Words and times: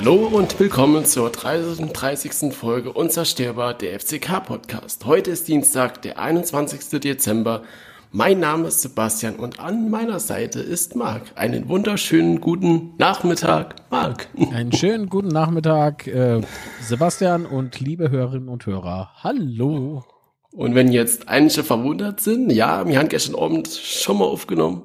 Hallo 0.00 0.28
und 0.28 0.60
willkommen 0.60 1.04
zur 1.04 1.28
33. 1.28 2.54
Folge 2.54 2.92
Unzerstörbar 2.92 3.74
der 3.74 3.98
FCK 3.98 4.44
Podcast. 4.46 5.04
Heute 5.06 5.32
ist 5.32 5.48
Dienstag, 5.48 6.02
der 6.02 6.20
21. 6.20 7.00
Dezember. 7.00 7.64
Mein 8.12 8.38
Name 8.38 8.68
ist 8.68 8.80
Sebastian 8.82 9.34
und 9.34 9.58
an 9.58 9.90
meiner 9.90 10.20
Seite 10.20 10.60
ist 10.60 10.94
Marc. 10.94 11.22
Einen 11.34 11.68
wunderschönen 11.68 12.40
guten 12.40 12.94
Nachmittag, 12.98 13.74
Marc. 13.90 14.28
Einen 14.52 14.72
schönen 14.72 15.08
guten 15.08 15.28
Nachmittag, 15.28 16.06
äh, 16.06 16.42
Sebastian 16.80 17.44
und 17.44 17.80
liebe 17.80 18.08
Hörerinnen 18.08 18.48
und 18.48 18.66
Hörer. 18.66 19.10
Hallo. 19.24 20.04
Und 20.52 20.76
wenn 20.76 20.92
jetzt 20.92 21.28
einige 21.28 21.64
verwundert 21.64 22.20
sind, 22.20 22.52
ja, 22.52 22.86
wir 22.86 23.00
haben 23.00 23.08
gestern 23.08 23.34
Abend 23.34 23.68
schon 23.68 24.18
mal 24.18 24.26
aufgenommen. 24.26 24.84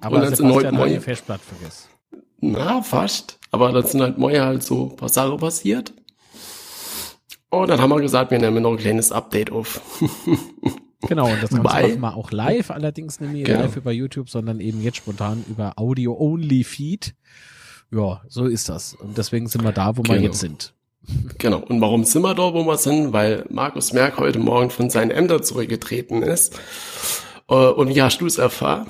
Aber 0.00 0.18
und 0.18 0.36
Sebastian 0.36 0.78
hat 0.78 0.90
die 0.90 1.00
Festplatte 1.00 1.42
vergessen. 1.42 1.88
Na, 2.40 2.82
fast. 2.82 3.38
Aber 3.54 3.70
dann 3.70 3.86
sind 3.86 4.00
halt 4.00 4.18
morgen 4.18 4.40
halt 4.40 4.64
so 4.64 4.90
ein 4.90 4.96
paar 4.96 5.08
Sachen 5.08 5.36
passiert. 5.36 5.94
Und 7.50 7.70
dann 7.70 7.80
haben 7.80 7.90
wir 7.90 8.00
gesagt, 8.00 8.32
wir 8.32 8.40
nehmen 8.40 8.64
noch 8.64 8.72
ein 8.72 8.78
kleines 8.78 9.12
Update 9.12 9.52
auf. 9.52 9.80
genau, 11.08 11.30
und 11.30 11.40
das 11.40 11.50
Ganze 11.50 11.62
machen 11.62 12.00
wir 12.00 12.16
auch 12.16 12.32
live, 12.32 12.72
allerdings 12.72 13.20
nicht 13.20 13.32
mehr 13.32 13.44
genau. 13.44 13.60
live 13.60 13.76
über 13.76 13.92
YouTube, 13.92 14.28
sondern 14.28 14.58
eben 14.58 14.82
jetzt 14.82 14.96
spontan 14.96 15.44
über 15.48 15.74
Audio-Only-Feed. 15.76 17.14
Ja, 17.92 18.22
so 18.26 18.46
ist 18.46 18.68
das. 18.68 18.94
Und 18.94 19.18
deswegen 19.18 19.46
sind 19.46 19.62
wir 19.62 19.70
da, 19.70 19.96
wo 19.96 20.02
genau. 20.02 20.16
wir 20.16 20.22
jetzt 20.22 20.40
sind. 20.40 20.74
Genau. 21.38 21.58
Und 21.58 21.80
warum 21.80 22.02
sind 22.02 22.22
wir 22.22 22.34
da, 22.34 22.52
wo 22.52 22.64
wir 22.64 22.76
sind? 22.76 23.12
Weil 23.12 23.44
Markus 23.50 23.92
Merck 23.92 24.18
heute 24.18 24.40
Morgen 24.40 24.70
von 24.70 24.90
seinen 24.90 25.12
Ämtern 25.12 25.44
zurückgetreten 25.44 26.24
ist. 26.24 26.58
Äh, 27.48 27.54
und 27.54 27.94
wie 27.94 28.02
hast 28.02 28.20
du 28.20 28.26
es 28.26 28.38
erfahren? 28.38 28.88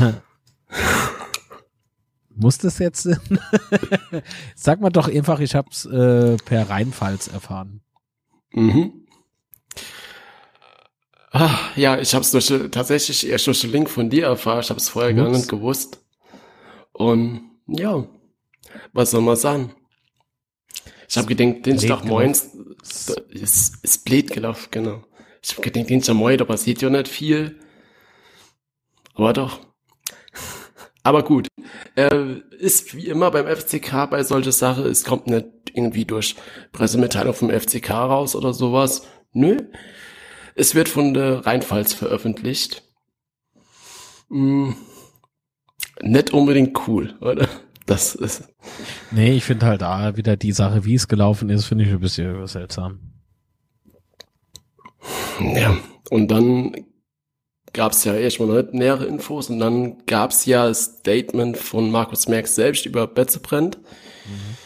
Muss 2.40 2.56
das 2.56 2.78
jetzt? 2.78 3.06
Sag 4.54 4.80
mal 4.80 4.88
doch 4.88 5.08
einfach, 5.08 5.40
ich 5.40 5.54
hab's 5.54 5.84
äh, 5.84 6.38
per 6.38 6.70
Rheinpfalz 6.70 7.28
erfahren. 7.28 7.82
Mhm. 8.52 9.06
Ah, 11.32 11.58
ja, 11.76 11.98
ich 11.98 12.14
hab's 12.14 12.30
durch, 12.30 12.52
tatsächlich 12.70 13.28
erst 13.28 13.46
durch 13.46 13.60
den 13.60 13.72
Link 13.72 13.90
von 13.90 14.08
dir 14.08 14.24
erfahren. 14.24 14.60
Ich 14.60 14.70
hab's 14.70 14.88
vorher 14.88 15.12
Ups. 15.12 15.20
gar 15.20 15.30
nicht 15.30 15.48
gewusst. 15.48 16.00
Und 16.92 17.42
ja, 17.66 18.06
was 18.94 19.10
soll 19.10 19.20
man 19.20 19.36
sagen? 19.36 19.74
Ich 21.08 21.18
habe 21.18 21.34
gedacht, 21.34 21.66
Dienstag 21.66 22.04
moins 22.04 22.56
ist, 23.28 23.84
ist 23.84 24.04
blöd 24.06 24.30
gelaufen, 24.32 24.68
genau. 24.70 25.04
Ich 25.42 25.52
habe 25.52 25.62
gedacht, 25.62 25.90
Dienstag 25.90 26.14
morgen, 26.14 26.38
da 26.38 26.44
passiert 26.44 26.80
ja 26.80 26.88
nicht 26.88 27.08
viel. 27.08 27.60
Aber 29.14 29.34
doch. 29.34 29.69
Aber 31.02 31.22
gut, 31.22 31.48
äh, 31.96 32.34
ist 32.58 32.94
wie 32.94 33.06
immer 33.06 33.30
beim 33.30 33.46
FCK 33.46 34.10
bei 34.10 34.22
solcher 34.22 34.52
Sache, 34.52 34.82
es 34.82 35.04
kommt 35.04 35.26
nicht 35.26 35.46
irgendwie 35.72 36.04
durch 36.04 36.36
Pressemitteilung 36.72 37.34
vom 37.34 37.50
FCK 37.50 37.90
raus 37.90 38.36
oder 38.36 38.52
sowas. 38.52 39.06
Nö. 39.32 39.56
Es 40.54 40.74
wird 40.74 40.88
von 40.88 41.14
der 41.14 41.46
Rheinpfalz 41.46 41.94
veröffentlicht. 41.94 42.82
Hm. 44.28 44.76
Nicht 46.02 46.32
unbedingt 46.32 46.86
cool, 46.88 47.14
oder? 47.20 47.48
Das 47.86 48.14
ist. 48.14 48.44
Nee, 49.10 49.32
ich 49.32 49.44
finde 49.44 49.66
halt 49.66 49.82
da 49.82 50.16
wieder 50.16 50.36
die 50.36 50.52
Sache, 50.52 50.84
wie 50.84 50.94
es 50.94 51.08
gelaufen 51.08 51.50
ist, 51.50 51.64
finde 51.64 51.84
ich 51.84 51.90
ein 51.90 52.00
bisschen 52.00 52.46
seltsam. 52.46 53.00
Ja, 55.40 55.76
und 56.10 56.30
dann 56.30 56.74
gab 57.72 57.92
es 57.92 58.04
ja 58.04 58.14
erstmal 58.14 58.68
nähere 58.72 59.06
Infos 59.06 59.50
und 59.50 59.60
dann 59.60 60.04
gab 60.06 60.30
es 60.30 60.46
ja 60.46 60.72
Statement 60.72 61.56
von 61.56 61.90
Markus 61.90 62.28
Merck 62.28 62.48
selbst 62.48 62.86
über 62.86 63.06
Betzebrennt. 63.06 63.78
Mhm. 63.78 64.56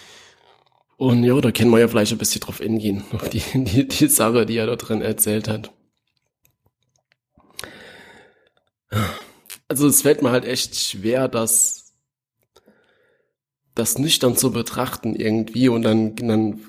Und 0.97 1.25
ja, 1.25 1.39
da 1.41 1.51
können 1.51 1.71
wir 1.71 1.81
ja 1.81 1.89
vielleicht 1.89 2.13
ein 2.13 2.19
bisschen 2.19 2.41
drauf 2.41 2.61
eingehen, 2.61 3.05
auf 3.13 3.29
die, 3.29 3.43
die, 3.55 3.89
die 3.89 4.09
Sache, 4.09 4.47
die 4.47 4.57
er 4.57 4.67
da 4.67 4.77
drin 4.77 5.03
erzählt 5.03 5.49
hat. 5.49 5.73
Also 9.67 9.89
es 9.89 10.03
fällt 10.03 10.23
mir 10.23 10.31
halt 10.31 10.45
echt 10.45 10.77
schwer, 10.77 11.27
das, 11.27 11.95
das 13.75 13.99
nüchtern 13.99 14.37
zu 14.37 14.53
betrachten 14.53 15.17
irgendwie 15.17 15.69
und 15.69 15.83
dann, 15.83 16.15
dann 16.15 16.61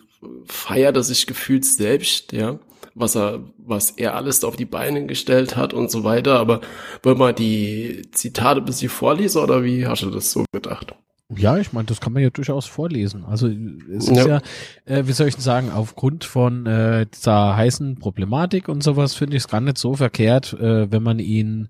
feiert 0.47 0.96
er 0.96 1.03
sich 1.03 1.28
gefühlt 1.28 1.66
selbst, 1.66 2.31
ja 2.31 2.59
was 2.96 3.16
er, 3.16 3.44
was 3.58 3.92
er 3.92 4.16
alles 4.16 4.44
auf 4.44 4.56
die 4.56 4.66
Beine 4.66 5.06
gestellt 5.06 5.56
hat 5.56 5.74
und 5.74 5.92
so 5.92 6.04
weiter. 6.04 6.40
Aber 6.40 6.62
wollen 7.04 7.20
wir 7.20 7.34
die 7.34 8.08
Zitate 8.12 8.62
bis 8.62 8.80
sie 8.80 8.88
vorlesen 8.88 9.42
oder 9.42 9.64
wie 9.64 9.86
hast 9.86 10.02
du 10.02 10.10
das 10.10 10.32
so 10.32 10.46
gedacht? 10.52 10.96
Ja, 11.36 11.58
ich 11.58 11.74
meine, 11.74 11.88
das 11.88 12.00
kann 12.00 12.14
man 12.14 12.22
ja 12.22 12.30
durchaus 12.30 12.68
vorlesen. 12.68 13.26
Also 13.26 13.48
es 13.48 14.10
ist 14.10 14.16
ja, 14.16 14.28
ja 14.28 14.42
äh, 14.86 15.08
wie 15.08 15.12
soll 15.12 15.28
ich 15.28 15.36
denn 15.36 15.44
sagen, 15.44 15.72
aufgrund 15.72 16.24
von 16.24 16.66
äh, 16.68 17.08
dieser 17.08 17.56
heißen 17.56 17.98
Problematik 17.98 18.70
und 18.70 18.84
sowas 18.84 19.16
finde 19.16 19.36
ich 19.36 19.44
es 19.44 19.50
gar 19.50 19.60
nicht 19.60 19.78
so 19.78 19.96
verkehrt, 19.96 20.54
äh, 20.54 20.92
wenn 20.92 21.02
man 21.02 21.20
ihn, 21.20 21.70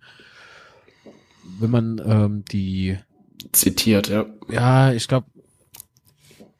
wenn 1.60 1.72
man 1.72 2.02
ähm, 2.06 2.46
die 2.52 2.98
zitiert, 3.54 4.10
ja. 4.10 4.26
Ja, 4.50 4.92
ich 4.92 5.08
glaube, 5.08 5.28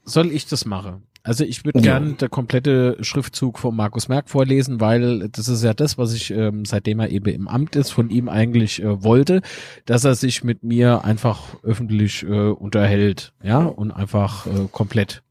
soll 0.06 0.32
ich 0.32 0.48
das 0.48 0.66
machen? 0.66 1.05
Also 1.26 1.44
ich 1.44 1.66
würde 1.66 1.80
ja. 1.80 1.98
gern 1.98 2.18
der 2.18 2.30
komplette 2.30 3.04
Schriftzug 3.04 3.58
von 3.58 3.76
Markus 3.76 4.08
Merck 4.08 4.30
vorlesen, 4.30 4.80
weil 4.80 5.28
das 5.30 5.48
ist 5.48 5.64
ja 5.64 5.74
das, 5.74 5.98
was 5.98 6.14
ich, 6.14 6.30
ähm, 6.30 6.66
seitdem 6.66 7.00
er 7.00 7.10
eben 7.10 7.34
im 7.34 7.48
Amt 7.48 7.76
ist, 7.76 7.90
von 7.90 8.12
ihm 8.12 8.30
eigentlich 8.30 8.84
äh, 8.84 9.04
wollte, 9.04 9.42
dass 9.86 10.04
er 10.04 10.14
sich 10.14 10.44
mit 10.44 10.62
mir 10.62 11.04
einfach 11.04 11.56
öffentlich 11.64 12.22
äh, 12.22 12.50
unterhält, 12.50 13.34
ja, 13.42 13.64
und 13.64 13.92
einfach 13.92 14.46
äh, 14.46 14.68
komplett 14.72 15.24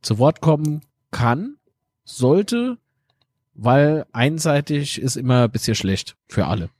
zu 0.00 0.20
Wort 0.20 0.40
kommen 0.40 0.82
kann, 1.10 1.56
sollte, 2.04 2.78
weil 3.54 4.06
einseitig 4.12 5.02
ist 5.02 5.16
immer 5.16 5.42
ein 5.42 5.50
bisschen 5.50 5.74
schlecht 5.74 6.16
für 6.28 6.46
alle. 6.46 6.70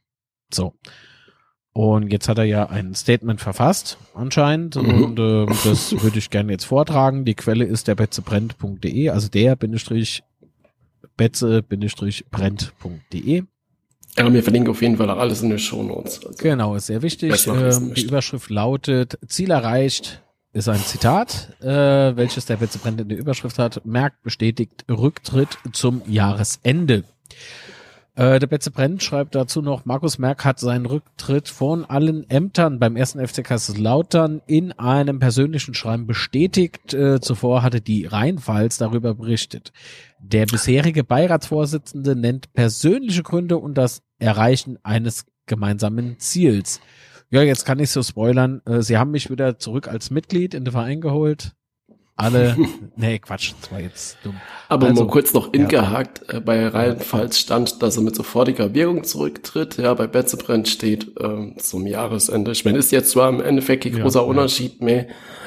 So. 0.54 0.74
Und 1.72 2.12
jetzt 2.12 2.28
hat 2.28 2.38
er 2.38 2.44
ja 2.44 2.68
ein 2.68 2.94
Statement 2.94 3.40
verfasst, 3.40 3.96
anscheinend. 4.14 4.76
Mhm. 4.76 5.04
Und 5.04 5.18
äh, 5.20 5.46
das 5.64 6.02
würde 6.02 6.18
ich 6.18 6.28
gerne 6.30 6.52
jetzt 6.52 6.64
vortragen. 6.64 7.24
Die 7.24 7.34
Quelle 7.34 7.64
ist 7.64 7.88
der 7.88 7.94
betzebrennt.de, 7.94 9.08
also 9.10 9.28
der 9.28 9.56
Bindestrich 9.56 10.22
betze-brennt.de. 11.16 13.42
Ja, 14.16 14.32
wir 14.32 14.42
verlinken 14.42 14.70
auf 14.70 14.80
jeden 14.82 14.96
Fall 14.96 15.08
auch 15.10 15.18
alles 15.18 15.42
in 15.42 15.50
den 15.50 15.60
Show 15.60 15.82
Notes. 15.82 16.24
Also 16.24 16.42
genau, 16.42 16.74
ist 16.74 16.86
sehr 16.86 17.02
wichtig. 17.02 17.46
Ähm, 17.46 17.94
die 17.94 18.02
Überschrift 18.02 18.50
lautet, 18.50 19.16
Ziel 19.28 19.52
erreicht, 19.52 20.22
ist 20.52 20.68
ein 20.68 20.80
Zitat, 20.80 21.50
äh, 21.60 22.16
welches 22.16 22.46
der 22.46 22.56
Betzebrennt 22.56 23.00
in 23.00 23.08
der 23.08 23.18
Überschrift 23.18 23.56
hat. 23.58 23.86
Merkt 23.86 24.22
bestätigt 24.22 24.84
Rücktritt 24.90 25.58
zum 25.72 26.02
Jahresende. 26.06 27.04
Äh, 28.20 28.38
der 28.38 28.48
Betze 28.48 28.70
Brent 28.70 29.02
schreibt 29.02 29.34
dazu 29.34 29.62
noch, 29.62 29.86
Markus 29.86 30.18
Merck 30.18 30.44
hat 30.44 30.60
seinen 30.60 30.84
Rücktritt 30.84 31.48
von 31.48 31.86
allen 31.86 32.28
Ämtern 32.28 32.78
beim 32.78 32.94
ersten 32.94 33.26
FC 33.26 33.42
Kaiserslautern 33.42 34.42
in 34.46 34.72
einem 34.72 35.20
persönlichen 35.20 35.72
Schreiben 35.72 36.06
bestätigt. 36.06 36.92
Äh, 36.92 37.22
zuvor 37.22 37.62
hatte 37.62 37.80
die 37.80 38.04
Rheinpfalz 38.04 38.76
darüber 38.76 39.14
berichtet. 39.14 39.72
Der 40.18 40.44
bisherige 40.44 41.02
Beiratsvorsitzende 41.02 42.14
nennt 42.14 42.52
persönliche 42.52 43.22
Gründe 43.22 43.56
und 43.56 43.78
das 43.78 44.02
Erreichen 44.18 44.78
eines 44.82 45.24
gemeinsamen 45.46 46.18
Ziels. 46.18 46.82
Ja, 47.30 47.40
jetzt 47.40 47.64
kann 47.64 47.78
ich 47.78 47.90
so 47.90 48.02
spoilern. 48.02 48.60
Äh, 48.66 48.82
Sie 48.82 48.98
haben 48.98 49.12
mich 49.12 49.30
wieder 49.30 49.58
zurück 49.58 49.88
als 49.88 50.10
Mitglied 50.10 50.52
in 50.52 50.66
den 50.66 50.72
Verein 50.72 51.00
geholt 51.00 51.54
alle, 52.20 52.56
nee, 52.96 53.18
Quatsch, 53.18 53.52
das 53.60 53.72
war 53.72 53.80
jetzt 53.80 54.18
dumm. 54.22 54.36
Aber 54.68 54.88
also, 54.88 55.04
mal 55.04 55.10
kurz 55.10 55.32
noch 55.34 55.52
ingehakt, 55.52 56.22
ja. 56.28 56.38
Äh, 56.38 56.40
bei 56.40 56.66
Rheinpfalz 56.68 57.38
stand, 57.38 57.82
dass 57.82 57.96
er 57.96 58.02
mit 58.02 58.14
sofortiger 58.14 58.74
Wirkung 58.74 59.04
zurücktritt, 59.04 59.78
ja, 59.78 59.94
bei 59.94 60.06
Betzebrennt 60.06 60.68
steht 60.68 61.16
äh, 61.18 61.56
zum 61.56 61.86
Jahresende. 61.86 62.52
Ich 62.52 62.64
meine, 62.64 62.78
ist 62.78 62.92
jetzt 62.92 63.10
zwar 63.10 63.28
im 63.28 63.40
Endeffekt 63.40 63.84
kein 63.84 64.00
großer 64.00 64.20
ja, 64.20 64.26
Unterschied 64.26 64.80
mehr, 64.82 65.06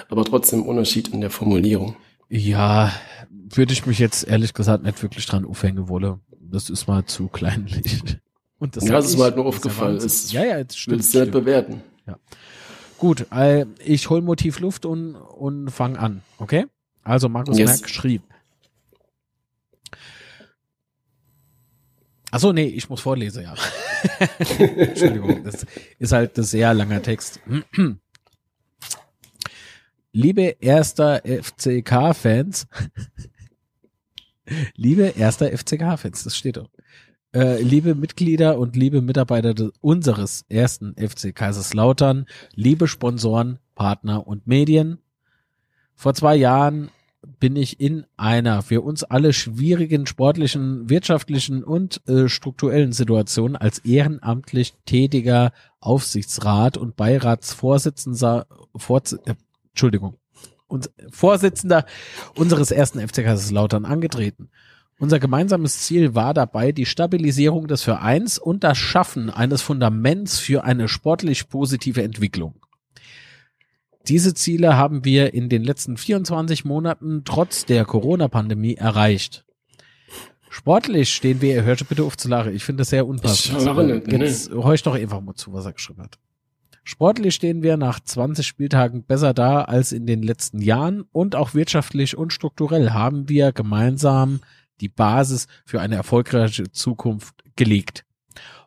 aber 0.09 0.25
trotzdem 0.25 0.63
Unterschied 0.63 1.09
in 1.09 1.21
der 1.21 1.29
Formulierung. 1.29 1.95
Ja, 2.29 2.91
würde 3.29 3.73
ich 3.73 3.85
mich 3.85 3.99
jetzt 3.99 4.27
ehrlich 4.27 4.53
gesagt 4.53 4.83
nicht 4.83 5.01
wirklich 5.01 5.25
dran 5.25 5.45
aufhängen 5.45 5.87
wollen. 5.87 6.19
Das 6.41 6.69
ist 6.69 6.87
mal 6.87 7.05
zu 7.05 7.27
kleinlich. 7.27 8.01
Und 8.59 8.77
das 8.77 8.85
ja, 8.85 8.93
das 8.93 9.07
ist 9.07 9.17
mir 9.17 9.23
halt 9.23 9.35
nur 9.35 9.45
aufgefallen. 9.45 9.99
Ja, 10.29 10.45
ja, 10.45 10.57
jetzt 10.57 10.79
stimmt. 10.79 10.97
Willst 10.97 11.13
du 11.13 11.19
nicht 11.19 11.31
bewerten. 11.31 11.81
Ja. 12.07 12.17
Gut, 13.03 13.27
äh, 13.33 13.65
ich 13.83 14.09
hol 14.09 14.21
Motiv 14.21 14.61
Luft 14.61 14.85
und, 14.85 15.15
und 15.15 15.69
fang 15.71 15.97
an, 15.97 16.21
okay? 16.37 16.67
Also 17.03 17.27
Markus 17.27 17.57
yes. 17.57 17.81
Merck 17.81 17.89
schrieb. 17.89 18.21
Achso, 22.31 22.53
nee, 22.53 22.63
ich 22.63 22.87
muss 22.87 23.01
vorlesen, 23.01 23.43
ja. 23.43 23.55
Entschuldigung, 24.57 25.43
das 25.43 25.65
ist 25.99 26.13
halt 26.13 26.37
ein 26.37 26.45
sehr 26.45 26.73
langer 26.73 27.01
Text. 27.01 27.41
Liebe 30.13 30.55
erster 30.61 31.23
FCK-Fans, 31.25 32.67
liebe 34.75 35.07
erster 35.07 35.51
FCK-Fans, 35.51 36.23
das 36.23 36.37
steht 36.37 36.55
doch. 36.55 36.69
Äh, 37.33 37.63
liebe 37.63 37.95
Mitglieder 37.95 38.59
und 38.59 38.75
liebe 38.75 39.01
Mitarbeiter 39.01 39.71
unseres 39.81 40.45
ersten 40.49 40.93
FC 40.95 41.33
Kaiserslautern, 41.33 42.27
liebe 42.53 42.87
Sponsoren, 42.87 43.57
Partner 43.73 44.27
und 44.27 44.45
Medien. 44.45 44.99
Vor 45.95 46.13
zwei 46.13 46.35
Jahren 46.35 46.89
bin 47.39 47.55
ich 47.55 47.79
in 47.79 48.05
einer 48.17 48.61
für 48.61 48.81
uns 48.81 49.03
alle 49.03 49.33
schwierigen 49.33 50.05
sportlichen, 50.05 50.91
wirtschaftlichen 50.91 51.63
und 51.63 52.07
äh, 52.07 52.29
strukturellen 52.29 52.91
Situation 52.91 53.55
als 53.55 53.79
ehrenamtlich 53.79 54.75
tätiger 54.85 55.53
Aufsichtsrat 55.79 56.77
und 56.77 56.95
Beiratsvorsitzender, 56.95 58.45
Vorz 58.75 59.13
äh, 59.13 59.33
Entschuldigung, 59.69 60.17
und 60.67 60.91
Vorsitzender 61.09 61.85
unseres 62.35 62.69
ersten 62.69 62.99
FC 62.99 63.23
Kaiserslautern 63.23 63.85
angetreten. 63.85 64.49
Unser 64.99 65.19
gemeinsames 65.19 65.79
Ziel 65.79 66.15
war 66.15 66.33
dabei 66.33 66.71
die 66.71 66.85
Stabilisierung 66.85 67.67
des 67.67 67.81
Vereins 67.81 68.37
und 68.37 68.63
das 68.63 68.77
Schaffen 68.77 69.29
eines 69.29 69.61
Fundaments 69.61 70.39
für 70.39 70.63
eine 70.63 70.87
sportlich 70.87 71.49
positive 71.49 72.03
Entwicklung. 72.03 72.55
Diese 74.07 74.33
Ziele 74.33 74.75
haben 74.75 75.05
wir 75.05 75.33
in 75.33 75.49
den 75.49 75.63
letzten 75.63 75.97
24 75.97 76.65
Monaten 76.65 77.23
trotz 77.25 77.65
der 77.65 77.85
Corona-Pandemie 77.85 78.75
erreicht. 78.75 79.45
Sportlich 80.49 81.13
stehen 81.15 81.41
wir, 81.41 81.63
hört 81.63 81.87
bitte 81.89 82.03
auf 82.03 82.15
zu 82.15 82.27
lachen, 82.27 82.53
ich 82.53 82.63
finde 82.63 82.81
das 82.81 82.89
sehr 82.89 83.07
unpassend. 83.07 83.57
Ich 83.57 83.65
nicht, 83.83 84.11
Jetzt 84.11 84.51
nee. 84.51 84.63
hör 84.63 84.73
ich 84.73 84.83
doch 84.83 84.93
einfach 84.93 85.19
mal 85.21 85.33
zu, 85.33 85.51
was 85.51 85.65
er 85.65 85.73
geschrieben 85.73 86.03
hat. 86.03 86.19
Sportlich 86.83 87.33
stehen 87.33 87.63
wir 87.63 87.77
nach 87.77 88.01
20 88.01 88.45
Spieltagen 88.45 89.03
besser 89.03 89.33
da 89.33 89.63
als 89.63 89.93
in 89.93 90.05
den 90.05 90.21
letzten 90.21 90.61
Jahren 90.61 91.05
und 91.11 91.35
auch 91.35 91.53
wirtschaftlich 91.53 92.17
und 92.17 92.33
strukturell 92.33 92.91
haben 92.91 93.29
wir 93.29 93.53
gemeinsam 93.53 94.41
die 94.83 94.89
Basis 94.89 95.47
für 95.65 95.79
eine 95.79 95.95
erfolgreiche 95.95 96.69
Zukunft 96.71 97.43
gelegt. 97.55 98.05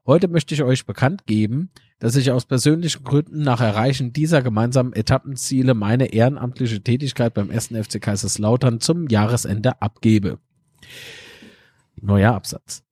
Heute 0.06 0.28
möchte 0.28 0.54
ich 0.54 0.62
euch 0.62 0.86
bekannt 0.86 1.26
geben, 1.26 1.70
dass 1.98 2.16
ich 2.16 2.30
aus 2.30 2.46
persönlichen 2.46 3.04
Gründen 3.04 3.42
nach 3.42 3.60
Erreichen 3.60 4.12
dieser 4.12 4.42
gemeinsamen 4.42 4.92
Etappenziele 4.92 5.74
meine 5.74 6.06
ehrenamtliche 6.12 6.82
Tätigkeit 6.82 7.34
beim 7.34 7.50
ersten 7.50 7.82
FC 7.82 8.00
Kaiserslautern 8.00 8.80
zum 8.80 9.08
Jahresende 9.08 9.82
abgebe. 9.82 10.38
Neuer 12.00 12.34
Absatz. 12.34 12.82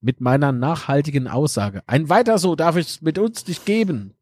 Mit 0.00 0.20
meiner 0.20 0.52
nachhaltigen 0.52 1.26
Aussage. 1.28 1.82
Ein 1.86 2.08
weiter 2.08 2.38
so 2.38 2.54
darf 2.54 2.76
es 2.76 3.00
mit 3.00 3.18
uns 3.18 3.46
nicht 3.46 3.64
geben. 3.64 4.14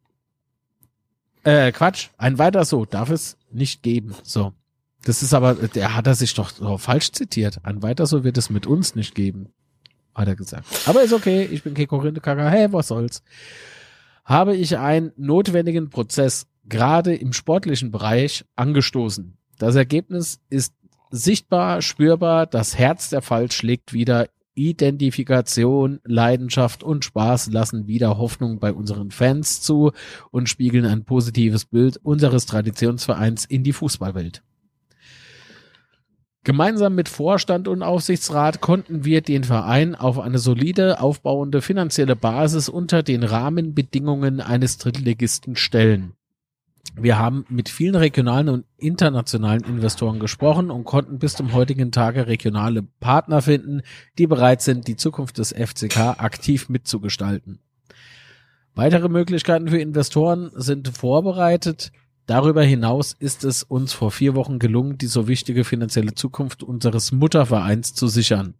Äh, 1.45 1.73
Quatsch. 1.73 2.09
Ein 2.17 2.39
weiter 2.39 2.65
so 2.65 2.85
darf 2.85 3.11
es 3.11 3.37
nicht 3.51 3.83
geben. 3.83 4.15
So. 4.23 4.53
Das 5.05 5.23
ist 5.23 5.35
aber, 5.35 5.55
der 5.55 5.97
hat 5.97 6.07
er 6.07 6.15
sich 6.15 6.35
doch 6.35 6.81
falsch 6.81 7.13
zitiert. 7.13 7.59
Ein 7.65 7.83
weiter 7.83 8.07
so 8.07 8.25
wird 8.25 8.39
es 8.39 8.51
mit 8.51 8.67
uns 8.67 8.95
nicht 8.95 9.15
geben, 9.15 9.49
hat 10.15 10.29
er 10.29 10.37
gesagt. 10.37 10.67
Aber 10.87 11.03
ist 11.03 11.13
okay, 11.13 11.49
ich 11.51 11.63
bin 11.63 11.75
Keko 11.75 11.97
Rindekacker, 11.99 12.49
hey, 12.49 12.73
was 12.73 12.89
soll's. 12.89 13.23
Habe 14.25 14.55
ich 14.55 14.79
einen 14.79 15.13
notwendigen 15.17 15.91
Prozess 15.91 16.47
gerade 16.69 17.15
im 17.15 17.33
sportlichen 17.33 17.91
Bereich 17.91 18.45
angestoßen. 18.55 19.37
Das 19.59 19.75
Ergebnis 19.75 20.41
ist 20.49 20.75
sichtbar, 21.11 21.83
spürbar, 21.83 22.47
das 22.47 22.79
Herz 22.79 23.11
der 23.11 23.23
Fall 23.23 23.51
schlägt 23.51 23.93
wieder 23.93 24.29
Identifikation, 24.55 26.01
Leidenschaft 26.05 26.83
und 26.83 27.05
Spaß 27.05 27.51
lassen 27.51 27.87
wieder 27.87 28.19
Hoffnung 28.19 28.59
bei 28.59 28.73
unseren 28.73 29.11
Fans 29.11 29.63
zu 29.63 29.93
und 30.31 30.49
spiegeln 30.49 30.85
ein 30.85 31.05
positives 31.05 31.65
Bild 31.65 31.97
unseres 31.97 32.47
Traditionsvereins 32.47 33.45
in 33.47 33.65
die 33.65 33.73
Fußballwelt. 33.73 34.43
Gemeinsam 36.45 36.97
mit 36.97 37.09
Vorstand 37.09 37.69
und 37.69 37.85
Aufsichtsrat 37.85 38.61
konnten 38.61 39.05
wir 39.05 39.21
den 39.21 39.45
Verein 39.45 39.95
auf 39.95 40.19
eine 40.19 40.39
solide, 40.39 41.01
aufbauende 41.01 41.63
finanzielle 41.63 42.17
Basis 42.17 42.69
unter 42.69 43.05
den 43.05 43.23
Rahmenbedingungen 43.23 44.41
eines 44.41 44.77
Drittligisten 44.79 45.55
stellen. 45.55 46.15
Wir 46.97 47.17
haben 47.17 47.47
mit 47.49 47.69
vielen 47.69 47.95
regionalen 47.95 48.49
und 48.49 48.65
internationalen 48.77 49.63
Investoren 49.63 50.19
gesprochen 50.19 50.73
und 50.73 50.85
konnten 50.85 51.21
bis 51.21 51.35
zum 51.35 51.53
heutigen 51.53 51.93
Tage 51.93 52.27
regionale 52.27 52.83
Partner 52.83 53.41
finden, 53.41 53.83
die 54.19 54.27
bereit 54.27 54.63
sind, 54.63 54.89
die 54.89 54.97
Zukunft 54.97 55.39
des 55.39 55.53
FCK 55.53 56.19
aktiv 56.19 56.69
mitzugestalten. 56.69 57.61
Weitere 58.75 59.09
Möglichkeiten 59.09 59.69
für 59.69 59.79
Investoren 59.79 60.51
sind 60.55 60.89
vorbereitet. 60.89 61.93
Darüber 62.27 62.63
hinaus 62.63 63.15
ist 63.19 63.45
es 63.45 63.63
uns 63.63 63.93
vor 63.93 64.11
vier 64.11 64.35
Wochen 64.35 64.59
gelungen, 64.59 64.97
die 64.97 65.07
so 65.07 65.27
wichtige 65.27 65.65
finanzielle 65.65 66.15
Zukunft 66.15 66.63
unseres 66.63 67.13
Muttervereins 67.13 67.95
zu 67.95 68.07
sichern. 68.07 68.55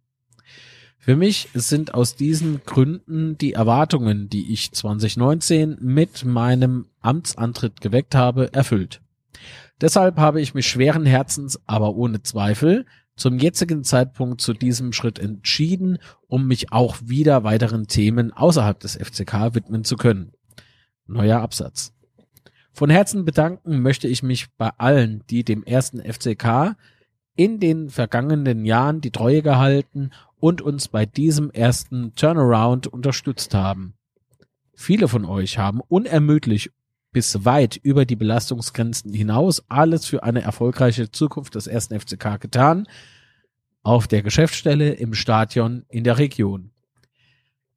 Für 0.97 1.15
mich 1.15 1.49
sind 1.53 1.93
aus 1.93 2.15
diesen 2.15 2.61
Gründen 2.63 3.37
die 3.37 3.53
Erwartungen, 3.53 4.29
die 4.29 4.53
ich 4.53 4.71
2019 4.71 5.77
mit 5.81 6.23
meinem 6.23 6.87
Amtsantritt 7.01 7.81
geweckt 7.81 8.15
habe, 8.15 8.53
erfüllt. 8.53 9.01
Deshalb 9.81 10.17
habe 10.17 10.39
ich 10.39 10.53
mich 10.53 10.67
schweren 10.67 11.05
Herzens, 11.05 11.59
aber 11.65 11.95
ohne 11.95 12.21
Zweifel, 12.23 12.85
zum 13.15 13.37
jetzigen 13.37 13.83
Zeitpunkt 13.83 14.41
zu 14.41 14.53
diesem 14.53 14.93
Schritt 14.93 15.19
entschieden, 15.19 15.99
um 16.27 16.47
mich 16.47 16.71
auch 16.71 16.97
wieder 17.03 17.43
weiteren 17.43 17.87
Themen 17.87 18.31
außerhalb 18.31 18.79
des 18.79 18.95
FCK 18.95 19.53
widmen 19.55 19.83
zu 19.83 19.97
können. 19.97 20.31
Neuer 21.05 21.41
Absatz. 21.41 21.93
Von 22.73 22.89
Herzen 22.89 23.23
bedanken 23.23 23.81
möchte 23.81 24.07
ich 24.07 24.23
mich 24.23 24.47
bei 24.57 24.71
allen, 24.77 25.23
die 25.29 25.43
dem 25.43 25.63
ersten 25.63 26.01
FCK 26.01 26.75
in 27.35 27.59
den 27.59 27.89
vergangenen 27.89 28.65
Jahren 28.65 28.99
die 28.99 29.11
Treue 29.11 29.43
gehalten 29.43 30.09
und 30.39 30.61
uns 30.61 30.87
bei 30.87 31.05
diesem 31.05 31.51
ersten 31.51 32.15
Turnaround 32.15 32.87
unterstützt 32.87 33.53
haben. 33.53 33.93
Viele 34.75 35.07
von 35.07 35.23
euch 35.23 35.59
haben 35.59 35.81
unermüdlich 35.87 36.71
bis 37.11 37.45
weit 37.45 37.77
über 37.77 38.05
die 38.05 38.15
Belastungsgrenzen 38.15 39.13
hinaus 39.13 39.63
alles 39.69 40.07
für 40.07 40.23
eine 40.23 40.41
erfolgreiche 40.41 41.11
Zukunft 41.11 41.53
des 41.53 41.67
ersten 41.67 41.99
FCK 41.99 42.41
getan, 42.41 42.87
auf 43.83 44.07
der 44.07 44.23
Geschäftsstelle, 44.23 44.93
im 44.93 45.13
Stadion, 45.13 45.85
in 45.89 46.03
der 46.03 46.17
Region. 46.17 46.72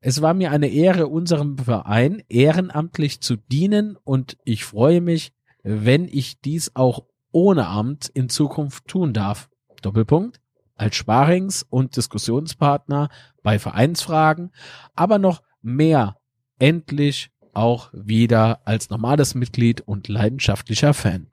Es 0.06 0.22
war 0.22 0.34
mir 0.34 0.52
eine 0.52 0.68
Ehre, 0.68 1.08
unserem 1.08 1.58
Verein 1.58 2.22
ehrenamtlich 2.28 3.20
zu 3.22 3.34
dienen 3.34 3.96
und 4.04 4.36
ich 4.44 4.64
freue 4.64 5.00
mich, 5.00 5.32
wenn 5.64 6.06
ich 6.06 6.40
dies 6.40 6.76
auch 6.76 7.06
ohne 7.32 7.66
Amt 7.66 8.08
in 8.14 8.28
Zukunft 8.28 8.86
tun 8.86 9.12
darf. 9.12 9.48
Doppelpunkt. 9.82 10.40
Als 10.76 10.94
Sparings- 10.94 11.66
und 11.68 11.96
Diskussionspartner 11.96 13.08
bei 13.42 13.58
Vereinsfragen, 13.58 14.52
aber 14.94 15.18
noch 15.18 15.42
mehr 15.60 16.18
endlich 16.60 17.32
auch 17.52 17.90
wieder 17.92 18.60
als 18.64 18.90
normales 18.90 19.34
Mitglied 19.34 19.80
und 19.80 20.06
leidenschaftlicher 20.06 20.94
Fan. 20.94 21.32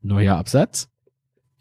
Neuer 0.00 0.38
Absatz. 0.38 0.88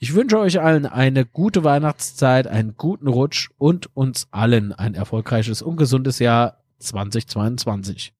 Ich 0.02 0.16
wünsche 0.16 0.40
euch 0.40 0.62
allen 0.62 0.86
eine 0.86 1.26
gute 1.26 1.66
Weihnachtszeit, 1.66 2.48
einen 2.48 2.76
guten 2.78 3.10
Rutsch 3.10 3.50
und 3.58 3.94
uns 3.98 4.30
allen 4.32 4.72
ein 4.72 4.96
erfolgreiches 4.96 5.62
und 5.62 5.76
gesundes 5.76 6.20
Jahr 6.20 6.64
2022. 6.80 8.14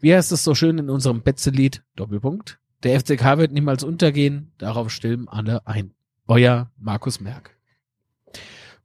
Wie 0.00 0.14
heißt 0.14 0.32
es 0.32 0.44
so 0.44 0.54
schön 0.54 0.78
in 0.78 0.88
unserem 0.88 1.22
Betzelied? 1.22 1.82
Doppelpunkt. 1.94 2.58
Der 2.84 2.98
FCK 2.98 3.36
wird 3.36 3.52
niemals 3.52 3.84
untergehen, 3.84 4.52
darauf 4.56 4.88
stimmen 4.88 5.28
alle 5.28 5.66
ein. 5.66 5.92
Euer 6.26 6.70
Markus 6.78 7.20
Merck. 7.20 7.54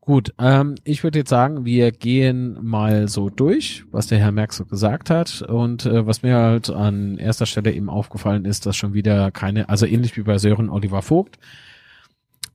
Gut, 0.02 0.34
ähm, 0.40 0.76
ich 0.84 1.06
würde 1.06 1.20
jetzt 1.20 1.30
sagen, 1.30 1.64
wir 1.64 1.94
gehen 1.94 2.58
mal 2.62 3.08
so 3.08 3.30
durch, 3.30 3.86
was 3.92 4.08
der 4.08 4.20
Herr 4.20 4.34
Merck 4.34 4.52
so 4.52 4.66
gesagt 4.66 5.10
hat. 5.10 5.42
Und 5.42 5.86
äh, 5.86 6.06
was 6.06 6.22
mir 6.22 6.36
halt 6.36 6.70
an 6.70 7.18
erster 7.18 7.46
Stelle 7.46 7.72
eben 7.72 7.90
aufgefallen 7.90 8.44
ist, 8.44 8.66
dass 8.66 8.76
schon 8.76 8.94
wieder 8.94 9.32
keine, 9.32 9.70
also 9.70 9.86
ähnlich 9.86 10.18
wie 10.18 10.24
bei 10.24 10.38
Sören 10.38 10.70
Oliver 10.70 11.02
Vogt, 11.02 11.40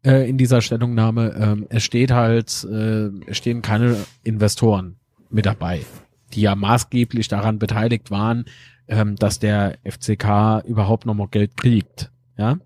äh, 0.05 0.29
in 0.29 0.39
dieser 0.39 0.61
Stellungnahme. 0.61 1.35
Ähm, 1.39 1.67
es 1.69 1.83
steht 1.83 2.11
halt, 2.11 2.65
äh, 2.65 3.09
es 3.27 3.37
stehen 3.37 3.63
keine 3.63 3.97
Investoren 4.25 4.97
mit 5.31 5.47
dabei, 5.47 5.85
die 6.33 6.43
ja 6.43 6.55
maßgeblich 6.55 7.29
daran 7.29 7.59
beteiligt 7.59 8.11
waren, 8.11 8.47
ähm, 8.89 9.17
dass 9.17 9.39
der 9.39 9.79
FCK 9.85 10.65
überhaupt 10.67 11.07
nochmal 11.07 11.29
Geld 11.29 11.57
kriegt, 11.57 12.11
ja, 12.37 12.59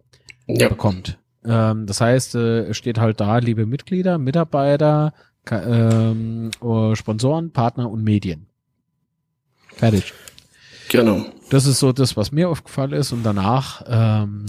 ja. 0.46 0.68
bekommt. 0.68 1.18
Ähm, 1.44 1.86
das 1.86 2.00
heißt, 2.00 2.34
äh, 2.36 2.66
es 2.66 2.76
steht 2.76 2.98
halt 2.98 3.20
da, 3.20 3.38
liebe 3.38 3.66
Mitglieder, 3.66 4.18
Mitarbeiter, 4.18 5.12
ähm, 5.50 6.50
oh, 6.60 6.94
Sponsoren, 6.94 7.52
Partner 7.52 7.90
und 7.90 8.04
Medien. 8.04 8.46
Fertig. 9.74 10.12
Genau. 10.88 11.24
Das 11.50 11.66
ist 11.66 11.80
so 11.80 11.92
das, 11.92 12.16
was 12.16 12.32
mir 12.32 12.48
aufgefallen 12.48 12.92
ist. 12.92 13.12
Und 13.12 13.24
danach 13.24 13.82
ähm, 13.88 14.46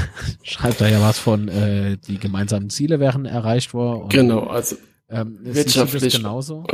schreibt 0.42 0.80
er 0.80 0.88
ja 0.88 1.00
was 1.00 1.18
von, 1.18 1.48
äh, 1.48 1.96
die 1.96 2.18
gemeinsamen 2.18 2.70
Ziele 2.70 3.00
wären 3.00 3.26
erreicht 3.26 3.74
worden. 3.74 4.08
genau, 4.08 4.46
also 4.46 4.76
ähm, 5.08 5.38
wirtschaftlich 5.42 6.16
genauso. 6.16 6.64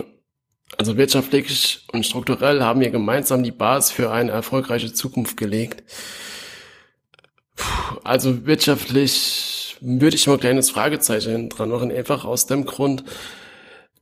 Also 0.76 0.96
wirtschaftlich 0.96 1.86
und 1.92 2.04
strukturell 2.04 2.62
haben 2.62 2.80
wir 2.80 2.90
gemeinsam 2.90 3.42
die 3.42 3.50
Basis 3.50 3.90
für 3.90 4.12
eine 4.12 4.30
erfolgreiche 4.30 4.92
Zukunft 4.92 5.36
gelegt. 5.36 5.82
Puh, 7.56 7.98
also 8.04 8.46
wirtschaftlich 8.46 9.76
würde 9.80 10.16
ich 10.16 10.26
mal 10.26 10.34
ein 10.34 10.40
kleines 10.40 10.70
Fragezeichen 10.70 11.48
dran 11.48 11.70
machen, 11.70 11.90
einfach 11.90 12.24
aus 12.24 12.46
dem 12.46 12.64
Grund, 12.66 13.04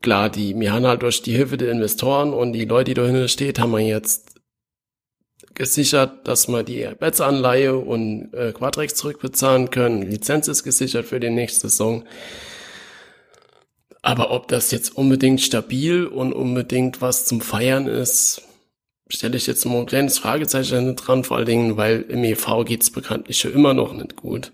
klar, 0.02 0.28
die, 0.28 0.58
wir 0.58 0.72
haben 0.72 0.86
halt 0.86 1.02
durch 1.02 1.22
die 1.22 1.34
Hilfe 1.34 1.56
der 1.56 1.70
Investoren 1.70 2.32
und 2.32 2.52
die 2.52 2.64
Leute, 2.64 2.90
die 2.90 2.94
dahinter 2.94 3.28
steht, 3.28 3.58
haben 3.58 3.72
wir 3.72 3.80
jetzt 3.80 4.35
gesichert, 5.56 6.28
dass 6.28 6.48
wir 6.48 6.62
die 6.62 6.88
Betts-Anleihe 6.98 7.76
und 7.76 8.32
äh, 8.32 8.52
Quadrex 8.52 8.94
zurückbezahlen 8.94 9.70
können. 9.70 10.02
Lizenz 10.02 10.46
ist 10.46 10.62
gesichert 10.62 11.06
für 11.06 11.18
die 11.18 11.30
nächste 11.30 11.68
Saison. 11.68 12.04
Aber 14.02 14.30
ob 14.30 14.46
das 14.46 14.70
jetzt 14.70 14.96
unbedingt 14.96 15.40
stabil 15.40 16.06
und 16.06 16.32
unbedingt 16.32 17.02
was 17.02 17.26
zum 17.26 17.40
Feiern 17.40 17.88
ist, 17.88 18.42
stelle 19.08 19.36
ich 19.36 19.48
jetzt 19.48 19.64
mal 19.64 19.80
ein 19.80 19.86
kleines 19.86 20.18
Fragezeichen 20.18 20.94
dran, 20.94 21.24
vor 21.24 21.38
allen 21.38 21.46
Dingen, 21.46 21.76
weil 21.76 22.02
im 22.02 22.22
EV 22.22 22.64
geht's 22.64 22.90
bekanntlich 22.90 23.38
schon 23.38 23.52
immer 23.52 23.74
noch 23.74 23.92
nicht 23.92 24.14
gut. 24.14 24.52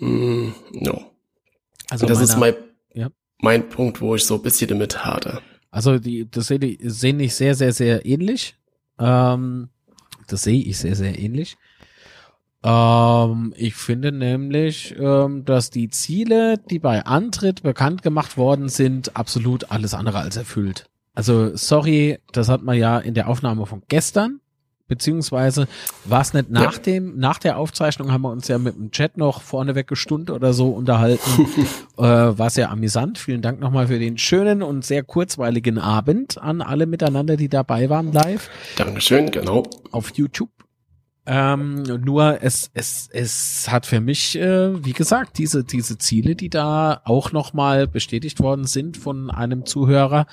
Mm, 0.00 0.48
no. 0.72 1.04
Also 1.88 2.06
das 2.06 2.18
meiner, 2.18 2.24
ist 2.24 2.36
mein, 2.38 2.54
ja. 2.94 3.08
mein 3.38 3.68
Punkt, 3.68 4.00
wo 4.00 4.16
ich 4.16 4.24
so 4.24 4.36
ein 4.36 4.42
bisschen 4.42 4.68
damit 4.68 5.04
hade. 5.04 5.40
Also 5.70 5.98
die, 5.98 6.28
das 6.28 6.48
sehe 6.48 6.78
seh 6.80 7.10
ich 7.10 7.34
sehr, 7.34 7.54
sehr, 7.54 7.72
sehr 7.72 8.04
ähnlich. 8.04 8.56
Ähm, 8.98 9.70
das 10.28 10.42
sehe 10.42 10.62
ich 10.62 10.78
sehr, 10.78 10.94
sehr 10.96 11.18
ähnlich. 11.18 11.56
Ähm, 12.64 13.52
ich 13.56 13.74
finde 13.74 14.12
nämlich, 14.12 14.94
ähm, 14.98 15.44
dass 15.44 15.70
die 15.70 15.88
Ziele, 15.88 16.58
die 16.58 16.78
bei 16.78 17.04
Antritt 17.04 17.62
bekannt 17.62 18.02
gemacht 18.02 18.36
worden 18.36 18.68
sind, 18.68 19.16
absolut 19.16 19.70
alles 19.70 19.94
andere 19.94 20.18
als 20.18 20.36
erfüllt. 20.36 20.86
Also 21.14 21.56
sorry, 21.56 22.18
das 22.32 22.48
hat 22.48 22.62
man 22.62 22.76
ja 22.78 22.98
in 22.98 23.14
der 23.14 23.28
Aufnahme 23.28 23.66
von 23.66 23.82
gestern, 23.88 24.40
beziehungsweise 24.92 25.68
war 26.04 26.20
es 26.20 26.34
nicht 26.34 26.50
nach 26.50 26.74
ja. 26.74 26.78
dem, 26.80 27.16
nach 27.16 27.38
der 27.38 27.56
Aufzeichnung 27.56 28.12
haben 28.12 28.20
wir 28.20 28.30
uns 28.30 28.46
ja 28.48 28.58
mit 28.58 28.76
dem 28.76 28.90
Chat 28.90 29.16
noch 29.16 29.40
vorneweg 29.40 29.86
gestunde 29.86 30.34
oder 30.34 30.52
so 30.52 30.68
unterhalten. 30.68 31.46
äh, 31.96 32.02
war 32.02 32.50
sehr 32.50 32.70
amüsant. 32.70 33.16
Vielen 33.16 33.40
Dank 33.40 33.58
nochmal 33.58 33.86
für 33.86 33.98
den 33.98 34.18
schönen 34.18 34.62
und 34.62 34.84
sehr 34.84 35.02
kurzweiligen 35.02 35.78
Abend 35.78 36.36
an 36.36 36.60
alle 36.60 36.84
miteinander, 36.84 37.38
die 37.38 37.48
dabei 37.48 37.88
waren 37.88 38.12
live. 38.12 38.50
Dankeschön, 38.76 39.30
genau. 39.30 39.62
Auf 39.92 40.10
YouTube. 40.14 40.50
Ähm, 41.24 41.84
nur 41.84 42.42
es, 42.42 42.70
es, 42.74 43.08
es 43.10 43.70
hat 43.70 43.86
für 43.86 44.00
mich, 44.00 44.36
äh, 44.36 44.84
wie 44.84 44.92
gesagt, 44.92 45.38
diese, 45.38 45.64
diese 45.64 45.96
Ziele, 45.96 46.34
die 46.34 46.50
da 46.50 47.00
auch 47.04 47.32
nochmal 47.32 47.86
bestätigt 47.86 48.40
worden 48.40 48.64
sind 48.66 48.98
von 48.98 49.30
einem 49.30 49.64
Zuhörer, 49.64 50.26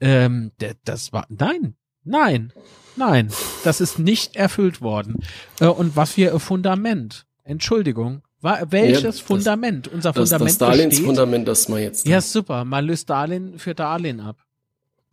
ähm, 0.00 0.50
das 0.84 1.12
war, 1.12 1.26
nein, 1.28 1.76
nein, 2.02 2.52
nein, 2.96 3.28
das 3.64 3.80
ist 3.80 3.98
nicht 3.98 4.36
erfüllt 4.36 4.80
worden. 4.80 5.16
Äh, 5.60 5.66
und 5.66 5.96
was 5.96 6.12
für 6.12 6.32
ein 6.32 6.40
Fundament? 6.40 7.26
Entschuldigung. 7.44 8.22
Welches 8.40 9.02
ja, 9.02 9.08
das, 9.08 9.20
Fundament? 9.20 9.88
Unser 9.88 10.12
das, 10.12 10.28
Fundament 10.28 10.50
das 10.50 10.58
Darlehensfundament, 10.58 11.48
das 11.48 11.68
man 11.68 11.80
jetzt. 11.80 12.06
Ja, 12.06 12.20
super. 12.20 12.64
Man 12.64 12.84
löst 12.84 13.08
Darlehen 13.08 13.58
für 13.58 13.74
Darlehen 13.74 14.20
ab. 14.20 14.36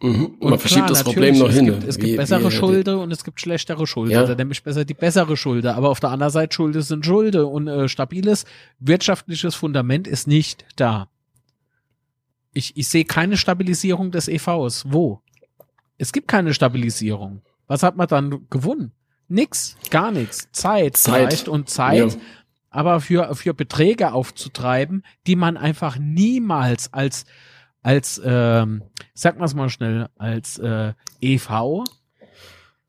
Mhm. 0.02 0.38
Und 0.40 0.50
man 0.50 0.60
verschiebt 0.60 0.90
das 0.90 1.04
Problem 1.04 1.38
noch 1.38 1.50
es 1.50 1.56
hin. 1.56 1.66
Gibt, 1.66 1.84
es 1.84 1.98
gibt 1.98 2.12
wie, 2.12 2.18
bessere 2.18 2.48
wie, 2.48 2.52
Schulde 2.52 2.98
und 2.98 3.12
es 3.12 3.24
gibt 3.24 3.40
schlechtere 3.40 3.86
Schulde. 3.86 4.14
Ja. 4.14 4.24
Oder 4.24 4.36
nämlich 4.36 4.64
besser 4.64 4.84
die 4.84 4.94
bessere 4.94 5.38
Schulde. 5.38 5.76
Aber 5.76 5.90
auf 5.90 6.00
der 6.00 6.10
anderen 6.10 6.34
Seite 6.34 6.54
Schulde 6.54 6.82
sind 6.82 7.06
Schulde 7.06 7.46
und 7.46 7.68
äh, 7.68 7.88
stabiles 7.88 8.46
wirtschaftliches 8.80 9.56
Fundament 9.56 10.08
ist 10.08 10.28
nicht 10.28 10.66
da. 10.76 11.08
Ich, 12.54 12.76
ich 12.76 12.90
sehe 12.90 13.06
keine 13.06 13.38
Stabilisierung 13.38 14.12
des 14.12 14.28
EVs. 14.28 14.86
Wo? 14.90 15.22
Es 15.98 16.12
gibt 16.12 16.28
keine 16.28 16.54
Stabilisierung. 16.54 17.42
Was 17.72 17.84
hat 17.84 17.96
man 17.96 18.06
dann 18.06 18.50
gewonnen? 18.50 18.92
Nix, 19.30 19.78
gar 19.92 20.12
nichts. 20.12 20.50
Zeit, 20.52 20.98
Zeit. 20.98 21.16
vielleicht 21.16 21.48
und 21.48 21.70
Zeit. 21.70 22.16
Ja. 22.16 22.20
Aber 22.70 23.00
für, 23.00 23.34
für 23.34 23.54
Beträge 23.54 24.12
aufzutreiben, 24.12 25.06
die 25.26 25.38
man 25.38 25.56
einfach 25.56 25.98
niemals 25.98 26.94
als, 26.94 27.24
als, 27.82 28.22
ähm, 28.26 28.84
sag 29.14 29.40
mal's 29.40 29.54
mal 29.54 29.70
schnell, 29.70 30.10
als 30.18 30.60
äh, 30.60 30.92
EV, 31.22 31.86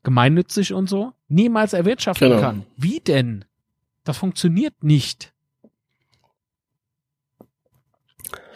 gemeinnützig 0.03 0.73
und 0.73 0.89
so, 0.89 1.13
niemals 1.29 1.71
erwirtschaften 1.71 2.27
genau. 2.27 2.41
kann. 2.41 2.65
Wie 2.75 2.99
denn? 2.99 3.45
Das 4.03 4.17
funktioniert 4.17 4.83
nicht. 4.83 5.33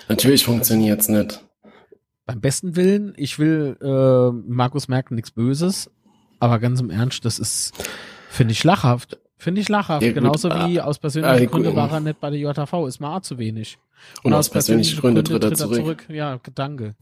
Natürlich 0.09 0.43
funktioniert's 0.43 1.07
nicht. 1.07 1.41
Beim 2.25 2.41
besten 2.41 2.75
Willen, 2.75 3.13
ich 3.15 3.39
will 3.39 3.77
äh, 3.81 4.31
Markus 4.51 4.89
Merkel 4.89 5.15
nichts 5.15 5.31
Böses, 5.31 5.89
aber 6.39 6.59
ganz 6.59 6.79
im 6.79 6.89
Ernst, 6.89 7.25
das 7.25 7.39
ist, 7.39 7.73
finde 8.29 8.53
ich, 8.53 8.63
lachhaft. 8.63 9.17
Finde 9.37 9.61
ich 9.61 9.69
lachhaft. 9.69 10.03
Ja, 10.03 10.11
Genauso 10.11 10.49
wie 10.49 10.81
aus 10.81 10.99
persönlichen 10.99 11.43
äh, 11.43 11.47
Gründen 11.47 11.75
war 11.75 11.91
er 11.91 11.99
nicht 11.99 12.19
bei 12.19 12.29
der 12.29 12.39
JV, 12.39 12.87
ist 12.87 12.99
mal 12.99 13.21
zu 13.21 13.37
wenig. 13.37 13.77
Und, 14.23 14.25
und 14.25 14.33
aus, 14.33 14.47
aus 14.47 14.49
persönlichen 14.49 14.99
Gründen 14.99 15.23
tritt 15.23 15.43
er 15.43 15.53
zurück. 15.53 15.77
zurück. 15.77 16.05
Ja, 16.09 16.39
danke. 16.55 16.95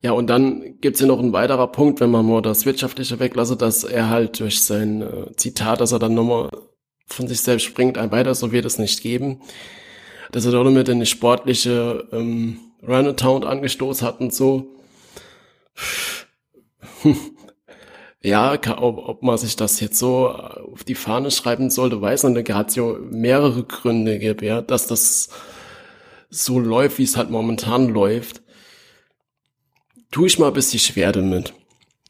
Ja, 0.00 0.12
und 0.12 0.28
dann 0.28 0.80
gibt's 0.80 1.00
ja 1.00 1.06
noch 1.06 1.18
ein 1.18 1.32
weiterer 1.32 1.66
Punkt, 1.68 2.00
wenn 2.00 2.10
man 2.10 2.26
nur 2.26 2.42
das 2.42 2.66
Wirtschaftliche 2.66 3.18
weglasse, 3.18 3.56
dass 3.56 3.84
er 3.84 4.10
halt 4.10 4.38
durch 4.38 4.62
sein 4.62 5.02
äh, 5.02 5.34
Zitat, 5.36 5.80
dass 5.80 5.92
er 5.92 5.98
dann 5.98 6.14
nochmal 6.14 6.50
von 7.06 7.26
sich 7.26 7.40
selbst 7.40 7.64
springt, 7.64 7.98
ein 7.98 8.12
weiter, 8.12 8.34
so 8.34 8.52
wird 8.52 8.64
es 8.64 8.78
nicht 8.78 9.02
geben 9.02 9.40
dass 10.34 10.44
er 10.46 10.50
dort 10.50 10.72
mit 10.72 10.90
eine 10.90 11.06
sportliche 11.06 12.08
ähm, 12.10 12.58
Run-Account 12.82 13.44
angestoßen 13.44 14.04
hat 14.04 14.20
und 14.20 14.34
so. 14.34 14.66
Ja, 18.24 18.58
ob, 18.78 19.06
ob 19.06 19.22
man 19.22 19.36
sich 19.36 19.54
das 19.54 19.80
jetzt 19.80 19.98
so 19.98 20.30
auf 20.30 20.82
die 20.82 20.94
Fahne 20.94 21.30
schreiben 21.30 21.68
sollte, 21.68 22.00
weiß 22.00 22.22
man, 22.22 22.34
da 22.34 22.54
hat 22.54 22.70
es 22.70 22.76
ja 22.76 22.94
mehrere 23.10 23.64
Gründe 23.64 24.18
gibt, 24.18 24.40
ja, 24.40 24.62
dass 24.62 24.86
das 24.86 25.28
so 26.30 26.58
läuft, 26.58 26.98
wie 26.98 27.02
es 27.02 27.18
halt 27.18 27.28
momentan 27.28 27.88
läuft. 27.88 28.42
Tue 30.10 30.26
ich 30.26 30.38
mal 30.38 30.48
ein 30.48 30.54
bisschen 30.54 30.80
schwer 30.80 31.12
damit. 31.12 31.52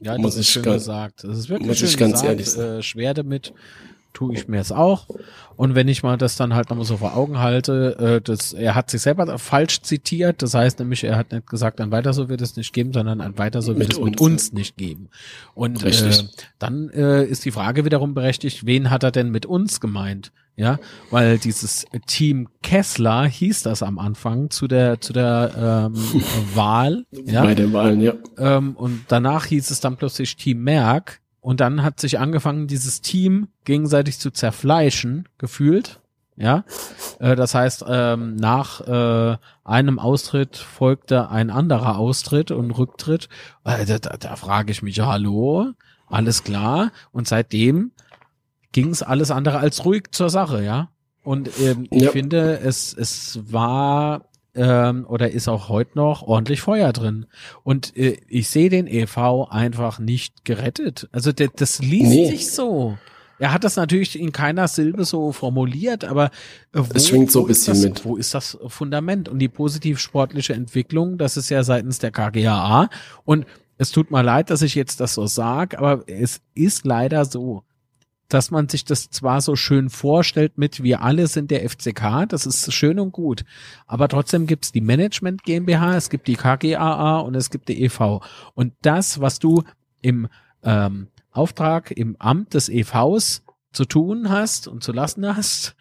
Ja, 0.01 0.13
das 0.13 0.23
muss 0.23 0.37
ist 0.37 0.51
schön 0.51 0.63
ganz, 0.63 0.85
gesagt. 0.85 1.25
Das 1.25 1.37
ist 1.37 1.49
wirklich 1.49 1.67
muss 1.67 1.79
schön 1.79 1.89
ich 1.89 1.97
ganz 1.97 2.13
gesagt, 2.13 2.29
ehrlich 2.29 2.51
sagen. 2.51 2.79
Äh, 2.79 2.83
schwer 2.83 3.15
damit 3.15 3.53
tue 4.15 4.33
ich 4.35 4.49
mir 4.49 4.61
es 4.61 4.73
auch. 4.73 5.09
Und 5.57 5.75
wenn 5.75 5.89
ich 5.89 6.03
mal 6.03 6.17
das 6.17 6.37
dann 6.37 6.55
halt 6.55 6.71
nochmal 6.71 6.87
so 6.87 6.97
vor 6.97 7.17
Augen 7.17 7.39
halte, 7.39 7.97
äh, 7.99 8.21
das, 8.21 8.53
er 8.53 8.75
hat 8.75 8.91
sich 8.91 9.03
selber 9.03 9.39
falsch 9.39 9.83
zitiert. 9.83 10.43
Das 10.43 10.55
heißt 10.55 10.79
nämlich, 10.79 11.05
er 11.05 11.17
hat 11.17 11.33
nicht 11.33 11.47
gesagt, 11.47 11.81
ein 11.81 11.93
weiter 11.93 12.13
so 12.13 12.29
wird 12.29 12.41
es 12.41 12.57
nicht 12.57 12.73
geben, 12.73 12.93
sondern 12.93 13.21
ein 13.21 13.37
weiter 13.37 13.61
so 13.61 13.77
wird 13.77 13.89
mit 13.89 13.93
es 13.93 14.01
mit 14.01 14.21
uns 14.21 14.53
nicht 14.53 14.77
geben. 14.77 15.11
Und 15.55 15.85
äh, 15.85 16.13
dann 16.59 16.89
äh, 16.91 17.25
ist 17.25 17.45
die 17.45 17.51
Frage 17.51 17.85
wiederum 17.85 18.15
berechtigt, 18.15 18.65
wen 18.65 18.91
hat 18.91 19.03
er 19.03 19.11
denn 19.11 19.31
mit 19.31 19.45
uns 19.45 19.81
gemeint? 19.81 20.33
Ja, 20.57 20.79
weil 21.11 21.39
dieses 21.39 21.85
Team 22.07 22.47
Kessler 22.63 23.27
hieß 23.27 23.65
das 23.65 23.83
am 23.83 23.99
Anfang 23.99 24.51
zu 24.51 24.69
der 24.69 25.01
zu 25.01 25.13
der 25.13 25.91
ähm, 25.93 26.23
Wahl. 26.55 27.05
Ja? 27.11 27.43
Bei 27.43 27.57
den 27.57 27.73
Wahlen, 27.73 28.01
ja. 28.01 28.13
Ähm, 28.39 28.77
und 28.77 29.05
danach 29.09 29.47
hieß 29.47 29.73
es 29.73 29.81
dann 29.81 29.97
plötzlich 29.97 30.37
Team 30.37 30.63
Merck. 30.63 31.21
Und 31.45 31.61
dann 31.61 31.83
hat 31.83 32.01
sich 32.01 32.19
angefangen, 32.19 32.69
dieses 32.69 33.03
Team 33.03 33.49
gegenseitig 33.65 34.19
zu 34.19 34.31
zerfleischen, 34.31 35.29
gefühlt. 35.37 36.01
Ja, 36.37 36.65
äh, 37.19 37.37
das 37.37 37.55
heißt, 37.55 37.85
ähm, 37.87 38.35
nach 38.37 38.81
äh, 38.81 39.37
einem 39.63 39.99
Austritt 39.99 40.57
folgte 40.57 41.29
ein 41.29 41.51
anderer 41.51 41.99
Austritt 41.99 42.51
und 42.51 42.71
Rücktritt. 42.71 43.29
Äh, 43.63 43.85
da, 43.85 43.99
da, 43.99 44.17
da 44.17 44.37
frage 44.37 44.73
ich 44.73 44.83
mich, 44.83 44.99
hallo, 45.01 45.73
alles 46.07 46.45
klar. 46.45 46.93
Und 47.13 47.29
seitdem 47.29 47.93
ging 48.73 48.89
es 48.89 49.03
alles 49.03 49.31
andere 49.31 49.59
als 49.59 49.85
ruhig 49.85 50.13
zur 50.13 50.31
Sache, 50.31 50.65
ja. 50.65 50.89
Und 51.25 51.51
ähm, 51.61 51.87
ich 51.91 52.09
finde, 52.09 52.61
es, 52.61 52.95
es 52.95 53.39
war 53.53 54.23
ähm, 54.55 55.07
oder 55.09 55.31
ist 55.31 55.49
auch 55.49 55.69
heute 55.69 55.93
noch 55.97 56.23
ordentlich 56.23 56.61
Feuer 56.61 56.93
drin. 56.93 57.27
Und 57.63 57.97
äh, 57.97 58.19
ich 58.29 58.49
sehe 58.49 58.71
den 58.71 58.87
EV 58.87 59.49
einfach 59.51 59.99
nicht 59.99 60.45
gerettet. 60.45 61.09
Also 61.13 61.33
der, 61.33 61.49
das 61.55 61.81
liest 61.81 62.11
nee. 62.11 62.31
sich 62.31 62.51
so. 62.51 62.97
Er 63.39 63.53
hat 63.53 63.65
das 63.65 63.77
natürlich 63.77 64.19
in 64.19 64.33
keiner 64.33 64.69
Silbe 64.69 65.05
so 65.05 65.33
formuliert, 65.33 66.05
aber 66.05 66.27
äh, 66.73 66.79
wo, 66.79 66.87
es 66.95 67.09
schwingt 67.09 67.33
so 67.33 67.43
ein 67.43 67.49
bisschen 67.49 67.75
das, 67.75 67.83
mit. 67.83 68.05
Wo 68.05 68.17
ist 68.17 68.33
das 68.33 68.57
Fundament 68.69 69.29
und 69.29 69.39
die 69.39 69.49
positiv 69.49 69.99
sportliche 69.99 70.55
Entwicklung? 70.55 71.19
Das 71.19 71.37
ist 71.37 71.51
ja 71.51 71.65
seitens 71.65 71.99
der 71.99 72.13
KGAA. 72.13 72.89
Und 73.25 73.47
es 73.77 73.91
tut 73.91 74.11
mir 74.11 74.23
leid, 74.23 74.51
dass 74.51 74.63
ich 74.63 74.77
jetzt 74.77 75.01
das 75.01 75.15
so 75.15 75.27
sage, 75.27 75.79
aber 75.79 76.05
es 76.07 76.41
ist 76.55 76.87
leider 76.87 77.25
so 77.25 77.65
dass 78.35 78.51
man 78.51 78.69
sich 78.69 78.85
das 78.85 79.11
zwar 79.11 79.41
so 79.41 79.55
schön 79.55 79.91
vorstellt 79.91 80.59
mit 80.59 80.83
wir 80.83 81.03
alle 81.03 81.29
sind 81.29 81.53
der 81.53 81.69
FCK, 81.69 82.29
das 82.29 82.47
ist 82.47 82.73
schön 82.73 82.99
und 82.99 83.13
gut, 83.13 83.45
aber 83.87 84.09
trotzdem 84.09 84.49
gibt's 84.49 84.73
die 84.73 84.81
Management 84.81 85.45
GmbH, 85.45 85.97
es 85.97 86.11
gibt 86.11 86.27
die 86.27 86.35
KGAA 86.35 87.19
und 87.21 87.37
es 87.37 87.49
gibt 87.51 87.69
die 87.69 87.85
EV. 87.85 88.21
Und 88.55 88.73
das, 88.83 89.21
was 89.21 89.39
du 89.39 89.63
im 90.03 90.27
ähm, 90.65 91.07
Auftrag, 91.31 91.93
im 91.93 92.17
Amt 92.19 92.55
des 92.55 92.69
EVs 92.69 93.45
zu 93.73 93.85
tun 93.85 94.29
hast 94.31 94.67
und 94.67 94.83
zu 94.83 94.91
lassen 94.91 95.25
hast, 95.25 95.77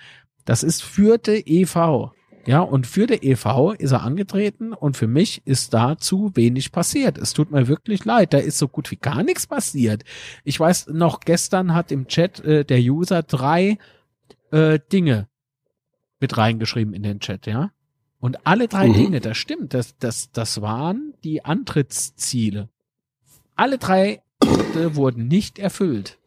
das 0.45 0.61
ist 0.61 0.83
für 0.83 1.17
die 1.17 1.61
EV. 1.61 2.11
Ja, 2.45 2.59
und 2.59 2.87
für 2.87 3.07
der 3.07 3.23
EV 3.23 3.71
ist 3.77 3.91
er 3.91 4.03
angetreten 4.03 4.73
und 4.73 4.97
für 4.97 5.07
mich 5.07 5.41
ist 5.45 5.73
da 5.73 5.97
zu 5.97 6.35
wenig 6.35 6.73
passiert. 6.73 7.17
Es 7.17 7.33
tut 7.33 7.51
mir 7.51 7.67
wirklich 7.69 8.03
leid, 8.03 8.33
da 8.33 8.37
ist 8.37 8.57
so 8.57 8.67
gut 8.67 8.91
wie 8.91 8.97
gar 8.97 9.23
nichts 9.23 9.47
passiert. 9.47 10.03
Ich 10.43 10.59
weiß 10.59 10.87
noch, 10.87 11.21
gestern 11.21 11.73
hat 11.73 11.91
im 11.91 12.07
Chat 12.07 12.41
äh, 12.41 12.65
der 12.65 12.79
User 12.79 13.23
drei 13.23 13.77
äh, 14.51 14.79
Dinge 14.91 15.29
mit 16.19 16.37
reingeschrieben 16.37 16.93
in 16.93 17.03
den 17.03 17.19
Chat, 17.21 17.47
ja. 17.47 17.71
Und 18.19 18.45
alle 18.45 18.67
drei 18.67 18.87
mhm. 18.87 18.93
Dinge, 18.93 19.19
das 19.21 19.37
stimmt, 19.37 19.73
das, 19.73 19.97
das, 19.97 20.31
das 20.31 20.61
waren 20.61 21.13
die 21.23 21.45
Antrittsziele. 21.45 22.69
Alle 23.55 23.77
drei 23.77 24.21
Punkte 24.39 24.95
wurden 24.95 25.27
nicht 25.27 25.59
erfüllt. 25.59 26.19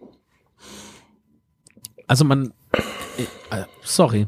Also 2.07 2.25
man, 2.25 2.53
äh, 3.51 3.65
sorry. 3.83 4.27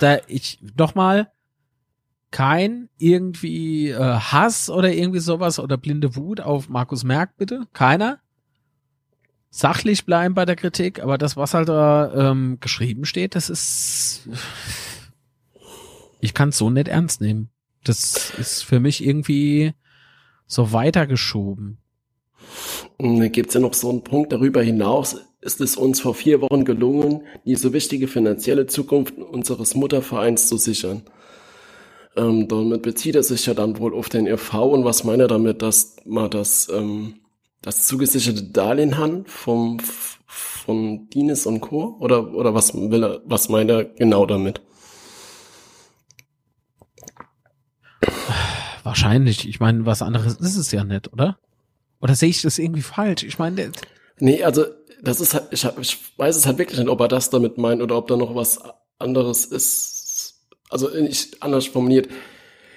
Da 0.00 0.18
ich 0.26 0.60
nochmal 0.76 1.30
kein 2.30 2.88
irgendwie 2.98 3.88
äh, 3.88 3.98
Hass 3.98 4.68
oder 4.70 4.92
irgendwie 4.92 5.20
sowas 5.20 5.58
oder 5.58 5.76
blinde 5.76 6.14
Wut 6.16 6.40
auf 6.40 6.68
Markus 6.68 7.04
Merck 7.04 7.36
bitte, 7.36 7.66
keiner. 7.72 8.20
Sachlich 9.50 10.04
bleiben 10.04 10.34
bei 10.34 10.44
der 10.44 10.56
Kritik, 10.56 11.02
aber 11.02 11.16
das, 11.16 11.36
was 11.36 11.54
halt 11.54 11.70
da 11.70 12.30
ähm, 12.30 12.58
geschrieben 12.60 13.06
steht, 13.06 13.34
das 13.34 13.48
ist, 13.48 14.28
ich 16.20 16.34
kann 16.34 16.50
es 16.50 16.58
so 16.58 16.68
nicht 16.68 16.88
ernst 16.88 17.22
nehmen. 17.22 17.48
Das 17.82 18.30
ist 18.38 18.62
für 18.62 18.78
mich 18.78 19.04
irgendwie 19.04 19.72
so 20.46 20.72
weitergeschoben. 20.72 21.78
Und 22.98 23.20
dann 23.20 23.32
gibt's 23.32 23.54
ja 23.54 23.60
noch 23.60 23.72
so 23.72 23.88
einen 23.88 24.04
Punkt 24.04 24.32
darüber 24.32 24.62
hinaus, 24.62 25.16
ist 25.40 25.60
es 25.60 25.76
uns 25.76 26.00
vor 26.00 26.14
vier 26.14 26.40
Wochen 26.40 26.64
gelungen, 26.64 27.22
die 27.44 27.54
so 27.54 27.72
wichtige 27.72 28.08
finanzielle 28.08 28.66
Zukunft 28.66 29.16
unseres 29.18 29.74
Muttervereins 29.74 30.48
zu 30.48 30.56
sichern. 30.56 31.02
Ähm, 32.16 32.48
damit 32.48 32.82
bezieht 32.82 33.14
er 33.14 33.22
sich 33.22 33.46
ja 33.46 33.54
dann 33.54 33.78
wohl 33.78 33.94
auf 33.94 34.08
den 34.08 34.26
EV 34.26 34.54
und 34.64 34.84
was 34.84 35.04
meint 35.04 35.20
er 35.20 35.28
damit, 35.28 35.62
dass 35.62 35.96
man 36.04 36.30
das, 36.30 36.68
ähm, 36.68 37.20
das 37.62 37.86
zugesicherte 37.86 38.42
Darlehen 38.42 38.98
hat 38.98 39.28
vom, 39.30 39.78
von 40.26 41.08
Dines 41.10 41.46
und 41.46 41.60
Co. 41.60 41.96
Oder, 42.00 42.34
oder 42.34 42.54
was 42.54 42.74
will 42.74 43.04
er, 43.04 43.20
was 43.24 43.48
meint 43.48 43.70
er 43.70 43.84
genau 43.84 44.26
damit? 44.26 44.60
Wahrscheinlich. 48.82 49.48
Ich 49.48 49.60
meine, 49.60 49.86
was 49.86 50.02
anderes 50.02 50.36
ist 50.36 50.56
es 50.56 50.72
ja 50.72 50.82
nicht, 50.82 51.12
oder? 51.12 51.38
Oder 52.00 52.14
sehe 52.14 52.30
ich 52.30 52.42
das 52.42 52.58
irgendwie 52.58 52.82
falsch? 52.82 53.22
Ich 53.22 53.38
meine, 53.38 53.70
nee, 54.18 54.42
also 54.42 54.64
das 55.02 55.20
ist 55.20 55.34
halt, 55.34 55.48
ich, 55.50 55.64
ich 55.80 55.98
weiß 56.16 56.36
es 56.36 56.46
halt 56.46 56.58
wirklich 56.58 56.78
nicht, 56.78 56.88
ob 56.88 57.00
er 57.00 57.08
das 57.08 57.30
damit 57.30 57.58
meint 57.58 57.82
oder 57.82 57.96
ob 57.96 58.08
da 58.08 58.16
noch 58.16 58.34
was 58.34 58.60
anderes 58.98 59.44
ist. 59.44 60.46
Also 60.70 60.88
nicht 60.88 61.42
anders 61.42 61.66
formuliert. 61.66 62.08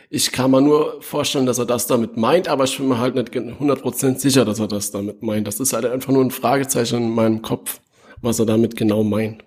Ich 0.09 0.31
kann 0.31 0.51
mir 0.51 0.61
nur 0.61 1.01
vorstellen, 1.01 1.45
dass 1.45 1.57
er 1.57 1.65
das 1.65 1.87
damit 1.87 2.17
meint, 2.17 2.47
aber 2.47 2.65
ich 2.65 2.77
bin 2.77 2.89
mir 2.89 2.99
halt 2.99 3.15
nicht 3.15 3.33
100% 3.33 4.17
sicher, 4.19 4.45
dass 4.45 4.59
er 4.59 4.67
das 4.67 4.91
damit 4.91 5.23
meint. 5.23 5.47
Das 5.47 5.59
ist 5.59 5.73
halt 5.73 5.85
einfach 5.85 6.11
nur 6.11 6.23
ein 6.23 6.31
Fragezeichen 6.31 6.97
in 6.97 7.09
meinem 7.11 7.41
Kopf, 7.41 7.79
was 8.21 8.39
er 8.39 8.45
damit 8.45 8.75
genau 8.75 9.03
meint. 9.03 9.43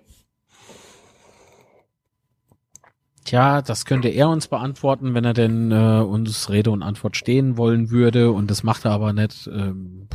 Tja, 3.25 3.63
das 3.63 3.85
könnte 3.85 4.09
er 4.09 4.29
uns 4.29 4.47
beantworten, 4.47 5.15
wenn 5.15 5.25
er 5.25 5.33
denn 5.33 5.71
äh, 5.71 6.01
uns 6.01 6.49
Rede 6.51 6.69
und 6.69 6.83
Antwort 6.83 7.17
stehen 7.17 7.57
wollen 7.57 7.89
würde. 7.89 8.31
Und 8.31 8.51
das 8.51 8.61
macht 8.61 8.85
er 8.85 8.91
aber 8.91 9.13
nicht. 9.13 9.47
Ähm, 9.47 10.07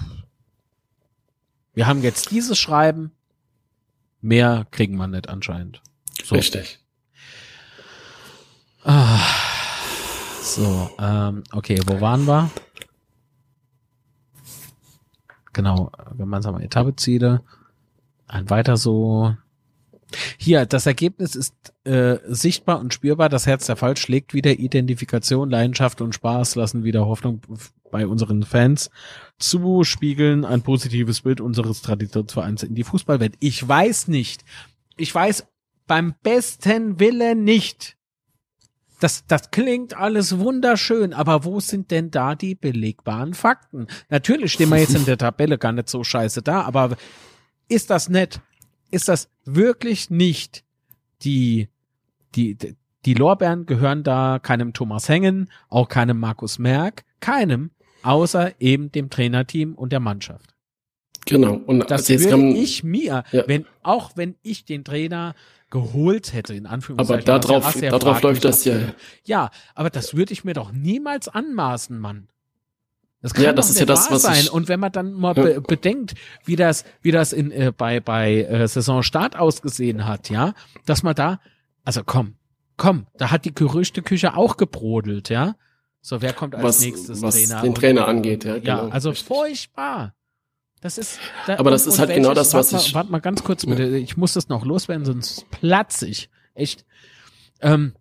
wir 1.75 1.87
haben 1.87 2.03
jetzt 2.03 2.31
dieses 2.31 2.59
Schreiben. 2.59 3.13
Mehr 4.21 4.67
kriegen 4.71 4.97
wir 4.97 5.07
nicht 5.07 5.29
anscheinend. 5.29 5.83
So. 6.23 6.35
Richtig. 6.35 6.79
Ah, 8.83 9.21
so, 10.43 10.91
ähm, 10.99 11.45
okay, 11.53 11.81
wo 11.87 12.01
waren 12.01 12.27
wir? 12.27 12.51
Genau, 15.53 15.91
gemeinsame 16.17 16.63
Etappeziele. 16.63 17.43
Ein 18.27 18.49
weiter 18.49 18.77
so. 18.77 19.37
Hier, 20.39 20.67
das 20.67 20.87
Ergebnis 20.87 21.35
ist 21.35 21.55
äh, 21.85 22.19
sichtbar 22.27 22.81
und 22.81 22.95
spürbar. 22.95 23.29
Das 23.29 23.47
Herz 23.47 23.67
der 23.67 23.77
Fall 23.77 23.97
schlägt 23.97 24.35
wieder 24.35 24.53
Identifikation, 24.53 25.51
Leidenschaft 25.51 26.01
und 26.01 26.15
Spaß 26.15 26.55
lassen 26.57 26.85
wieder 26.85 27.07
Hoffnung 27.07 27.41
bei 27.91 28.07
unseren 28.07 28.43
Fans 28.45 28.91
zu 29.39 29.85
spiegeln, 29.85 30.45
ein 30.45 30.63
positives 30.63 31.23
Bild 31.23 31.41
unseres 31.41 31.83
Traditionsvereins 31.83 32.63
in 32.63 32.75
die 32.75 32.85
Fußballwelt. 32.85 33.35
Ich 33.41 33.67
weiß 33.67 34.09
nicht. 34.09 34.45
Ich 34.97 35.15
weiß 35.15 35.47
beim 35.87 36.15
besten 36.23 37.01
Willen 37.01 37.45
nicht. 37.45 37.97
Das, 39.01 39.25
das 39.27 39.51
klingt 39.51 39.97
alles 39.97 40.39
wunderschön, 40.39 41.15
aber 41.15 41.45
wo 41.45 41.59
sind 41.59 41.91
denn 41.91 42.11
da 42.11 42.35
die 42.35 42.55
belegbaren 42.55 43.33
Fakten? 43.33 43.87
Natürlich 44.11 44.53
stehen 44.53 44.69
wir 44.69 44.77
jetzt 44.77 44.95
in 44.95 45.07
der 45.07 45.17
Tabelle 45.17 45.57
gar 45.57 45.73
nicht 45.73 45.89
so 45.89 46.05
scheiße 46.05 46.43
da, 46.43 46.63
aber 46.63 46.97
ist 47.69 47.89
das 47.89 48.11
nett? 48.11 48.41
Ist 48.91 49.09
das 49.09 49.31
wirklich 49.45 50.11
nicht 50.11 50.65
die, 51.23 51.69
die, 52.35 52.57
die 53.05 53.15
Lorbeeren 53.15 53.67
gehören 53.67 54.03
da 54.03 54.39
keinem 54.39 54.73
Thomas 54.73 55.09
Hengen, 55.09 55.51
auch 55.69 55.89
keinem 55.89 56.19
Markus 56.19 56.59
Merck, 56.59 57.05
keinem, 57.21 57.71
außer 58.03 58.61
eben 58.61 58.93
dem 58.93 59.11
Trainerteam 59.11 59.75
und 59.75 59.93
der 59.93 60.01
Mannschaft. 60.01 60.55
Genau. 61.27 61.55
Und 61.55 61.91
das 61.91 62.09
würde 62.09 62.29
kann, 62.29 62.57
ich 62.57 62.83
mir, 62.83 63.25
ja. 63.31 63.45
wenn 63.47 63.67
auch 63.83 64.13
wenn 64.17 64.37
ich 64.43 64.65
den 64.65 64.85
Trainer 64.85 65.35
geholt 65.71 66.33
hätte, 66.33 66.55
in 66.55 66.67
Anführungszeichen. 66.67 67.29
Aber 67.29 67.39
darauf, 67.39 67.81
darauf 67.81 68.23
läuft 68.23 68.45
das 68.45 68.65
ja. 68.65 68.95
Ja, 69.25 69.51
aber 69.75 69.91
das 69.91 70.15
würde 70.15 70.33
ich 70.33 70.45
mir 70.45 70.55
doch 70.55 70.73
niemals 70.73 71.29
anmaßen, 71.29 71.99
Mann. 71.99 72.29
Das 73.23 73.35
kann 73.35 73.45
ja, 73.45 73.53
das 73.53 73.69
ist 73.69 73.79
ja 73.79 73.87
das, 73.87 74.11
was 74.11 74.23
sein. 74.23 74.49
Und 74.49 74.69
wenn 74.69 74.81
man 74.81 74.93
dann 74.93 75.13
mal 75.13 75.35
be 75.35 75.61
bedenkt, 75.61 76.15
wie 76.45 76.57
das, 76.57 76.85
wie 77.03 77.11
das 77.11 77.33
in, 77.33 77.51
äh, 77.51 77.73
bei, 77.77 78.01
bei 78.01 78.45
äh, 78.45 78.67
Saisonstart 78.67 79.37
ausgesehen 79.37 80.07
hat, 80.07 80.31
ja, 80.31 80.55
dass 80.87 81.03
man 81.03 81.15
da, 81.15 81.41
also 81.85 82.03
komm, 82.05 82.37
komm, 82.79 83.07
da 83.19 83.31
hat 83.31 83.45
die 83.45 83.55
Gerüchteküche 83.55 84.37
auch 84.37 84.57
gebrodelt, 84.57 85.29
ja. 85.29 85.57
So, 86.01 86.23
wer 86.23 86.33
kommt 86.33 86.55
als 86.55 86.65
was, 86.65 86.81
nächstes 86.81 87.21
was 87.21 87.35
Trainer? 87.35 87.61
den 87.61 87.75
Trainer 87.75 88.09
angeht, 88.09 88.45
ja. 88.45 88.59
Genau, 88.59 88.87
ja, 88.87 88.89
also 88.89 89.11
richtig. 89.11 89.29
furchtbar. 89.29 90.15
Das 90.81 90.97
ist. 90.97 91.19
Da, 91.47 91.59
Aber 91.59 91.71
das 91.71 91.87
und, 91.87 91.93
ist 91.93 91.99
halt 91.99 92.15
genau 92.15 92.33
das, 92.33 92.55
was 92.55 92.73
warte 92.73 92.87
ich. 92.87 92.95
Warte 92.95 93.13
mal 93.13 93.21
ganz 93.21 93.45
kurz 93.45 93.67
bitte. 93.67 93.85
Ja. 93.85 93.97
Ich 93.99 94.17
muss 94.17 94.33
das 94.33 94.49
noch 94.49 94.65
loswerden, 94.65 95.05
sonst 95.05 95.45
platz 95.51 96.01
ich. 96.01 96.31
Echt. 96.55 96.87
Ähm, 97.61 97.95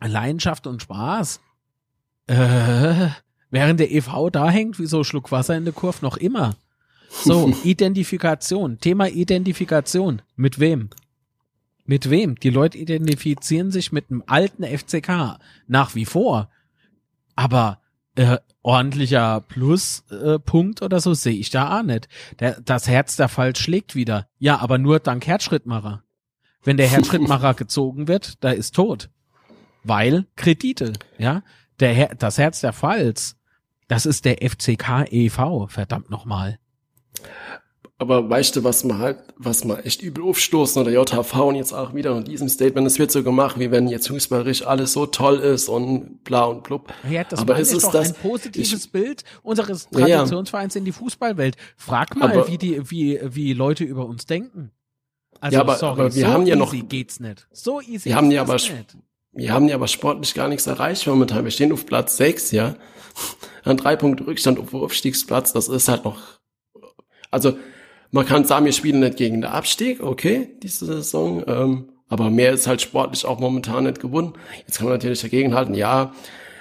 Leidenschaft 0.00 0.68
und 0.68 0.82
Spaß. 0.82 1.40
Äh, 2.28 3.08
während 3.50 3.80
der 3.80 3.92
EV 3.92 4.30
da 4.30 4.50
hängt, 4.50 4.78
wie 4.78 4.86
so 4.86 4.98
ein 4.98 5.04
Schluck 5.04 5.32
Wasser 5.32 5.56
in 5.56 5.64
der 5.64 5.74
Kurve, 5.74 5.98
noch 6.02 6.16
immer. 6.16 6.56
So, 7.08 7.52
Identifikation. 7.64 8.78
Thema 8.80 9.08
Identifikation. 9.08 10.22
Mit 10.36 10.58
wem? 10.58 10.90
Mit 11.84 12.10
wem? 12.10 12.34
Die 12.36 12.50
Leute 12.50 12.78
identifizieren 12.78 13.70
sich 13.70 13.92
mit 13.92 14.10
einem 14.10 14.22
alten 14.26 14.64
FCK. 14.64 15.38
Nach 15.66 15.94
wie 15.94 16.04
vor. 16.04 16.50
Aber 17.36 17.80
äh, 18.16 18.38
ordentlicher 18.62 19.42
Pluspunkt 19.42 20.80
äh, 20.80 20.84
oder 20.84 21.00
so 21.00 21.14
sehe 21.14 21.36
ich 21.36 21.50
da 21.50 21.78
auch 21.78 21.82
nicht. 21.82 22.08
Der, 22.40 22.60
das 22.60 22.88
Herz 22.88 23.16
der 23.16 23.28
Fall 23.28 23.54
schlägt 23.54 23.94
wieder. 23.94 24.28
Ja, 24.38 24.58
aber 24.58 24.78
nur 24.78 24.98
dank 24.98 25.26
Herzschrittmacher. 25.26 26.02
Wenn 26.64 26.76
der 26.76 26.88
Herzschrittmacher 26.88 27.54
gezogen 27.54 28.08
wird, 28.08 28.42
da 28.42 28.50
ist 28.50 28.74
tot. 28.74 29.10
Weil 29.84 30.26
Kredite, 30.34 30.94
ja. 31.18 31.42
Der 31.78 31.92
Her 31.92 32.14
das 32.18 32.38
Herz 32.38 32.60
der 32.62 32.72
Falls, 32.72 33.35
das 33.88 34.06
ist 34.06 34.24
der 34.24 34.38
FCK 34.38 35.06
e.V., 35.10 35.66
verdammt 35.68 36.10
nochmal. 36.10 36.58
Aber 37.98 38.28
weißt 38.28 38.56
du, 38.56 38.64
was 38.64 38.84
man 38.84 38.98
halt, 38.98 39.18
was 39.38 39.64
man 39.64 39.78
echt 39.78 40.02
übel 40.02 40.22
aufstoßen 40.24 40.82
oder 40.82 40.90
JHV 40.90 41.34
und 41.36 41.54
jetzt 41.54 41.72
auch 41.72 41.94
wieder 41.94 42.14
in 42.14 42.24
diesem 42.24 42.46
Statement, 42.50 42.86
es 42.86 42.98
wird 42.98 43.10
so 43.10 43.22
gemacht, 43.22 43.58
wie 43.58 43.70
wenn 43.70 43.88
jetzt 43.88 44.08
fußballerisch 44.08 44.66
alles 44.66 44.92
so 44.92 45.06
toll 45.06 45.38
ist 45.38 45.70
und 45.70 46.22
bla 46.22 46.44
und 46.44 46.62
blub. 46.62 46.92
Ja, 47.08 47.24
das 47.24 47.40
aber 47.40 47.58
ist 47.58 47.72
es 47.72 47.84
doch 47.84 47.92
das, 47.92 48.08
ein 48.08 48.14
positives 48.20 48.84
ich, 48.84 48.92
Bild 48.92 49.24
unseres 49.42 49.88
Traditionsvereins 49.88 50.74
ja, 50.74 50.80
in 50.80 50.84
die 50.84 50.92
Fußballwelt. 50.92 51.56
Frag 51.76 52.14
mal, 52.16 52.30
aber, 52.30 52.48
wie 52.48 52.58
die, 52.58 52.90
wie, 52.90 53.18
wie 53.22 53.54
Leute 53.54 53.84
über 53.84 54.04
uns 54.04 54.26
denken. 54.26 54.72
Also, 55.40 55.54
ja, 55.54 55.60
aber, 55.62 55.76
sorry, 55.76 56.00
aber 56.00 56.14
wir 56.14 56.26
so 56.26 56.32
haben 56.32 56.46
ja 56.46 56.56
noch, 56.56 56.74
geht's 56.88 57.18
nicht. 57.18 57.46
So 57.50 57.80
easy 57.80 58.10
wir 58.10 58.16
haben 58.16 58.30
ja 58.30 58.42
aber, 58.42 58.54
nicht. 58.54 58.74
Wir 59.32 59.52
haben 59.52 59.68
ja 59.68 59.74
aber 59.74 59.88
sportlich 59.88 60.34
gar 60.34 60.48
nichts 60.48 60.66
erreicht 60.66 61.06
momentan. 61.06 61.44
Wir 61.44 61.50
stehen 61.50 61.72
auf 61.72 61.86
Platz 61.86 62.18
sechs, 62.18 62.50
ja. 62.50 62.76
An 63.64 63.76
drei 63.76 63.96
Punkte 63.96 64.26
Rückstand 64.26 64.58
auf 64.58 64.72
Aufstiegsplatz, 64.74 65.52
das 65.52 65.68
ist 65.68 65.88
halt 65.88 66.04
noch, 66.04 66.18
also, 67.30 67.58
man 68.12 68.24
kann 68.24 68.44
sagen, 68.44 68.64
wir 68.64 68.72
spielen 68.72 69.00
nicht 69.00 69.16
gegen 69.16 69.42
den 69.42 69.50
Abstieg, 69.50 70.02
okay, 70.02 70.56
diese 70.62 70.86
Saison, 70.86 71.42
ähm, 71.46 71.88
aber 72.08 72.30
mehr 72.30 72.52
ist 72.52 72.66
halt 72.66 72.80
sportlich 72.80 73.24
auch 73.24 73.40
momentan 73.40 73.84
nicht 73.84 74.00
gewonnen. 74.00 74.34
Jetzt 74.66 74.78
kann 74.78 74.86
man 74.86 74.94
natürlich 74.94 75.20
dagegen 75.20 75.54
halten, 75.54 75.74
ja, 75.74 76.14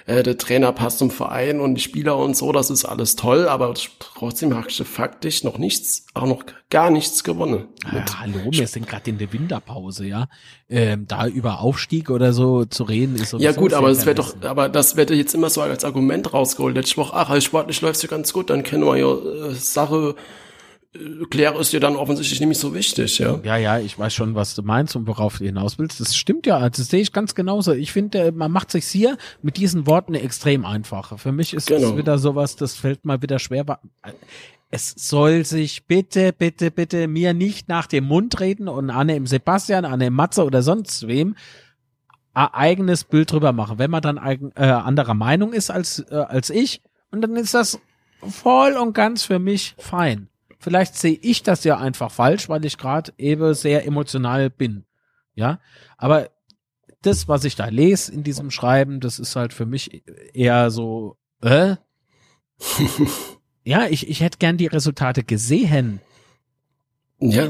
äh, 0.06 0.22
der 0.22 0.38
Trainer 0.38 0.72
passt 0.72 1.00
zum 1.00 1.10
Verein 1.10 1.60
und 1.60 1.76
die 1.76 1.82
Spieler 1.82 2.18
und 2.18 2.38
so, 2.38 2.52
das 2.52 2.70
ist 2.70 2.86
alles 2.86 3.16
toll, 3.16 3.48
aber 3.48 3.74
trotzdem 4.00 4.56
hast 4.56 4.80
du 4.80 4.84
faktisch 4.84 5.44
noch 5.44 5.58
nichts, 5.58 6.06
auch 6.14 6.28
noch 6.28 6.44
gar 6.70 6.92
nichts 6.92 7.24
gewonnen. 7.24 7.68
Ja, 7.92 8.06
hallo, 8.20 8.40
wir 8.52 8.68
sind 8.68 8.88
gerade 8.88 9.10
in 9.10 9.18
der 9.18 9.34
Winterpause, 9.34 10.06
ja. 10.06 10.28
Ähm, 10.70 11.06
da 11.08 11.28
über 11.28 11.60
Aufstieg 11.60 12.10
oder 12.10 12.34
so 12.34 12.66
zu 12.66 12.84
reden 12.84 13.16
ist 13.16 13.32
so. 13.32 13.40
Ja 13.40 13.52
gut, 13.52 13.74
aber 13.74 13.90
das 13.90 14.06
wird 14.06 14.20
doch, 14.20 14.36
aber 14.42 14.70
das 14.70 14.96
wird 14.96 15.10
jetzt 15.10 15.34
immer 15.34 15.50
so 15.50 15.62
als 15.62 15.84
Argument 15.84 16.34
rausgeholt. 16.34 16.76
Letzte 16.76 16.98
Woche, 16.98 17.14
ach, 17.16 17.30
als 17.30 17.44
sportlich 17.44 17.82
läuft's 17.82 18.04
ja 18.04 18.10
ganz 18.10 18.32
gut, 18.32 18.50
dann 18.50 18.64
kennen 18.64 18.84
wir 18.84 18.98
ja 18.98 19.12
äh, 19.12 19.54
Sache 19.54 20.16
Claire 21.30 21.60
ist 21.60 21.74
dir 21.74 21.80
dann 21.80 21.96
offensichtlich 21.96 22.40
nämlich 22.40 22.58
so 22.58 22.74
wichtig, 22.74 23.20
ja. 23.20 23.40
Ja, 23.44 23.58
ja, 23.58 23.80
ich 23.80 23.98
weiß 23.98 24.14
schon, 24.14 24.36
was 24.36 24.56
du 24.56 24.64
meinst 24.64 24.96
und 24.96 25.08
worauf 25.08 25.38
du 25.38 25.46
hinaus 25.46 25.78
willst. 25.78 26.00
Das 26.00 26.16
stimmt 26.16 26.46
ja, 26.46 26.70
das 26.70 26.88
sehe 26.88 27.02
ich 27.02 27.12
ganz 27.12 27.36
genauso. 27.36 27.74
Ich 27.74 27.92
finde, 27.92 28.32
man 28.32 28.52
macht 28.52 28.72
sich 28.72 28.86
hier 28.86 29.18
mit 29.42 29.58
diesen 29.58 29.88
Worten 29.88 30.14
extrem 30.16 30.66
einfacher. 30.66 31.18
Für 31.18 31.32
mich 31.32 31.54
ist 31.54 31.68
genau. 31.68 31.90
das 31.90 31.98
wieder 31.98 32.18
sowas, 32.18 32.56
das 32.56 32.76
fällt 32.76 33.06
mal 33.06 33.22
wieder 33.22 33.40
schwer. 33.40 33.66
Es 34.70 34.94
soll 34.98 35.46
sich 35.46 35.86
bitte, 35.86 36.34
bitte, 36.34 36.72
bitte 36.72 37.08
mir 37.08 37.34
nicht 37.34 37.68
nach 37.68 37.88
dem 37.88 38.06
Mund 38.06 38.40
reden 38.40 38.68
und 38.68 38.90
Anne 38.90 39.16
im 39.16 39.28
Sebastian, 39.28 39.86
Anne 39.86 40.08
im 40.08 40.14
Matze 40.14 40.44
oder 40.44 40.62
sonst 40.62 41.08
wem 41.08 41.36
ein 42.34 42.48
eigenes 42.54 43.06
Bild 43.06 43.32
drüber 43.32 43.54
machen. 43.54 43.80
Wenn 43.80 43.92
man 43.92 44.02
dann 44.02 44.18
eigen, 44.18 44.52
äh, 44.56 44.66
anderer 44.66 45.14
Meinung 45.14 45.54
ist 45.54 45.72
als, 45.72 46.00
äh, 46.10 46.16
als 46.16 46.50
ich, 46.50 46.82
und 47.12 47.22
dann 47.22 47.36
ist 47.36 47.54
das 47.54 47.80
voll 48.30 48.74
und 48.74 48.94
ganz 48.94 49.24
für 49.24 49.40
mich 49.40 49.76
fein. 49.78 50.28
Vielleicht 50.60 50.96
sehe 50.96 51.18
ich 51.22 51.44
das 51.44 51.64
ja 51.64 51.78
einfach 51.78 52.12
falsch, 52.12 52.50
weil 52.50 52.66
ich 52.66 52.78
gerade 52.78 53.14
eben 53.18 53.54
sehr 53.54 53.86
emotional 53.86 54.50
bin. 54.50 54.86
Ja, 55.36 55.60
aber 55.98 56.30
das, 57.02 57.28
was 57.28 57.44
ich 57.44 57.56
da 57.56 57.68
lese 57.68 58.12
in 58.12 58.24
diesem 58.24 58.52
Schreiben, 58.52 59.00
das 59.00 59.20
ist 59.20 59.36
halt 59.36 59.54
für 59.54 59.66
mich 59.66 60.04
eher 60.34 60.72
so, 60.72 61.18
äh? 61.42 61.76
ja, 63.64 63.88
ich, 63.88 64.10
ich 64.10 64.22
hätte 64.22 64.38
gern 64.38 64.58
die 64.58 64.68
Resultate 64.68 65.24
gesehen. 65.24 66.00
Ja. 67.20 67.50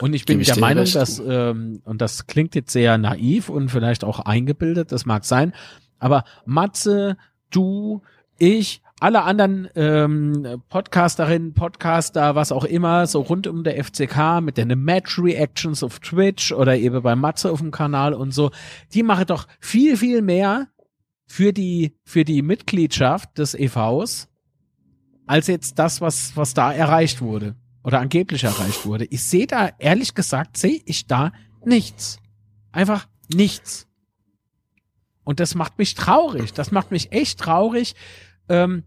Und 0.00 0.14
ich 0.14 0.24
bin 0.24 0.40
ich 0.40 0.46
der 0.46 0.58
Meinung, 0.58 0.84
recht. 0.84 0.94
dass, 0.94 1.18
ähm, 1.18 1.80
und 1.84 2.00
das 2.00 2.26
klingt 2.26 2.54
jetzt 2.54 2.72
sehr 2.72 2.98
naiv 2.98 3.48
und 3.48 3.70
vielleicht 3.70 4.04
auch 4.04 4.20
eingebildet, 4.20 4.92
das 4.92 5.06
mag 5.06 5.24
sein, 5.24 5.52
aber 5.98 6.24
Matze, 6.46 7.16
du, 7.50 8.02
ich, 8.38 8.82
alle 9.00 9.22
anderen 9.22 9.68
ähm, 9.74 10.62
Podcasterinnen, 10.68 11.54
Podcaster, 11.54 12.34
was 12.34 12.52
auch 12.52 12.64
immer, 12.64 13.06
so 13.06 13.20
rund 13.20 13.46
um 13.46 13.62
der 13.62 13.82
FCK 13.82 14.40
mit 14.42 14.56
den 14.58 14.68
Match-Reactions 14.82 15.82
auf 15.82 16.00
Twitch 16.00 16.52
oder 16.52 16.76
eben 16.76 17.02
bei 17.02 17.14
Matze 17.14 17.50
auf 17.50 17.60
dem 17.60 17.70
Kanal 17.70 18.14
und 18.14 18.32
so, 18.32 18.50
die 18.92 19.02
machen 19.02 19.26
doch 19.26 19.46
viel, 19.60 19.96
viel 19.96 20.22
mehr 20.22 20.68
für 21.26 21.52
die, 21.52 21.96
für 22.04 22.24
die 22.24 22.42
Mitgliedschaft 22.42 23.38
des 23.38 23.54
EVs, 23.54 24.28
als 25.26 25.46
jetzt 25.46 25.78
das, 25.78 26.00
was, 26.00 26.36
was 26.36 26.54
da 26.54 26.72
erreicht 26.72 27.20
wurde 27.20 27.54
oder 27.84 28.00
angeblich 28.00 28.44
erreicht 28.44 28.84
wurde. 28.84 29.04
Ich 29.04 29.22
sehe 29.22 29.46
da, 29.46 29.70
ehrlich 29.78 30.14
gesagt, 30.14 30.56
sehe 30.56 30.80
ich 30.86 31.06
da 31.06 31.32
nichts. 31.64 32.18
Einfach 32.72 33.06
nichts. 33.32 33.86
Und 35.24 35.40
das 35.40 35.54
macht 35.54 35.78
mich 35.78 35.94
traurig. 35.94 36.54
Das 36.54 36.70
macht 36.72 36.90
mich 36.90 37.12
echt 37.12 37.38
traurig, 37.38 37.94
ähm, 38.48 38.84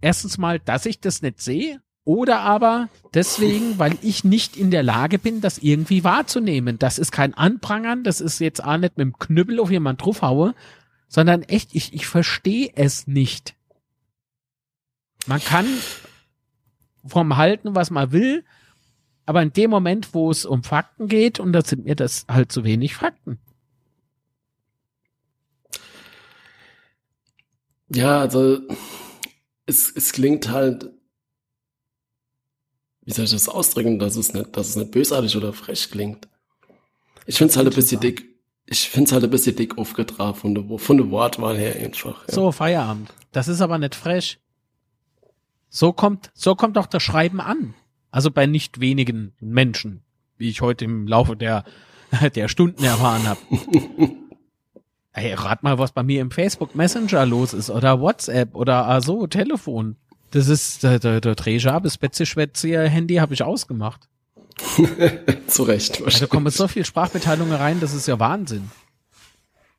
erstens 0.00 0.38
mal, 0.38 0.58
dass 0.58 0.86
ich 0.86 1.00
das 1.00 1.22
nicht 1.22 1.40
sehe 1.40 1.80
oder 2.04 2.40
aber 2.40 2.88
deswegen, 3.14 3.80
weil 3.80 3.98
ich 4.00 4.22
nicht 4.22 4.56
in 4.56 4.70
der 4.70 4.84
Lage 4.84 5.18
bin, 5.18 5.40
das 5.40 5.58
irgendwie 5.58 6.04
wahrzunehmen. 6.04 6.78
Das 6.78 6.98
ist 6.98 7.10
kein 7.10 7.34
Anprangern, 7.34 8.04
das 8.04 8.20
ist 8.20 8.38
jetzt 8.38 8.62
auch 8.62 8.76
nicht 8.76 8.96
mit 8.96 9.04
dem 9.04 9.18
Knüppel 9.18 9.58
auf 9.58 9.72
jemand 9.72 10.04
draufhaue, 10.04 10.54
sondern 11.08 11.42
echt, 11.42 11.74
ich, 11.74 11.92
ich 11.94 12.06
verstehe 12.06 12.70
es 12.76 13.08
nicht. 13.08 13.56
Man 15.26 15.40
kann 15.40 15.66
vom 17.04 17.36
Halten, 17.36 17.74
was 17.74 17.90
man 17.90 18.12
will, 18.12 18.44
aber 19.26 19.42
in 19.42 19.52
dem 19.52 19.70
Moment, 19.70 20.14
wo 20.14 20.30
es 20.30 20.44
um 20.44 20.62
Fakten 20.62 21.08
geht, 21.08 21.40
und 21.40 21.52
da 21.52 21.62
sind 21.62 21.84
mir 21.84 21.96
das 21.96 22.24
halt 22.28 22.52
zu 22.52 22.62
wenig 22.62 22.94
Fakten. 22.94 23.38
Ja, 27.88 28.20
also 28.20 28.60
es, 29.66 29.90
es 29.94 30.12
klingt 30.12 30.48
halt, 30.48 30.90
wie 33.02 33.12
soll 33.12 33.24
ich 33.24 33.30
das 33.30 33.48
ausdrücken, 33.48 33.98
dass 33.98 34.16
es 34.16 34.32
nicht, 34.32 34.56
dass 34.56 34.70
es 34.70 34.76
nicht 34.76 34.90
bösartig 34.90 35.36
oder 35.36 35.52
frech 35.52 35.90
klingt. 35.90 36.28
Ich 37.26 37.38
finde 37.38 37.50
es 37.50 37.56
halt 37.56 37.68
ein 37.68 37.74
bisschen 37.74 38.00
dick, 38.00 38.24
ich 38.66 38.88
finde 38.88 39.06
es 39.06 39.12
halt 39.12 39.24
ein 39.24 39.30
bisschen 39.30 39.56
dick 39.56 39.78
aufgetragen 39.78 40.34
von 40.34 40.54
der, 40.54 40.78
von 40.78 40.96
der 40.96 41.10
Wortwahl 41.10 41.56
her 41.56 41.76
einfach. 41.76 42.26
Ja. 42.26 42.34
So, 42.34 42.52
Feierabend. 42.52 43.12
Das 43.32 43.48
ist 43.48 43.60
aber 43.60 43.78
nicht 43.78 43.94
frech. 43.94 44.40
So 45.68 45.92
kommt, 45.92 46.30
so 46.34 46.54
kommt 46.54 46.78
auch 46.78 46.86
das 46.86 47.02
Schreiben 47.02 47.40
an. 47.40 47.74
Also 48.10 48.30
bei 48.30 48.46
nicht 48.46 48.80
wenigen 48.80 49.34
Menschen, 49.40 50.02
wie 50.38 50.48
ich 50.48 50.60
heute 50.60 50.84
im 50.84 51.06
Laufe 51.06 51.36
der, 51.36 51.64
der 52.34 52.48
Stunden 52.48 52.82
erfahren 52.82 53.26
habe. 53.28 53.40
Hey, 55.18 55.32
rat 55.32 55.62
mal, 55.62 55.78
was 55.78 55.92
bei 55.92 56.02
mir 56.02 56.20
im 56.20 56.30
Facebook 56.30 56.74
Messenger 56.74 57.24
los 57.24 57.54
ist 57.54 57.70
oder 57.70 58.02
WhatsApp 58.02 58.54
oder 58.54 58.86
ah, 58.86 59.00
so 59.00 59.26
Telefon. 59.26 59.96
Das 60.32 60.48
ist 60.48 60.82
der, 60.82 60.98
der, 60.98 61.22
der 61.22 61.34
Träger, 61.34 61.80
das 61.80 61.96
Betze 61.96 62.24
Handy 62.90 63.14
habe 63.14 63.32
ich 63.32 63.42
ausgemacht. 63.42 64.10
Zu 65.46 65.62
Recht. 65.62 66.02
Also 66.04 66.20
da 66.20 66.26
kommen 66.26 66.50
so 66.50 66.68
viel 66.68 66.84
Sprachmitteilungen 66.84 67.54
rein, 67.54 67.80
das 67.80 67.94
ist 67.94 68.06
ja 68.06 68.20
Wahnsinn. 68.20 68.70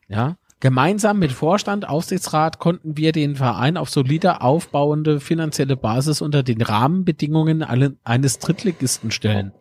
Ja. 0.08 0.38
Gemeinsam 0.60 1.20
mit 1.20 1.32
Vorstand, 1.32 1.88
Aufsichtsrat 1.88 2.58
konnten 2.58 2.98
wir 2.98 3.12
den 3.12 3.36
Verein 3.36 3.78
auf 3.78 3.92
solider 3.92 4.42
aufbauende 4.42 5.20
finanzielle 5.20 5.78
Basis 5.78 6.20
unter 6.20 6.42
den 6.42 6.64
Rahmenbedingungen 6.64 7.62
eines 8.04 8.40
Drittligisten 8.40 9.12
stellen. 9.12 9.52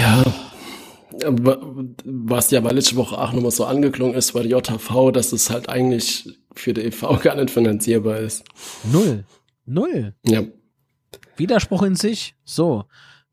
Ja, 0.00 0.24
was 1.24 2.50
ja 2.50 2.60
mal 2.60 2.74
letzte 2.74 2.96
Woche 2.96 3.18
auch 3.18 3.32
nochmal 3.32 3.50
so 3.50 3.64
angeklungen 3.64 4.14
ist 4.14 4.32
bei 4.32 4.42
der 4.42 4.58
JHV, 4.58 5.12
dass 5.12 5.32
es 5.32 5.50
halt 5.50 5.68
eigentlich 5.68 6.38
für 6.54 6.74
die 6.74 6.82
EV 6.82 7.18
gar 7.22 7.36
nicht 7.36 7.50
finanzierbar 7.50 8.18
ist. 8.18 8.44
Null. 8.84 9.24
Null. 9.64 10.14
Ja. 10.24 10.42
Widerspruch 11.36 11.82
in 11.82 11.96
sich. 11.96 12.34
So. 12.44 12.84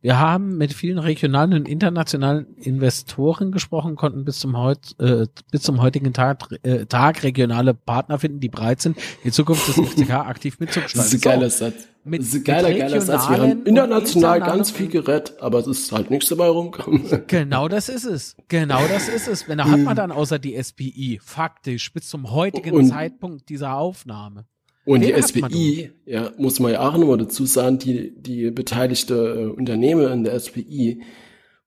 Wir 0.04 0.20
haben 0.20 0.58
mit 0.58 0.74
vielen 0.74 1.00
regionalen 1.00 1.54
und 1.54 1.66
internationalen 1.66 2.58
Investoren 2.58 3.54
gesprochen, 3.54 3.96
konnten 3.96 4.26
bis 4.26 4.38
zum, 4.38 4.58
heut, 4.58 5.00
äh, 5.00 5.28
bis 5.50 5.62
zum 5.62 5.82
heutigen 5.82 6.12
Tag, 6.12 6.50
äh, 6.64 6.86
Tag 6.88 7.24
regionale 7.24 7.74
Partner 7.74 8.20
finden, 8.20 8.42
die 8.42 8.50
bereit 8.50 8.82
sind, 8.82 8.98
die 9.24 9.32
Zukunft 9.32 9.66
des 9.70 9.76
FCK 9.90 10.12
aktiv 10.12 10.60
mitzugestalten. 10.60 11.10
Das 11.10 11.14
ist 11.14 11.26
ein 11.26 11.32
geiler 11.32 11.50
so, 11.50 11.58
Satz. 11.58 11.88
Mit, 12.04 12.20
das 12.20 12.28
ist 12.28 12.36
ein 12.36 12.44
geiler, 12.44 12.74
geiler 12.74 13.00
Satz. 13.00 13.30
Wir 13.30 13.38
haben 13.38 13.66
international 13.66 14.42
ganz 14.42 14.72
viel 14.72 14.90
gerettet, 14.90 15.42
aber 15.42 15.60
es 15.60 15.68
ist 15.68 15.90
halt 15.94 16.12
nichts 16.12 16.28
dabei 16.28 16.48
rumgekommen. 16.48 17.04
Genau 17.28 17.70
das 17.70 17.88
ist 17.88 18.04
es. 18.04 18.36
Genau 18.50 18.86
das 18.88 19.08
ist 19.08 19.30
es. 19.30 19.48
Wenn 19.48 19.60
da 19.60 19.70
hat 19.70 19.80
man 19.80 19.96
dann 19.96 20.12
außer 20.12 20.38
die 20.38 20.62
SPI 20.62 21.22
faktisch 21.24 21.94
bis 21.94 22.10
zum 22.10 22.30
heutigen 22.30 22.76
und, 22.76 22.88
Zeitpunkt 22.88 23.48
dieser 23.48 23.78
Aufnahme. 23.78 24.48
Und 24.86 25.02
die 25.02 25.14
SPI, 25.14 25.92
ja, 26.06 26.32
muss 26.38 26.60
man 26.60 26.74
ja 26.74 26.82
auch 26.82 26.98
nochmal 26.98 27.18
dazu 27.18 27.46
sagen, 27.46 27.80
die, 27.80 28.14
die 28.16 28.52
beteiligte 28.52 29.14
äh, 29.16 29.46
Unternehmen 29.46 30.12
in 30.12 30.24
der 30.26 30.38
SPI 30.40 31.02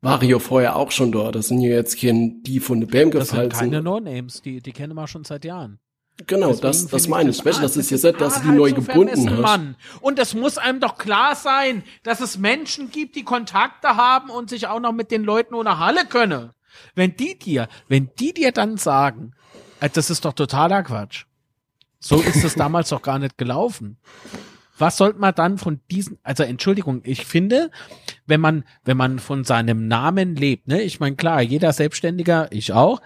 waren 0.03 0.29
ja 0.29 0.39
vorher 0.39 0.77
auch 0.77 0.91
schon 0.91 1.13
dort. 1.13 1.35
Das 1.35 1.49
sind 1.49 1.61
ja 1.61 1.71
jetzt 1.71 1.99
kein, 1.99 2.43
die 2.43 2.61
von 2.61 2.81
der 2.81 2.87
BAM 2.87 3.11
gefallen 3.11 3.49
Das 3.51 3.59
sind 3.59 3.71
keine 3.71 3.83
No-Names, 3.83 4.43
die, 4.43 4.61
die 4.61 4.73
kennen 4.73 4.95
wir 4.95 5.09
schon 5.09 5.25
seit 5.25 5.45
Jahren. 5.45 5.79
Genau, 6.27 6.49
Deswegen 6.49 6.63
das, 6.63 6.87
das 6.87 7.09
meine 7.09 7.31
ich. 7.31 7.43
Das, 7.43 7.61
das 7.61 7.77
ist 7.77 7.91
jetzt 7.91 8.05
nicht, 8.05 8.21
dass 8.21 8.41
du 8.41 8.51
die 8.51 8.57
neu 8.57 8.73
gebunden 8.73 9.31
hast. 9.31 9.41
Mann. 9.41 9.77
Und 10.01 10.19
es 10.19 10.35
muss 10.35 10.57
einem 10.57 10.81
doch 10.81 10.97
klar 10.97 11.35
sein, 11.35 11.83
dass 12.05 12.21
es 12.21 12.39
Menschen 12.39 12.91
gibt, 12.91 13.17
die 13.17 13.23
Kontakte 13.23 13.97
haben 13.97 14.31
und 14.31 14.49
sich 14.49 14.67
auch 14.67 14.81
noch 14.81 14.93
mit 14.93 15.11
den 15.11 15.25
Leuten 15.25 15.55
ohne 15.55 15.79
Halle 15.79 16.07
können. 16.07 16.51
Wenn 16.95 17.17
die 17.17 17.39
dir, 17.39 17.69
wenn 17.89 18.11
die 18.19 18.33
dir 18.33 18.53
dann 18.53 18.79
sagen, 18.79 19.33
äh, 19.81 19.91
das 19.91 20.09
ist 20.09 20.25
doch 20.25 20.33
totaler 20.33 20.83
Quatsch. 20.83 21.27
So 21.99 22.21
ist 22.21 22.45
es 22.45 22.55
damals 22.55 22.91
doch 22.91 23.03
gar 23.03 23.19
nicht 23.19 23.39
gelaufen. 23.39 23.99
Was 24.79 24.99
sollte 24.99 25.19
man 25.19 25.35
dann 25.35 25.57
von 25.57 25.81
diesen, 25.91 26.19
also 26.23 26.43
Entschuldigung, 26.43 27.01
ich 27.05 27.25
finde, 27.25 27.71
wenn 28.27 28.41
man, 28.41 28.65
wenn 28.85 28.97
man 28.97 29.19
von 29.19 29.45
seinem 29.45 29.89
Namen 29.89 30.37
lebt, 30.37 30.69
ne, 30.69 30.83
ich 30.83 31.01
meine, 31.01 31.17
klar, 31.17 31.41
jeder 31.41 31.73
Selbstständiger, 31.73 32.53
ich 32.53 32.73
auch, 32.75 33.01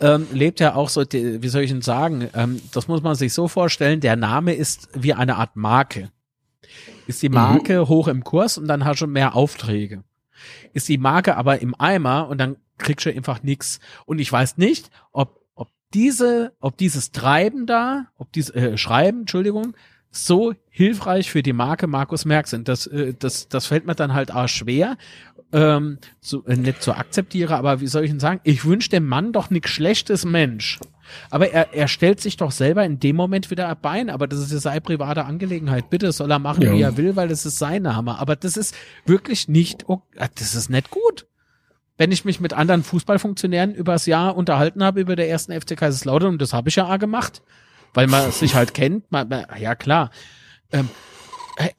ähm, 0.00 0.28
lebt 0.32 0.60
ja 0.60 0.76
auch 0.76 0.88
so, 0.88 1.02
wie 1.02 1.48
soll 1.48 1.62
ich 1.62 1.70
denn 1.70 1.82
sagen, 1.82 2.28
ähm, 2.34 2.60
das 2.72 2.86
muss 2.86 3.02
man 3.02 3.16
sich 3.16 3.32
so 3.32 3.48
vorstellen, 3.48 4.00
der 4.00 4.14
Name 4.14 4.54
ist 4.54 4.88
wie 4.94 5.14
eine 5.14 5.36
Art 5.36 5.56
Marke. 5.56 6.10
Ist 7.08 7.22
die 7.22 7.28
Marke 7.28 7.80
mhm. 7.80 7.88
hoch 7.88 8.08
im 8.08 8.22
Kurs 8.22 8.58
und 8.58 8.68
dann 8.68 8.84
hast 8.84 9.00
du 9.00 9.06
mehr 9.06 9.34
Aufträge. 9.34 10.04
Ist 10.72 10.88
die 10.88 10.98
Marke 10.98 11.36
aber 11.36 11.60
im 11.60 11.74
Eimer 11.78 12.28
und 12.28 12.38
dann 12.38 12.56
kriegst 12.78 13.06
du 13.06 13.10
einfach 13.10 13.42
nichts. 13.42 13.80
Und 14.04 14.18
ich 14.18 14.30
weiß 14.30 14.58
nicht, 14.58 14.90
ob 15.12 15.35
diese, 15.94 16.52
ob 16.60 16.76
dieses 16.76 17.12
Treiben 17.12 17.66
da, 17.66 18.06
ob 18.18 18.32
dieses 18.32 18.54
äh, 18.54 18.76
Schreiben, 18.76 19.20
Entschuldigung, 19.20 19.74
so 20.10 20.54
hilfreich 20.70 21.30
für 21.30 21.42
die 21.42 21.52
Marke 21.52 21.86
Markus 21.86 22.24
Merck 22.24 22.48
sind. 22.48 22.68
Das, 22.68 22.86
äh, 22.86 23.14
das, 23.18 23.48
das 23.48 23.66
fällt 23.66 23.86
mir 23.86 23.94
dann 23.94 24.14
halt 24.14 24.32
auch 24.32 24.48
schwer, 24.48 24.96
ähm, 25.52 25.98
zu, 26.20 26.44
äh, 26.46 26.56
nicht 26.56 26.82
zu 26.82 26.92
akzeptieren, 26.92 27.52
aber 27.52 27.80
wie 27.80 27.86
soll 27.86 28.04
ich 28.04 28.10
denn 28.10 28.20
sagen? 28.20 28.40
Ich 28.42 28.64
wünsche 28.64 28.90
dem 28.90 29.06
Mann 29.06 29.32
doch 29.32 29.50
nichts 29.50 29.70
Schlechtes, 29.70 30.24
Mensch. 30.24 30.80
Aber 31.30 31.50
er, 31.50 31.72
er 31.72 31.86
stellt 31.86 32.20
sich 32.20 32.36
doch 32.36 32.50
selber 32.50 32.84
in 32.84 32.98
dem 32.98 33.14
Moment 33.14 33.50
wieder 33.50 33.68
ein 33.68 33.76
Bein, 33.80 34.10
aber 34.10 34.26
das 34.26 34.40
ist 34.40 34.52
ja 34.52 34.58
seine 34.58 34.80
private 34.80 35.24
Angelegenheit. 35.24 35.88
Bitte 35.88 36.10
soll 36.10 36.32
er 36.32 36.40
machen, 36.40 36.62
ja. 36.62 36.72
wie 36.72 36.80
er 36.80 36.96
will, 36.96 37.14
weil 37.14 37.28
das 37.28 37.46
ist 37.46 37.58
sein 37.58 37.82
Name. 37.82 38.18
Aber 38.18 38.34
das 38.34 38.56
ist 38.56 38.74
wirklich 39.04 39.46
nicht, 39.46 39.86
das 40.16 40.54
ist 40.56 40.68
nicht 40.68 40.90
gut 40.90 41.26
wenn 41.98 42.12
ich 42.12 42.24
mich 42.24 42.40
mit 42.40 42.52
anderen 42.52 42.82
Fußballfunktionären 42.82 43.74
übers 43.74 44.06
Jahr 44.06 44.36
unterhalten 44.36 44.84
habe 44.84 45.00
über 45.00 45.16
der 45.16 45.28
ersten 45.28 45.58
FC 45.58 45.76
Kaiserslautern, 45.76 46.30
und 46.34 46.42
das 46.42 46.52
habe 46.52 46.68
ich 46.68 46.76
ja 46.76 46.92
auch 46.92 46.98
gemacht, 46.98 47.42
weil 47.94 48.06
man 48.06 48.30
sich 48.32 48.54
halt 48.54 48.74
kennt, 48.74 49.10
man, 49.10 49.28
man, 49.28 49.46
ja 49.58 49.74
klar. 49.74 50.10
Ähm, 50.72 50.88
Hey, 51.56 51.72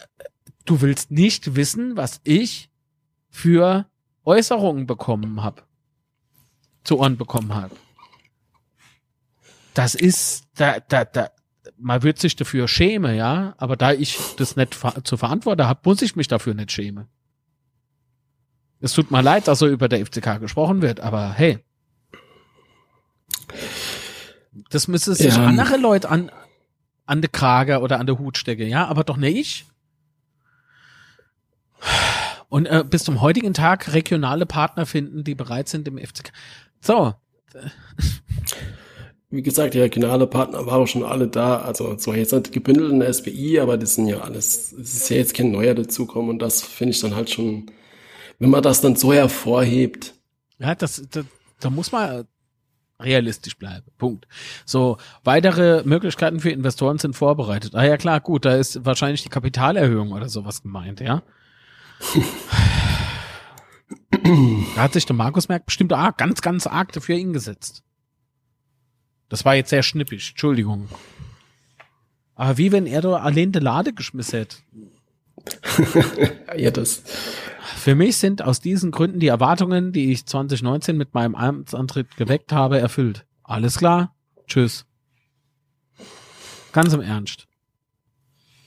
du 0.66 0.82
willst 0.82 1.12
nicht 1.12 1.56
wissen, 1.56 1.96
was 1.96 2.20
ich 2.24 2.70
für 3.30 3.86
Äußerungen 4.26 4.88
bekommen 4.88 5.44
habe. 5.44 5.62
Zu 6.84 7.00
Ohren 7.00 7.18
bekommen 7.18 7.54
habe. 7.54 7.76
Das 9.74 9.94
ist, 9.94 10.46
da, 10.56 10.80
da, 10.80 11.06
da, 11.06 11.30
man 11.78 12.02
wird 12.02 12.18
sich 12.18 12.36
dafür 12.36 12.68
schämen, 12.68 13.16
ja, 13.16 13.54
aber 13.58 13.76
da 13.76 13.92
ich 13.92 14.18
das 14.38 14.56
nicht 14.56 14.74
ver 14.74 15.04
zu 15.04 15.18
verantworten 15.18 15.68
habe, 15.68 15.82
muss 15.84 16.02
ich 16.02 16.16
mich 16.16 16.28
dafür 16.28 16.56
nicht 16.56 16.72
schämen. 16.72 17.08
Es 18.80 18.94
tut 18.94 19.12
mir 19.12 19.22
leid, 19.22 19.48
dass 19.48 19.60
so 19.60 19.68
über 19.68 19.90
der 19.90 20.06
FCK 20.06 20.40
gesprochen 20.40 20.82
wird, 20.82 21.00
aber 21.00 21.34
hey. 21.34 21.60
Das 24.70 24.88
müsste 24.88 25.16
sich 25.16 25.36
ja. 25.36 25.46
andere 25.46 25.78
Leute 25.78 26.10
an, 26.10 26.32
an 27.06 27.22
der 27.22 27.30
Krage 27.30 27.80
oder 27.80 28.00
an 28.00 28.08
der 28.08 28.20
Hut 28.20 28.38
stecken, 28.38 28.68
ja, 28.68 28.86
aber 28.88 29.04
doch 29.04 29.18
nicht 29.18 29.38
ich. 29.38 29.66
Und 32.50 32.66
äh, 32.66 32.84
bis 32.90 33.04
zum 33.04 33.22
heutigen 33.22 33.54
Tag 33.54 33.94
regionale 33.94 34.46
Partner 34.46 34.86
finden, 34.86 35.24
die 35.24 35.36
bereit 35.36 35.68
sind 35.68 35.88
im 35.88 35.98
FCK. 35.98 36.32
So. 36.82 37.14
Wie 39.30 39.42
gesagt, 39.42 39.74
die 39.74 39.82
regionale 39.82 40.26
Partner 40.26 40.66
waren 40.66 40.88
schon 40.88 41.04
alle 41.04 41.28
da. 41.28 41.58
Also 41.58 41.96
zwar 41.96 42.16
jetzt 42.16 42.32
nicht 42.32 42.54
gebündelt 42.54 42.92
in 42.92 43.02
der 43.02 43.12
SBI, 43.12 43.60
aber 43.60 43.78
das 43.78 43.96
sind 43.96 44.08
ja 44.08 44.22
alles, 44.22 44.72
es 44.72 44.94
ist 44.94 45.10
ja 45.10 45.18
jetzt 45.18 45.34
kein 45.34 45.52
neuer 45.52 45.76
dazukommen 45.76 46.30
und 46.30 46.40
das 46.40 46.62
finde 46.62 46.92
ich 46.92 47.02
dann 47.02 47.14
halt 47.16 47.30
schon, 47.30 47.70
wenn 48.40 48.50
man 48.50 48.64
das 48.64 48.82
dann 48.82 48.96
so 48.96 49.14
hervorhebt. 49.14 50.14
Ja, 50.60 50.76
das, 50.76 51.04
das 51.10 51.26
da 51.60 51.70
muss 51.70 51.92
man 51.92 52.28
realistisch 53.00 53.58
bleiben. 53.58 53.86
Punkt. 53.98 54.28
So, 54.66 54.98
weitere 55.24 55.84
Möglichkeiten 55.84 56.40
für 56.40 56.50
Investoren 56.50 56.98
sind 56.98 57.16
vorbereitet. 57.16 57.76
Ah 57.76 57.84
ja, 57.84 57.98
klar, 57.98 58.20
gut, 58.20 58.46
da 58.46 58.56
ist 58.56 58.86
wahrscheinlich 58.86 59.24
die 59.24 59.30
Kapitalerhöhung 59.30 60.12
oder 60.12 60.30
sowas 60.30 60.64
gemeint, 60.64 61.00
ja. 61.00 61.22
da 64.12 64.82
hat 64.82 64.94
sich 64.94 65.06
der 65.06 65.16
Markus 65.16 65.48
Merck 65.48 65.66
bestimmt 65.66 65.94
ah, 65.94 66.12
ganz, 66.12 66.42
ganz 66.42 66.68
arg 66.68 66.92
dafür 66.92 67.16
eingesetzt. 67.16 67.84
Das 69.30 69.46
war 69.46 69.56
jetzt 69.56 69.70
sehr 69.70 69.84
schnippisch, 69.84 70.32
Entschuldigung. 70.32 70.90
Aber 72.36 72.58
wie 72.58 72.72
wenn 72.72 72.86
er 72.86 73.02
da 73.02 73.16
allein 73.18 73.52
die 73.52 73.60
Lade 73.60 73.94
geschmissen 73.94 74.40
hätte. 74.40 74.58
ja, 76.58 76.72
das. 76.72 77.04
Für 77.88 77.96
mich 77.96 78.18
sind 78.18 78.42
aus 78.42 78.60
diesen 78.60 78.92
Gründen 78.92 79.22
die 79.22 79.28
Erwartungen, 79.30 79.94
die 79.94 80.12
ich 80.12 80.26
2019 80.26 80.98
mit 80.98 81.14
meinem 81.14 81.36
Amtsantritt 81.36 82.18
geweckt 82.18 82.52
habe, 82.52 82.80
erfüllt. 82.80 83.26
Alles 83.44 83.78
klar? 83.78 84.14
Tschüss. 84.46 84.86
Ganz 86.74 86.92
im 86.92 87.00
Ernst. 87.00 87.48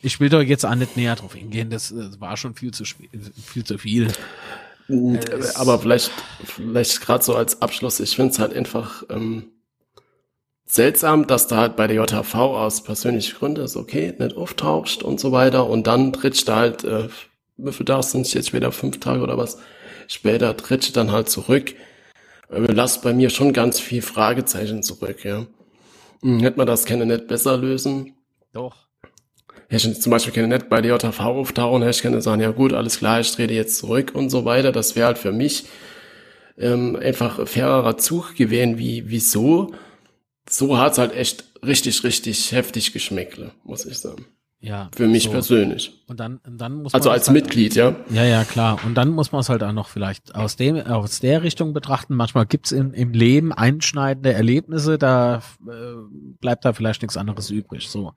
Ich 0.00 0.20
will 0.20 0.30
doch 0.30 0.40
jetzt 0.40 0.64
auch 0.64 0.74
nicht 0.74 0.96
näher 0.96 1.16
drauf 1.16 1.34
hingehen, 1.34 1.68
das, 1.68 1.92
das 1.94 2.18
war 2.18 2.38
schon 2.38 2.54
viel 2.54 2.70
zu, 2.70 2.84
viel 2.86 3.62
zu 3.62 3.76
viel. 3.76 4.10
Aber 5.56 5.78
vielleicht, 5.78 6.10
vielleicht 6.42 7.02
gerade 7.02 7.22
so 7.22 7.36
als 7.36 7.60
Abschluss, 7.60 8.00
ich 8.00 8.16
finde 8.16 8.32
es 8.32 8.38
halt 8.38 8.54
einfach 8.54 9.02
ähm, 9.10 9.50
seltsam, 10.64 11.26
dass 11.26 11.46
da 11.46 11.58
halt 11.58 11.76
bei 11.76 11.86
der 11.86 11.96
JHV 11.96 12.34
aus 12.36 12.84
persönlichen 12.84 13.36
Gründen 13.36 13.64
ist 13.64 13.76
okay, 13.76 14.14
nicht 14.18 14.34
auftaucht 14.34 15.02
und 15.02 15.20
so 15.20 15.30
weiter 15.30 15.66
und 15.68 15.86
dann 15.86 16.14
tritt 16.14 16.48
da 16.48 16.56
halt, 16.56 16.84
äh, 16.84 17.10
viel 17.72 17.86
Tage 17.86 18.02
sind 18.02 18.26
es 18.26 18.34
jetzt 18.34 18.52
wieder, 18.52 18.72
fünf 18.72 19.00
Tage 19.00 19.22
oder 19.22 19.38
was, 19.38 19.58
später 20.08 20.56
tritt 20.56 20.96
dann 20.96 21.12
halt 21.12 21.28
zurück. 21.28 21.74
Lasst 22.48 23.02
bei 23.02 23.12
mir 23.12 23.30
schon 23.30 23.52
ganz 23.52 23.78
viel 23.78 24.02
Fragezeichen 24.02 24.82
zurück, 24.82 25.24
ja. 25.24 25.46
Hm, 26.22 26.40
hätte 26.40 26.58
man 26.58 26.66
das 26.66 26.84
keine 26.84 27.06
nicht 27.06 27.28
besser 27.28 27.56
lösen? 27.56 28.14
Doch. 28.52 28.88
Hätte 29.68 29.88
ich 29.88 30.00
zum 30.00 30.10
Beispiel 30.10 30.32
keine 30.32 30.48
nicht 30.48 30.68
bei 30.68 30.80
der 30.80 30.96
JHV 30.96 31.20
auftauchen, 31.20 31.82
hätte 31.82 31.96
ich 31.96 32.02
keine 32.02 32.20
sagen, 32.20 32.42
ja 32.42 32.50
gut, 32.50 32.72
alles 32.72 32.98
klar, 32.98 33.20
ich 33.20 33.30
trete 33.30 33.54
jetzt 33.54 33.76
zurück 33.76 34.12
und 34.14 34.30
so 34.30 34.44
weiter. 34.44 34.72
Das 34.72 34.96
wäre 34.96 35.06
halt 35.06 35.18
für 35.18 35.32
mich 35.32 35.66
ähm, 36.58 36.96
einfach 36.96 37.46
fairerer 37.46 37.96
Zug 37.96 38.34
gewesen, 38.34 38.78
wie, 38.78 39.04
wieso? 39.06 39.72
so 40.50 40.78
hat's 40.78 40.98
halt 40.98 41.12
echt 41.14 41.44
richtig, 41.62 42.04
richtig 42.04 42.52
heftig 42.52 42.92
geschmeckt, 42.92 43.40
muss 43.64 43.86
ich 43.86 43.98
sagen. 43.98 44.26
Ja. 44.62 44.90
Für 44.94 45.08
mich 45.08 45.24
so. 45.24 45.30
persönlich. 45.30 45.92
Und 46.06 46.20
dann, 46.20 46.38
und 46.46 46.58
dann 46.58 46.82
muss 46.82 46.92
man 46.92 47.00
Also 47.00 47.10
als 47.10 47.28
halt, 47.28 47.34
Mitglied, 47.34 47.74
ja. 47.74 47.96
Ja, 48.10 48.24
ja, 48.24 48.44
klar. 48.44 48.78
Und 48.84 48.94
dann 48.94 49.08
muss 49.08 49.32
man 49.32 49.40
es 49.40 49.48
halt 49.48 49.62
auch 49.62 49.72
noch 49.72 49.88
vielleicht 49.88 50.34
aus 50.34 50.56
dem, 50.56 50.76
aus 50.76 51.20
der 51.20 51.42
Richtung 51.42 51.72
betrachten. 51.72 52.14
Manchmal 52.14 52.44
gibt's 52.44 52.70
im, 52.70 52.92
im 52.92 53.12
Leben 53.12 53.52
einschneidende 53.52 54.34
Erlebnisse, 54.34 54.98
da 54.98 55.42
äh, 55.66 55.70
bleibt 56.40 56.66
da 56.66 56.74
vielleicht 56.74 57.00
nichts 57.00 57.16
anderes 57.16 57.48
übrig. 57.50 57.88
So. 57.88 58.12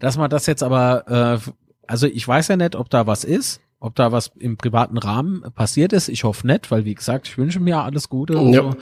Dass 0.00 0.16
man 0.16 0.30
das 0.30 0.46
jetzt 0.46 0.64
aber, 0.64 1.40
äh, 1.46 1.50
also 1.86 2.06
ich 2.08 2.26
weiß 2.26 2.48
ja 2.48 2.56
nicht, 2.56 2.74
ob 2.74 2.90
da 2.90 3.06
was 3.06 3.22
ist, 3.22 3.60
ob 3.78 3.94
da 3.94 4.10
was 4.10 4.32
im 4.36 4.56
privaten 4.56 4.98
Rahmen 4.98 5.42
passiert 5.54 5.92
ist. 5.92 6.08
Ich 6.08 6.24
hoffe 6.24 6.44
nicht, 6.46 6.72
weil 6.72 6.84
wie 6.84 6.94
gesagt, 6.94 7.28
ich 7.28 7.38
wünsche 7.38 7.60
mir 7.60 7.78
alles 7.78 8.08
Gute 8.08 8.36
und 8.36 8.52
ja. 8.52 8.62
so. 8.62 8.76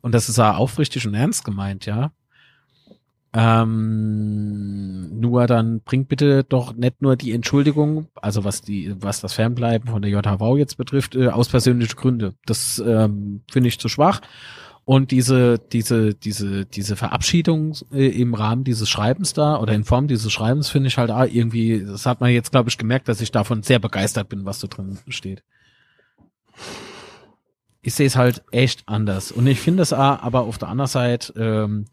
Und 0.00 0.14
das 0.14 0.28
ist 0.28 0.38
ja 0.38 0.56
aufrichtig 0.56 1.06
und 1.06 1.14
ernst 1.14 1.44
gemeint, 1.44 1.86
ja. 1.86 2.10
Ähm, 3.32 5.20
nur 5.20 5.46
dann 5.46 5.82
bringt 5.82 6.08
bitte 6.08 6.42
doch 6.42 6.74
nicht 6.74 7.00
nur 7.00 7.14
die 7.14 7.30
Entschuldigung, 7.30 8.08
also 8.16 8.42
was 8.42 8.62
die, 8.62 8.92
was 8.98 9.20
das 9.20 9.34
Fernbleiben 9.34 9.88
von 9.88 10.02
der 10.02 10.10
JHV 10.10 10.56
jetzt 10.56 10.76
betrifft, 10.76 11.14
äh, 11.14 11.28
aus 11.28 11.48
persönlichen 11.48 11.96
Gründen. 11.96 12.34
Das 12.44 12.82
ähm, 12.84 13.42
finde 13.50 13.68
ich 13.68 13.78
zu 13.78 13.88
schwach. 13.88 14.20
Und 14.84 15.12
diese, 15.12 15.58
diese, 15.58 16.14
diese, 16.14 16.66
diese 16.66 16.96
Verabschiedung 16.96 17.76
äh, 17.92 18.08
im 18.08 18.34
Rahmen 18.34 18.64
dieses 18.64 18.88
Schreibens 18.88 19.32
da 19.32 19.60
oder 19.60 19.74
in 19.74 19.84
Form 19.84 20.08
dieses 20.08 20.32
Schreibens 20.32 20.68
finde 20.68 20.88
ich 20.88 20.98
halt 20.98 21.12
auch 21.12 21.26
irgendwie, 21.30 21.84
das 21.84 22.06
hat 22.06 22.20
man 22.20 22.30
jetzt, 22.30 22.50
glaube 22.50 22.70
ich, 22.70 22.78
gemerkt, 22.78 23.06
dass 23.06 23.20
ich 23.20 23.30
davon 23.30 23.62
sehr 23.62 23.78
begeistert 23.78 24.28
bin, 24.28 24.44
was 24.44 24.58
da 24.58 24.66
drin 24.66 24.98
steht. 25.06 25.44
Ich 27.82 27.94
sehe 27.94 28.08
es 28.08 28.16
halt 28.16 28.42
echt 28.50 28.82
anders. 28.86 29.30
Und 29.30 29.46
ich 29.46 29.60
finde 29.60 29.84
es 29.84 29.92
aber 29.92 30.40
auf 30.40 30.58
der 30.58 30.68
anderen 30.68 30.88
Seite, 30.88 31.32
ähm, 31.36 31.84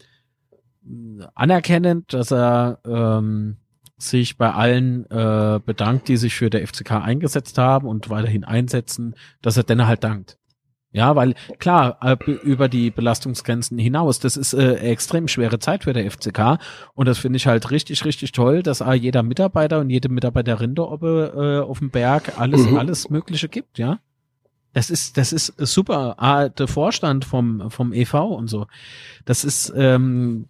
anerkennend, 1.35 2.13
dass 2.13 2.31
er 2.31 2.79
ähm, 2.85 3.57
sich 3.97 4.37
bei 4.37 4.51
allen 4.51 5.09
äh, 5.09 5.59
bedankt, 5.65 6.07
die 6.07 6.17
sich 6.17 6.35
für 6.35 6.49
der 6.49 6.65
FCK 6.67 6.91
eingesetzt 6.91 7.57
haben 7.57 7.87
und 7.87 8.09
weiterhin 8.09 8.43
einsetzen, 8.43 9.15
dass 9.41 9.57
er 9.57 9.63
denn 9.63 9.87
halt 9.87 10.03
dankt. 10.03 10.37
Ja, 10.91 11.15
weil 11.15 11.35
klar, 11.59 11.99
über 12.43 12.69
die 12.69 12.91
Belastungsgrenzen 12.91 13.77
hinaus, 13.77 14.19
das 14.19 14.37
ist 14.37 14.53
äh, 14.53 14.75
extrem 14.75 15.27
schwere 15.27 15.59
Zeit 15.59 15.83
für 15.83 15.93
der 15.93 16.09
FCK 16.09 16.59
und 16.93 17.07
das 17.07 17.19
finde 17.19 17.37
ich 17.37 17.45
halt 17.45 17.69
richtig, 17.71 18.05
richtig 18.05 18.31
toll, 18.31 18.63
dass 18.63 18.81
äh, 18.81 18.93
jeder 18.93 19.21
Mitarbeiter 19.21 19.79
und 19.79 19.89
jede 19.89 20.09
Mitarbeiterin 20.09 20.75
da 20.75 20.83
oben 20.83 21.29
äh, 21.35 21.59
auf 21.59 21.79
dem 21.79 21.91
Berg 21.91 22.39
alles, 22.39 22.65
mhm. 22.65 22.77
alles 22.77 23.09
Mögliche 23.09 23.49
gibt, 23.49 23.77
ja. 23.77 23.99
Das 24.73 24.89
ist, 24.89 25.17
das 25.17 25.33
ist 25.33 25.53
super. 25.57 26.15
Ah, 26.17 26.49
der 26.49 26.67
Vorstand 26.67 27.25
vom, 27.25 27.71
vom 27.71 27.93
EV 27.93 28.13
und 28.13 28.47
so. 28.47 28.67
Das 29.25 29.43
ist, 29.43 29.73
ähm, 29.75 30.49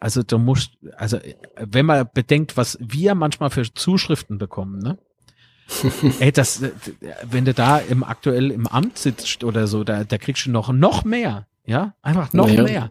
also 0.00 0.22
du 0.22 0.38
musst, 0.38 0.72
also 0.96 1.18
wenn 1.56 1.86
man 1.86 2.08
bedenkt, 2.12 2.56
was 2.56 2.76
wir 2.80 3.14
manchmal 3.14 3.50
für 3.50 3.62
Zuschriften 3.72 4.38
bekommen, 4.38 4.80
ne? 4.80 4.98
Ey, 6.20 6.30
das, 6.30 6.62
wenn 7.24 7.44
du 7.44 7.52
da 7.52 7.78
im 7.78 8.04
aktuell 8.04 8.52
im 8.52 8.66
Amt 8.66 8.98
sitzt 8.98 9.42
oder 9.42 9.66
so, 9.66 9.82
da, 9.84 10.04
da 10.04 10.16
kriegst 10.16 10.46
du 10.46 10.50
noch, 10.50 10.72
noch 10.72 11.04
mehr. 11.04 11.46
Ja, 11.64 11.94
einfach 12.02 12.32
noch 12.32 12.46
naja. 12.46 12.62
mehr. 12.62 12.90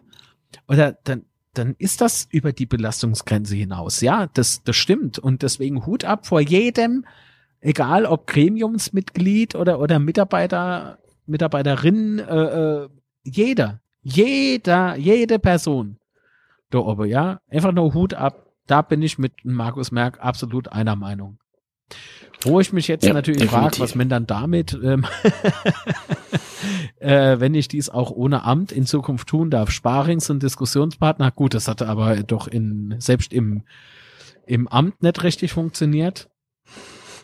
Oder 0.68 0.92
dann, 1.04 1.24
dann 1.54 1.74
ist 1.78 2.00
das 2.02 2.28
über 2.30 2.52
die 2.52 2.66
Belastungsgrenze 2.66 3.54
hinaus. 3.54 4.02
Ja, 4.02 4.26
das, 4.34 4.62
das 4.62 4.76
stimmt. 4.76 5.18
Und 5.18 5.42
deswegen 5.42 5.86
Hut 5.86 6.04
ab 6.04 6.26
vor 6.26 6.40
jedem, 6.40 7.06
egal 7.66 8.06
ob 8.06 8.26
Gremiumsmitglied 8.28 9.56
oder, 9.56 9.80
oder 9.80 9.98
Mitarbeiter, 9.98 10.98
Mitarbeiterin, 11.26 12.20
äh, 12.20 12.44
äh, 12.84 12.88
jeder, 13.24 13.80
jeder, 14.02 14.96
jede 14.96 15.38
Person 15.40 15.98
da 16.70 16.78
oben, 16.78 17.08
ja, 17.08 17.40
einfach 17.50 17.72
nur 17.72 17.92
Hut 17.92 18.14
ab. 18.14 18.46
Da 18.66 18.82
bin 18.82 19.02
ich 19.02 19.18
mit 19.18 19.32
Markus 19.44 19.90
Merck 19.90 20.20
absolut 20.20 20.68
einer 20.68 20.96
Meinung. 20.96 21.38
Wo 22.42 22.60
ich 22.60 22.72
mich 22.72 22.88
jetzt 22.88 23.04
ja, 23.04 23.12
natürlich 23.12 23.48
frage, 23.48 23.78
was 23.78 23.94
man 23.94 24.08
dann 24.08 24.26
damit, 24.26 24.78
ähm, 24.82 25.04
äh, 26.98 27.40
wenn 27.40 27.54
ich 27.54 27.68
dies 27.68 27.88
auch 27.88 28.10
ohne 28.10 28.44
Amt 28.44 28.72
in 28.72 28.86
Zukunft 28.86 29.28
tun 29.28 29.50
darf, 29.50 29.70
Sparings- 29.70 30.30
und 30.30 30.42
Diskussionspartner, 30.42 31.30
gut, 31.32 31.54
das 31.54 31.66
hatte 31.66 31.88
aber 31.88 32.16
doch 32.22 32.46
in, 32.46 32.96
selbst 32.98 33.32
im, 33.32 33.62
im 34.46 34.68
Amt 34.68 35.02
nicht 35.02 35.22
richtig 35.22 35.52
funktioniert 35.52 36.28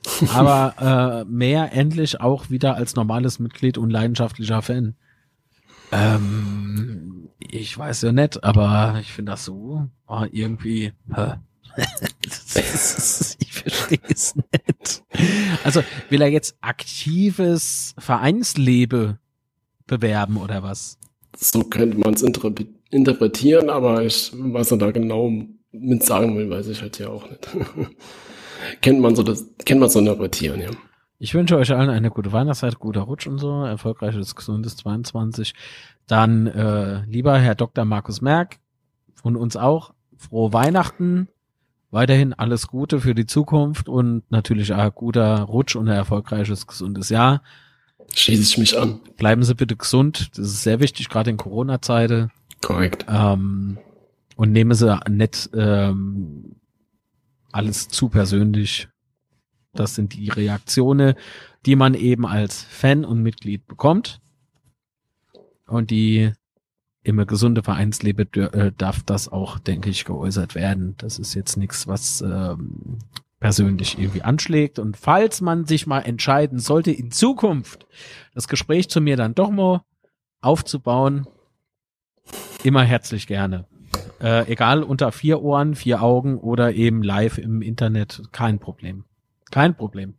aber 0.34 1.24
äh, 1.26 1.30
mehr 1.30 1.72
endlich 1.72 2.20
auch 2.20 2.50
wieder 2.50 2.76
als 2.76 2.96
normales 2.96 3.38
Mitglied 3.38 3.78
und 3.78 3.90
leidenschaftlicher 3.90 4.62
Fan. 4.62 4.94
Ähm, 5.92 7.28
ich 7.38 7.76
weiß 7.76 8.02
ja 8.02 8.12
nicht, 8.12 8.42
aber 8.42 8.98
ich 9.00 9.12
finde 9.12 9.32
das 9.32 9.44
so 9.44 9.88
oh, 10.06 10.24
irgendwie. 10.30 10.92
Hä? 11.14 11.34
ich 13.38 13.52
verstehe 13.52 14.00
es 14.08 14.34
nicht. 14.36 15.02
Also 15.64 15.82
will 16.10 16.20
er 16.20 16.28
jetzt 16.28 16.56
aktives 16.60 17.94
Vereinslebe 17.98 19.18
bewerben 19.86 20.36
oder 20.36 20.62
was? 20.62 20.98
So 21.36 21.62
könnte 21.64 21.98
man 21.98 22.14
es 22.14 22.22
interpretieren, 22.90 23.70
aber 23.70 24.02
ich, 24.04 24.32
was 24.34 24.70
er 24.70 24.78
da 24.78 24.90
genau 24.90 25.30
mit 25.72 26.02
sagen 26.02 26.36
will, 26.36 26.50
weiß 26.50 26.68
ich 26.68 26.82
halt 26.82 26.98
ja 26.98 27.08
auch 27.08 27.28
nicht. 27.28 27.48
kennt 28.80 29.00
man 29.00 29.14
so 29.16 29.22
das, 29.22 29.46
kennt 29.64 29.80
man 29.80 29.88
so 29.88 29.98
eine 29.98 30.12
Routine, 30.12 30.62
ja. 30.62 30.70
Ich 31.18 31.34
wünsche 31.34 31.56
euch 31.56 31.72
allen 31.72 31.88
eine 31.88 32.10
gute 32.10 32.32
Weihnachtszeit, 32.32 32.80
guter 32.80 33.02
Rutsch 33.02 33.28
und 33.28 33.38
so, 33.38 33.62
erfolgreiches, 33.62 34.34
gesundes 34.34 34.76
22. 34.78 35.54
Dann, 36.08 36.48
äh, 36.48 37.04
lieber 37.04 37.38
Herr 37.38 37.54
Dr. 37.54 37.84
Markus 37.84 38.20
Merck, 38.20 38.58
von 39.14 39.36
uns 39.36 39.56
auch, 39.56 39.94
frohe 40.16 40.52
Weihnachten, 40.52 41.28
weiterhin 41.92 42.32
alles 42.32 42.66
Gute 42.66 43.00
für 43.00 43.14
die 43.14 43.26
Zukunft 43.26 43.88
und 43.88 44.24
natürlich 44.30 44.74
ein 44.74 44.90
guter 44.92 45.42
Rutsch 45.42 45.76
und 45.76 45.88
ein 45.88 45.94
erfolgreiches, 45.94 46.66
gesundes 46.66 47.08
Jahr. 47.08 47.42
Schließe 48.12 48.42
ich 48.42 48.58
mich 48.58 48.76
an. 48.76 48.98
Bleiben 49.16 49.44
Sie 49.44 49.54
bitte 49.54 49.76
gesund, 49.76 50.30
das 50.36 50.46
ist 50.46 50.62
sehr 50.64 50.80
wichtig, 50.80 51.08
gerade 51.08 51.30
in 51.30 51.36
Corona-Zeiten. 51.36 52.32
Korrekt. 52.62 53.06
Ähm, 53.08 53.78
und 54.34 54.50
nehmen 54.50 54.74
Sie 54.74 54.98
nicht 55.08 55.50
ähm, 55.54 56.56
alles 57.52 57.88
zu 57.88 58.08
persönlich. 58.08 58.88
Das 59.72 59.94
sind 59.94 60.14
die 60.14 60.28
Reaktionen, 60.28 61.14
die 61.64 61.76
man 61.76 61.94
eben 61.94 62.26
als 62.26 62.62
Fan 62.62 63.04
und 63.04 63.22
Mitglied 63.22 63.66
bekommt. 63.66 64.20
Und 65.66 65.90
die 65.90 66.32
immer 67.02 67.26
gesunde 67.26 67.62
Vereinsleben 67.62 68.32
äh, 68.34 68.72
darf 68.76 69.02
das 69.02 69.28
auch, 69.28 69.58
denke 69.58 69.90
ich, 69.90 70.04
geäußert 70.04 70.54
werden. 70.54 70.94
Das 70.98 71.18
ist 71.18 71.34
jetzt 71.34 71.56
nichts, 71.56 71.86
was 71.86 72.20
ähm, 72.20 72.98
persönlich 73.40 73.98
irgendwie 73.98 74.22
anschlägt. 74.22 74.78
Und 74.78 74.96
falls 74.96 75.40
man 75.40 75.64
sich 75.64 75.86
mal 75.86 76.00
entscheiden 76.00 76.58
sollte, 76.58 76.92
in 76.92 77.10
Zukunft 77.10 77.86
das 78.34 78.48
Gespräch 78.48 78.88
zu 78.88 79.00
mir 79.00 79.16
dann 79.16 79.34
doch 79.34 79.50
mal 79.50 79.82
aufzubauen, 80.40 81.26
immer 82.62 82.84
herzlich 82.84 83.26
gerne. 83.26 83.66
Äh, 84.22 84.52
egal 84.52 84.84
unter 84.84 85.10
vier 85.10 85.42
Ohren, 85.42 85.74
vier 85.74 86.00
Augen 86.02 86.38
oder 86.38 86.72
eben 86.74 87.02
live 87.02 87.38
im 87.38 87.60
Internet, 87.60 88.22
kein 88.30 88.60
Problem. 88.60 89.04
Kein 89.50 89.76
Problem. 89.76 90.14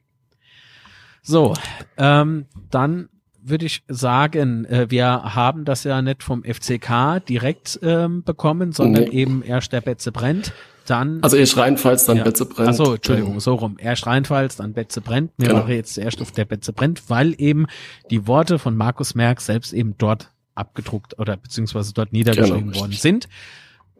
So, 1.22 1.54
ähm, 1.98 2.46
dann 2.70 3.08
würde 3.42 3.66
ich 3.66 3.84
sagen, 3.88 4.66
äh, 4.66 4.88
wir 4.90 5.06
haben 5.36 5.64
das 5.66 5.86
ja 5.86 6.02
nicht 6.02 6.22
vom 6.24 6.44
FCK 6.44 7.22
direkt 7.28 7.80
ähm, 7.82 8.24
bekommen, 8.24 8.74
sondern 8.74 9.06
nee. 9.06 9.10
eben 9.12 9.42
erst 9.42 9.72
der 9.72 9.82
Betze 9.82 10.12
brennt. 10.12 10.54
Dann, 10.86 11.24
also 11.24 11.38
erst 11.38 11.56
Rheinpfalz, 11.56 12.06
dann 12.06 12.18
ja. 12.18 12.24
Betze 12.26 12.46
brennt. 12.46 12.68
Also 12.68 12.96
Entschuldigung, 12.96 13.40
so 13.40 13.56
rum. 13.56 13.78
Erst 13.80 14.06
Rheinpfalz, 14.06 14.58
dann 14.58 14.74
Betze 14.74 15.00
brennt. 15.00 15.32
Mir 15.40 15.48
genau. 15.48 15.62
war 15.62 15.70
jetzt 15.70 15.98
erst 15.98 16.22
auf 16.22 16.32
der 16.32 16.44
Betze 16.44 16.74
brennt, 16.74 17.10
weil 17.10 17.36
eben 17.38 17.68
die 18.12 18.28
Worte 18.28 18.60
von 18.60 18.76
Markus 18.76 19.16
Merck 19.16 19.40
selbst 19.40 19.72
eben 19.72 19.96
dort 19.98 20.30
abgedruckt 20.56 21.18
oder 21.20 21.38
beziehungsweise 21.38 21.94
dort 21.94 22.12
niedergeschrieben 22.12 22.72
genau, 22.72 22.82
worden 22.82 22.92
sind. 22.92 23.30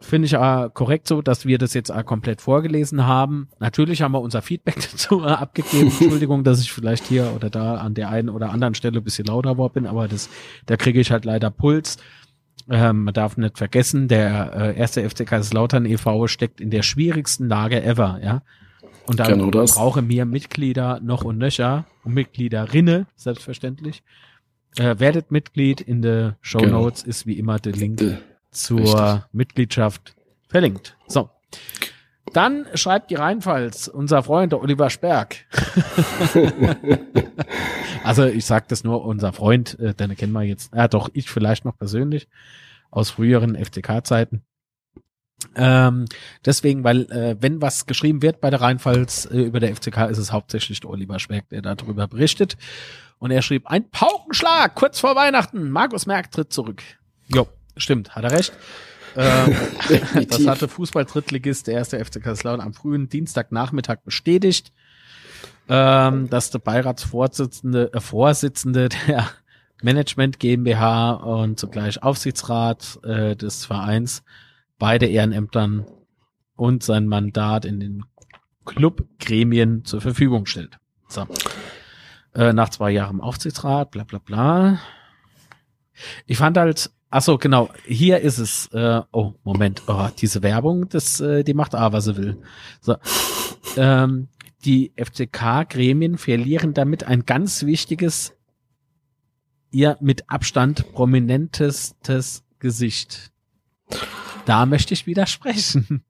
Finde 0.04 0.26
ich 0.26 0.34
äh, 0.34 0.68
korrekt 0.74 1.08
so, 1.08 1.22
dass 1.22 1.46
wir 1.46 1.56
das 1.56 1.72
jetzt 1.72 1.88
äh, 1.88 2.04
komplett 2.04 2.42
vorgelesen 2.42 3.06
haben. 3.06 3.48
Natürlich 3.58 4.02
haben 4.02 4.12
wir 4.12 4.20
unser 4.20 4.42
Feedback 4.42 4.76
dazu 4.92 5.22
äh, 5.22 5.28
abgegeben. 5.28 5.90
Entschuldigung, 6.00 6.44
dass 6.44 6.60
ich 6.60 6.70
vielleicht 6.70 7.04
hier 7.06 7.32
oder 7.34 7.48
da 7.48 7.76
an 7.76 7.94
der 7.94 8.10
einen 8.10 8.28
oder 8.28 8.50
anderen 8.50 8.74
Stelle 8.74 8.98
ein 8.98 9.04
bisschen 9.04 9.24
lauter 9.26 9.56
war 9.56 9.70
bin, 9.70 9.86
aber 9.86 10.06
das, 10.06 10.28
da 10.66 10.76
kriege 10.76 11.00
ich 11.00 11.10
halt 11.10 11.24
leider 11.24 11.50
Puls. 11.50 11.96
Ähm, 12.68 13.04
man 13.04 13.14
darf 13.14 13.38
nicht 13.38 13.56
vergessen, 13.56 14.08
der 14.08 14.52
äh, 14.54 14.78
erste 14.78 15.08
FC 15.08 15.26
Kaiserslautern 15.26 15.86
e.V. 15.86 16.26
steckt 16.28 16.60
in 16.60 16.70
der 16.70 16.82
schwierigsten 16.82 17.48
Lage 17.48 17.82
ever, 17.82 18.20
ja. 18.22 18.42
Und 19.06 19.20
da 19.20 19.26
genau 19.26 19.50
brauche 19.50 20.02
mir 20.02 20.24
Mitglieder 20.24 21.00
noch 21.02 21.24
und 21.24 21.38
nöcher 21.38 21.86
und 22.04 22.14
Mitgliederinnen, 22.14 23.06
selbstverständlich. 23.16 24.02
Äh, 24.76 24.98
werdet 24.98 25.30
Mitglied 25.30 25.80
in 25.80 26.02
der 26.02 26.36
Show 26.40 26.58
genau. 26.58 26.82
Notes 26.82 27.02
genau. 27.02 27.10
ist 27.10 27.26
wie 27.26 27.38
immer 27.38 27.58
der 27.58 27.72
Link 27.72 28.02
zur 28.54 28.80
Richtig. 28.80 29.22
Mitgliedschaft 29.32 30.14
verlinkt. 30.48 30.96
So. 31.06 31.30
Dann 32.32 32.66
schreibt 32.74 33.10
die 33.10 33.14
Rheinpfalz, 33.14 33.86
unser 33.86 34.22
Freund 34.22 34.52
der 34.52 34.60
Oliver 34.60 34.90
Sperg. 34.90 35.36
also 38.04 38.24
ich 38.24 38.44
sage 38.44 38.66
das 38.68 38.82
nur, 38.82 39.04
unser 39.04 39.32
Freund, 39.32 39.78
äh, 39.78 39.94
den 39.94 40.16
kennen 40.16 40.32
wir 40.32 40.42
jetzt, 40.42 40.74
ja 40.74 40.88
doch, 40.88 41.10
ich 41.12 41.30
vielleicht 41.30 41.64
noch 41.64 41.76
persönlich 41.76 42.28
aus 42.90 43.10
früheren 43.10 43.56
FCK-Zeiten. 43.56 44.42
Ähm, 45.54 46.06
deswegen, 46.44 46.82
weil 46.82 47.02
äh, 47.12 47.36
wenn 47.40 47.60
was 47.60 47.86
geschrieben 47.86 48.22
wird 48.22 48.40
bei 48.40 48.50
der 48.50 48.60
Rheinpfalz 48.60 49.28
äh, 49.30 49.42
über 49.42 49.60
der 49.60 49.74
FCK, 49.74 50.08
ist 50.10 50.18
es 50.18 50.32
hauptsächlich 50.32 50.80
der 50.80 50.90
Oliver 50.90 51.18
Sperg, 51.18 51.48
der 51.50 51.62
darüber 51.62 52.08
berichtet. 52.08 52.56
Und 53.18 53.30
er 53.30 53.42
schrieb, 53.42 53.66
ein 53.66 53.90
Paukenschlag, 53.90 54.74
kurz 54.74 54.98
vor 54.98 55.14
Weihnachten. 55.14 55.70
Markus 55.70 56.06
Merck 56.06 56.30
tritt 56.30 56.52
zurück. 56.52 56.82
Jo, 57.28 57.46
stimmt, 57.76 58.14
hat 58.14 58.24
er 58.24 58.32
recht. 58.32 58.52
Ähm, 59.16 59.54
das 60.28 60.44
hatte 60.44 60.66
Fußball-Drittligist 60.66 61.68
der 61.68 61.74
erste 61.74 62.04
FC 62.04 62.20
Kaiserslautern 62.20 62.66
am 62.66 62.74
frühen 62.74 63.08
Dienstagnachmittag 63.08 63.98
bestätigt, 64.04 64.72
ähm, 65.68 66.28
dass 66.28 66.50
der 66.50 66.58
Beiratsvorsitzende 66.58 67.92
äh, 67.92 68.00
Vorsitzende 68.00 68.88
der 68.88 69.30
Management 69.82 70.40
GmbH 70.40 71.12
und 71.12 71.60
zugleich 71.60 72.02
Aufsichtsrat 72.02 72.98
äh, 73.04 73.36
des 73.36 73.66
Vereins 73.66 74.24
beide 74.78 75.06
Ehrenämtern 75.06 75.86
und 76.56 76.82
sein 76.82 77.06
Mandat 77.06 77.64
in 77.64 77.80
den 77.80 78.04
Clubgremien 78.64 79.84
zur 79.84 80.00
Verfügung 80.00 80.46
stellt. 80.46 80.78
So. 81.08 81.26
Äh, 82.34 82.52
nach 82.52 82.70
zwei 82.70 82.90
Jahren 82.90 83.16
im 83.16 83.20
Aufsichtsrat, 83.20 83.90
bla 83.90 84.04
bla 84.04 84.18
bla. 84.18 84.80
Ich 86.26 86.38
fand 86.38 86.56
halt, 86.56 86.90
ach 87.14 87.22
so, 87.22 87.38
genau, 87.38 87.70
hier 87.86 88.20
ist 88.20 88.38
es, 88.38 88.66
äh, 88.72 89.00
oh, 89.12 89.34
Moment, 89.44 89.82
oh, 89.86 90.08
diese 90.18 90.42
Werbung, 90.42 90.88
das, 90.88 91.20
äh, 91.20 91.44
die 91.44 91.54
macht 91.54 91.76
A, 91.76 91.92
was 91.92 92.06
sie 92.06 92.16
will. 92.16 92.42
So. 92.80 92.96
Ähm, 93.76 94.28
die 94.64 94.92
FCK-Gremien 94.96 96.18
verlieren 96.18 96.74
damit 96.74 97.04
ein 97.04 97.24
ganz 97.24 97.64
wichtiges, 97.64 98.34
ihr 99.70 99.96
mit 100.00 100.28
Abstand 100.28 100.92
prominentestes 100.92 102.42
Gesicht. 102.58 103.30
Da 104.44 104.66
möchte 104.66 104.94
ich 104.94 105.06
widersprechen. 105.06 106.02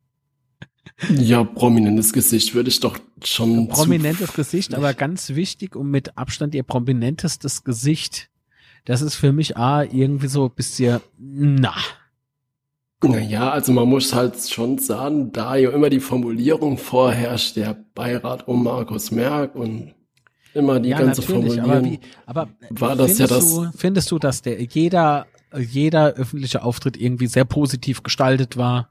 Ja, 1.11 1.45
prominentes 1.45 2.12
Gesicht 2.12 2.55
würde 2.55 2.71
ich 2.71 2.81
doch 2.81 2.99
schon. 3.23 3.69
Prominentes 3.69 4.33
Gesicht, 4.33 4.75
aber 4.75 4.95
ganz 4.95 5.31
wichtig 5.31 5.77
und 5.77 5.90
mit 5.90 6.17
Abstand 6.17 6.55
ihr 6.55 6.62
prominentestes 6.62 7.64
Gesicht. 7.64 8.31
Das 8.85 9.01
ist 9.01 9.14
für 9.14 9.33
mich 9.33 9.57
A, 9.57 9.83
irgendwie 9.83 10.29
so 10.29 10.44
ein 10.44 10.51
bisschen, 10.55 11.01
na. 11.18 11.75
Naja, 13.03 13.51
also 13.51 13.73
man 13.73 13.88
muss 13.88 14.14
halt 14.14 14.37
schon 14.49 14.79
sagen, 14.79 15.33
da 15.33 15.57
ja 15.57 15.70
immer 15.70 15.90
die 15.90 16.01
Formulierung 16.01 16.79
vorherrscht, 16.79 17.57
der 17.57 17.77
Beirat 17.94 18.47
um 18.49 18.64
Markus 18.64 19.11
Merck 19.11 19.55
und 19.55 19.94
immer 20.55 20.81
die 20.81 20.90
ja, 20.90 20.99
ganze 20.99 21.23
Formulierung. 21.23 21.70
Aber, 21.70 21.85
wie, 21.85 22.01
aber 22.27 22.49
war 22.70 22.97
das 22.97 23.18
ja 23.18 23.27
das. 23.27 23.55
Du, 23.55 23.70
findest 23.77 24.11
du, 24.11 24.18
dass 24.18 24.42
der 24.42 24.62
jeder, 24.62 25.27
jeder 25.57 26.14
öffentliche 26.14 26.62
Auftritt 26.62 26.97
irgendwie 26.97 27.27
sehr 27.27 27.44
positiv 27.44 28.03
gestaltet 28.03 28.57
war? 28.57 28.90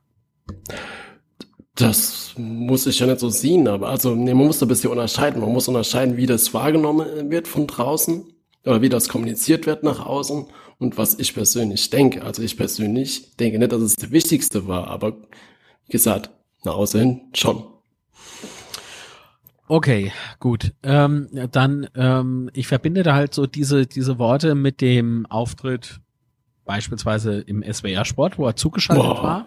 Das 1.75 2.33
muss 2.37 2.85
ich 2.85 2.99
ja 2.99 3.07
nicht 3.07 3.19
so 3.19 3.29
sehen, 3.29 3.67
aber 3.67 3.89
also 3.89 4.13
nee, 4.13 4.33
man 4.33 4.47
muss 4.47 4.61
ein 4.61 4.67
bisschen 4.67 4.91
unterscheiden. 4.91 5.41
Man 5.41 5.51
muss 5.51 5.67
unterscheiden, 5.67 6.17
wie 6.17 6.27
das 6.27 6.53
wahrgenommen 6.53 7.31
wird 7.31 7.47
von 7.47 7.65
draußen 7.65 8.32
oder 8.65 8.81
wie 8.81 8.89
das 8.89 9.09
kommuniziert 9.09 9.65
wird 9.65 9.83
nach 9.83 10.05
außen 10.05 10.45
und 10.79 10.97
was 10.97 11.19
ich 11.19 11.33
persönlich 11.33 11.89
denke. 11.89 12.23
Also 12.23 12.41
ich 12.41 12.57
persönlich 12.57 13.35
denke 13.37 13.59
nicht, 13.59 13.71
dass 13.71 13.81
es 13.81 13.95
das 13.95 14.11
Wichtigste 14.11 14.67
war, 14.67 14.87
aber 14.87 15.17
wie 15.85 15.91
gesagt, 15.91 16.29
nach 16.63 16.75
außen 16.75 16.99
hin 16.99 17.21
schon. 17.33 17.63
Okay, 19.67 20.11
gut. 20.39 20.73
Ähm, 20.83 21.29
dann, 21.51 21.87
ähm, 21.95 22.49
ich 22.53 22.67
verbinde 22.67 23.03
da 23.03 23.13
halt 23.15 23.33
so 23.33 23.45
diese, 23.47 23.85
diese 23.87 24.19
Worte 24.19 24.55
mit 24.55 24.81
dem 24.81 25.25
Auftritt 25.25 25.99
beispielsweise 26.65 27.39
im 27.39 27.63
SWR 27.63 28.05
Sport, 28.05 28.37
wo 28.37 28.45
er 28.45 28.55
zugeschaltet 28.55 29.05
Boah. 29.05 29.23
war. 29.23 29.45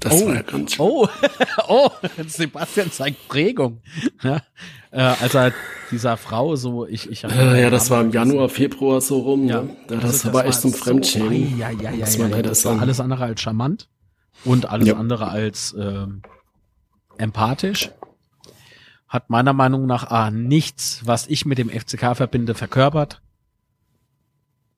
Das 0.00 0.22
oh, 0.22 0.26
war 0.26 0.34
ja 0.34 0.42
ganz. 0.42 0.78
Oh, 0.78 1.08
oh, 1.68 1.90
Sebastian 2.26 2.90
zeigt 2.90 3.28
Prägung. 3.28 3.80
Ja, 4.22 4.42
äh, 4.90 5.00
als 5.00 5.34
er 5.34 5.52
dieser 5.90 6.16
Frau 6.16 6.56
so, 6.56 6.86
ich, 6.86 7.10
ich 7.10 7.24
äh, 7.24 7.62
Ja, 7.62 7.70
das 7.70 7.90
war 7.90 8.00
im 8.00 8.10
Januar, 8.10 8.48
Februar 8.48 9.00
so 9.00 9.18
rum. 9.20 9.46
Ja, 9.46 9.62
ne? 9.62 9.76
ja 9.90 9.96
das, 9.96 10.04
also, 10.04 10.28
das 10.28 10.34
war 10.34 10.44
echt 10.46 10.60
zum 10.60 10.70
so, 10.70 10.76
Fremdschämen. 10.76 11.58
Ja, 11.58 11.70
ja, 11.70 11.90
ja, 11.90 12.06
ja, 12.06 12.26
ja, 12.26 12.42
das 12.42 12.64
war 12.64 12.80
alles 12.80 13.00
andere 13.00 13.24
als 13.24 13.40
charmant 13.40 13.88
und 14.44 14.68
alles 14.68 14.88
ja. 14.88 14.96
andere 14.96 15.28
als 15.28 15.72
äh, 15.72 16.06
empathisch. 17.16 17.90
Hat 19.08 19.30
meiner 19.30 19.54
Meinung 19.54 19.86
nach 19.86 20.10
ah, 20.10 20.30
nichts, 20.30 21.00
was 21.04 21.26
ich 21.28 21.46
mit 21.46 21.56
dem 21.56 21.70
FCK 21.70 22.14
verbinde, 22.14 22.54
verkörpert. 22.54 23.22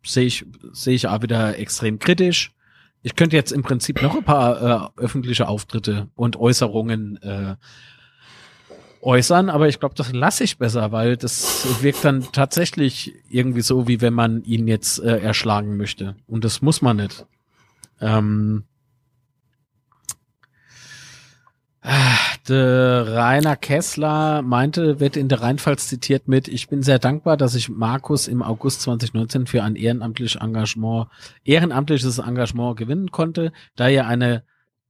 Sehe 0.05 0.25
ich, 0.25 0.47
sehe 0.73 0.95
ich 0.95 1.09
auch 1.09 1.23
wieder 1.23 1.59
extrem 1.59 1.99
kritisch 1.99 2.53
ich 3.03 3.17
könnte 3.17 3.37
jetzt 3.37 3.53
im 3.53 3.63
Prinzip 3.63 4.03
noch 4.03 4.15
ein 4.15 4.25
paar 4.25 4.93
äh, 4.99 5.01
öffentliche 5.01 5.49
Auftritte 5.49 6.09
und 6.15 6.37
Äußerungen 6.37 7.17
äh, 7.23 7.57
äußern, 9.03 9.49
aber 9.49 9.69
ich 9.69 9.81
glaube, 9.81 9.95
das 9.95 10.13
lasse 10.13 10.45
ich 10.45 10.59
besser, 10.59 10.93
weil 10.93 11.17
das 11.17 11.83
wirkt 11.83 12.05
dann 12.05 12.27
tatsächlich 12.33 13.15
irgendwie 13.29 13.63
so, 13.63 13.89
wie 13.89 14.01
wenn 14.01 14.15
man 14.15 14.43
ihn 14.45 14.69
jetzt 14.69 14.99
äh, 15.01 15.19
erschlagen 15.19 15.77
möchte. 15.77 16.17
Und 16.27 16.45
das 16.45 16.63
muss 16.63 16.83
man 16.83 16.99
nicht. 16.99 17.27
Ähm, 18.01 18.65
Der 22.49 23.07
Rainer 23.07 23.57
Kessler 23.57 24.43
meinte, 24.43 25.01
wird 25.01 25.17
in 25.17 25.29
der 25.29 25.41
Rheinpfalz 25.41 25.89
zitiert 25.89 26.29
mit, 26.29 26.47
ich 26.47 26.69
bin 26.69 26.83
sehr 26.83 26.99
dankbar, 26.99 27.37
dass 27.37 27.55
ich 27.55 27.69
Markus 27.71 28.29
im 28.29 28.43
August 28.43 28.83
2019 28.83 29.47
für 29.47 29.63
ein 29.63 29.77
ehrenamtliches 29.77 30.41
Engagement, 30.41 31.09
ehrenamtliches 31.45 32.19
Engagement 32.19 32.77
gewinnen 32.77 33.11
konnte, 33.11 33.53
da 33.77 33.89
er 33.89 34.07
eine, 34.07 34.43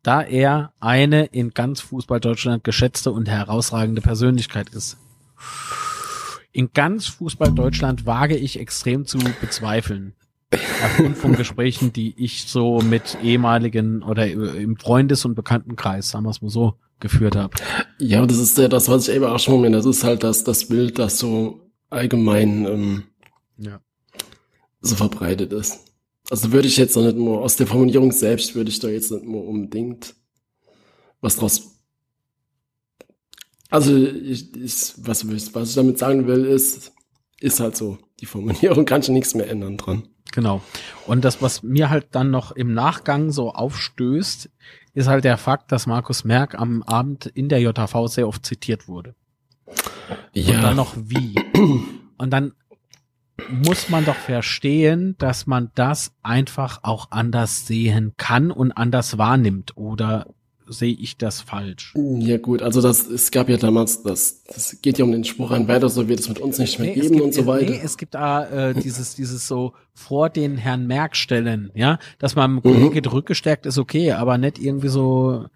da 0.03 0.23
er 0.23 0.73
eine 0.81 1.27
in 1.27 1.51
ganz 1.51 1.81
Fußball 1.81 2.21
Deutschland 2.21 2.65
geschätzte 2.65 3.13
und 3.13 3.29
herausragende 3.29 4.01
Persönlichkeit 4.01 4.71
ist. 4.71 4.97
In 6.53 6.73
ganz 6.73 7.07
Fußball 7.07 7.53
Deutschland 7.53 8.07
wage 8.07 8.37
ich 8.37 8.59
extrem 8.59 9.07
zu 9.07 9.19
bezweifeln. 9.41 10.15
Aufgrund 10.85 11.17
von 11.17 11.37
Gesprächen, 11.37 11.93
die 11.93 12.15
ich 12.17 12.45
so 12.45 12.81
mit 12.81 13.19
ehemaligen 13.23 14.03
oder 14.03 14.27
im 14.27 14.77
Freundes- 14.77 15.25
und 15.25 15.37
Bekanntenkreis, 15.37 16.11
sagen 16.11 16.25
wir 16.25 16.31
es 16.31 16.43
mal 16.43 16.49
so, 16.49 16.75
geführt 16.99 17.37
habe. 17.37 17.55
Ja, 17.99 18.27
das 18.27 18.39
ist 18.39 18.59
ja 18.59 18.67
das, 18.67 18.89
was 18.89 19.09
ich 19.09 19.15
eben 19.15 19.25
auch 19.25 19.39
schon 19.39 19.61
meine. 19.61 19.77
Das 19.77 19.87
ist 19.87 20.03
halt 20.03 20.25
das, 20.25 20.43
das 20.43 20.67
Bild, 20.67 20.99
das 20.99 21.19
so 21.19 21.71
allgemein 21.89 22.67
ähm, 22.67 23.03
ja. 23.59 23.81
so 24.81 24.97
verbreitet 24.97 25.53
ist. 25.53 25.90
Also 26.31 26.53
würde 26.53 26.69
ich 26.69 26.77
jetzt 26.77 26.97
noch 26.97 27.03
nicht 27.03 27.17
nur 27.17 27.43
aus 27.43 27.57
der 27.57 27.67
Formulierung 27.67 28.13
selbst 28.13 28.55
würde 28.55 28.71
ich 28.71 28.79
da 28.79 28.89
jetzt 28.89 29.11
nicht 29.11 29.25
nur 29.25 29.47
unbedingt 29.47 30.15
was 31.21 31.37
draus. 31.37 31.81
Also 33.69 33.97
ich, 33.97 34.55
ich 34.57 34.95
was, 34.99 35.29
was 35.55 35.69
ich 35.69 35.75
damit 35.75 35.99
sagen 35.99 36.27
will, 36.27 36.45
ist, 36.45 36.93
ist 37.41 37.61
halt 37.61 37.77
so. 37.77 37.99
Die 38.21 38.27
Formulierung 38.27 38.85
kann 38.85 39.03
schon 39.03 39.15
nichts 39.15 39.35
mehr 39.35 39.49
ändern 39.49 39.77
dran. 39.77 40.09
Genau. 40.33 40.61
Und 41.07 41.25
das, 41.25 41.43
was 41.43 41.63
mir 41.63 41.91
halt 41.91 42.09
dann 42.13 42.31
noch 42.31 42.53
im 42.53 42.75
Nachgang 42.75 43.33
so 43.33 43.53
aufstößt, 43.53 44.49
ist 44.95 45.09
halt 45.09 45.25
der 45.25 45.37
Fakt, 45.37 45.73
dass 45.73 45.87
Markus 45.87 46.25
Merck 46.25 46.55
am 46.55 46.83
Abend 46.83 47.27
in 47.27 47.49
der 47.49 47.61
JV 47.61 48.07
sehr 48.07 48.29
oft 48.29 48.45
zitiert 48.45 48.87
wurde. 48.87 49.15
Ja. 50.33 50.57
Und 50.57 50.63
dann 50.63 50.77
noch 50.77 50.95
wie. 50.97 51.35
Und 52.19 52.31
dann 52.31 52.53
muss 53.49 53.89
man 53.89 54.05
doch 54.05 54.17
verstehen, 54.17 55.15
dass 55.19 55.47
man 55.47 55.71
das 55.75 56.13
einfach 56.23 56.81
auch 56.83 57.11
anders 57.11 57.67
sehen 57.67 58.13
kann 58.17 58.51
und 58.51 58.73
anders 58.73 59.19
wahrnimmt. 59.19 59.77
Oder 59.77 60.27
sehe 60.71 60.95
ich 60.95 61.17
das 61.19 61.41
falsch? 61.41 61.95
Ja 61.97 62.39
gut, 62.39 62.63
also 62.63 62.81
das, 62.81 63.07
es 63.09 63.31
gab 63.31 63.49
ja 63.49 63.57
damals, 63.57 64.03
das, 64.03 64.45
das 64.45 64.81
geht 64.81 64.99
ja 64.99 65.05
um 65.05 65.13
den 65.13 65.25
Spruch 65.25 65.51
ein 65.51 65.69
weiter, 65.69 65.89
so 65.89 66.09
wird 66.09 66.21
es 66.21 66.29
mit 66.29 66.39
uns 66.39 66.59
nicht 66.59 66.79
mehr 66.79 66.89
nee, 66.89 67.01
geben 67.01 67.15
gibt, 67.15 67.23
und 67.23 67.35
so 67.35 67.47
weiter. 67.47 67.71
Nee, 67.71 67.81
es 67.83 67.97
gibt 67.97 68.15
da 68.15 68.47
äh, 68.47 68.75
dieses, 68.75 69.17
dieses 69.17 69.49
so 69.49 69.73
vor 69.95 70.31
den 70.31 70.57
Herrn 70.57 70.87
Merck 70.87 71.17
stellen, 71.17 71.71
ja, 71.75 71.99
dass 72.19 72.37
man 72.37 72.55
mhm. 72.55 72.63
Kollege 72.63 73.01
mhm. 73.09 73.13
rückgestärkt 73.13 73.67
ist 73.67 73.79
okay, 73.79 74.13
aber 74.13 74.39
nicht 74.39 74.59
irgendwie 74.59 74.89
so, 74.89 75.47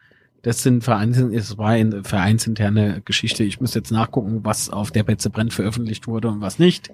das 0.42 0.62
sind 0.62 0.82
Vereins, 0.82 1.16
es 1.18 1.56
war 1.56 1.70
eine 1.70 2.04
vereinsinterne 2.04 3.00
Geschichte. 3.04 3.44
Ich 3.44 3.60
muss 3.60 3.74
jetzt 3.74 3.92
nachgucken, 3.92 4.40
was 4.42 4.68
auf 4.68 4.90
der 4.90 5.04
Betze 5.04 5.30
brennt 5.30 5.54
veröffentlicht 5.54 6.06
wurde 6.06 6.28
und 6.28 6.40
was 6.40 6.58
nicht. 6.58 6.90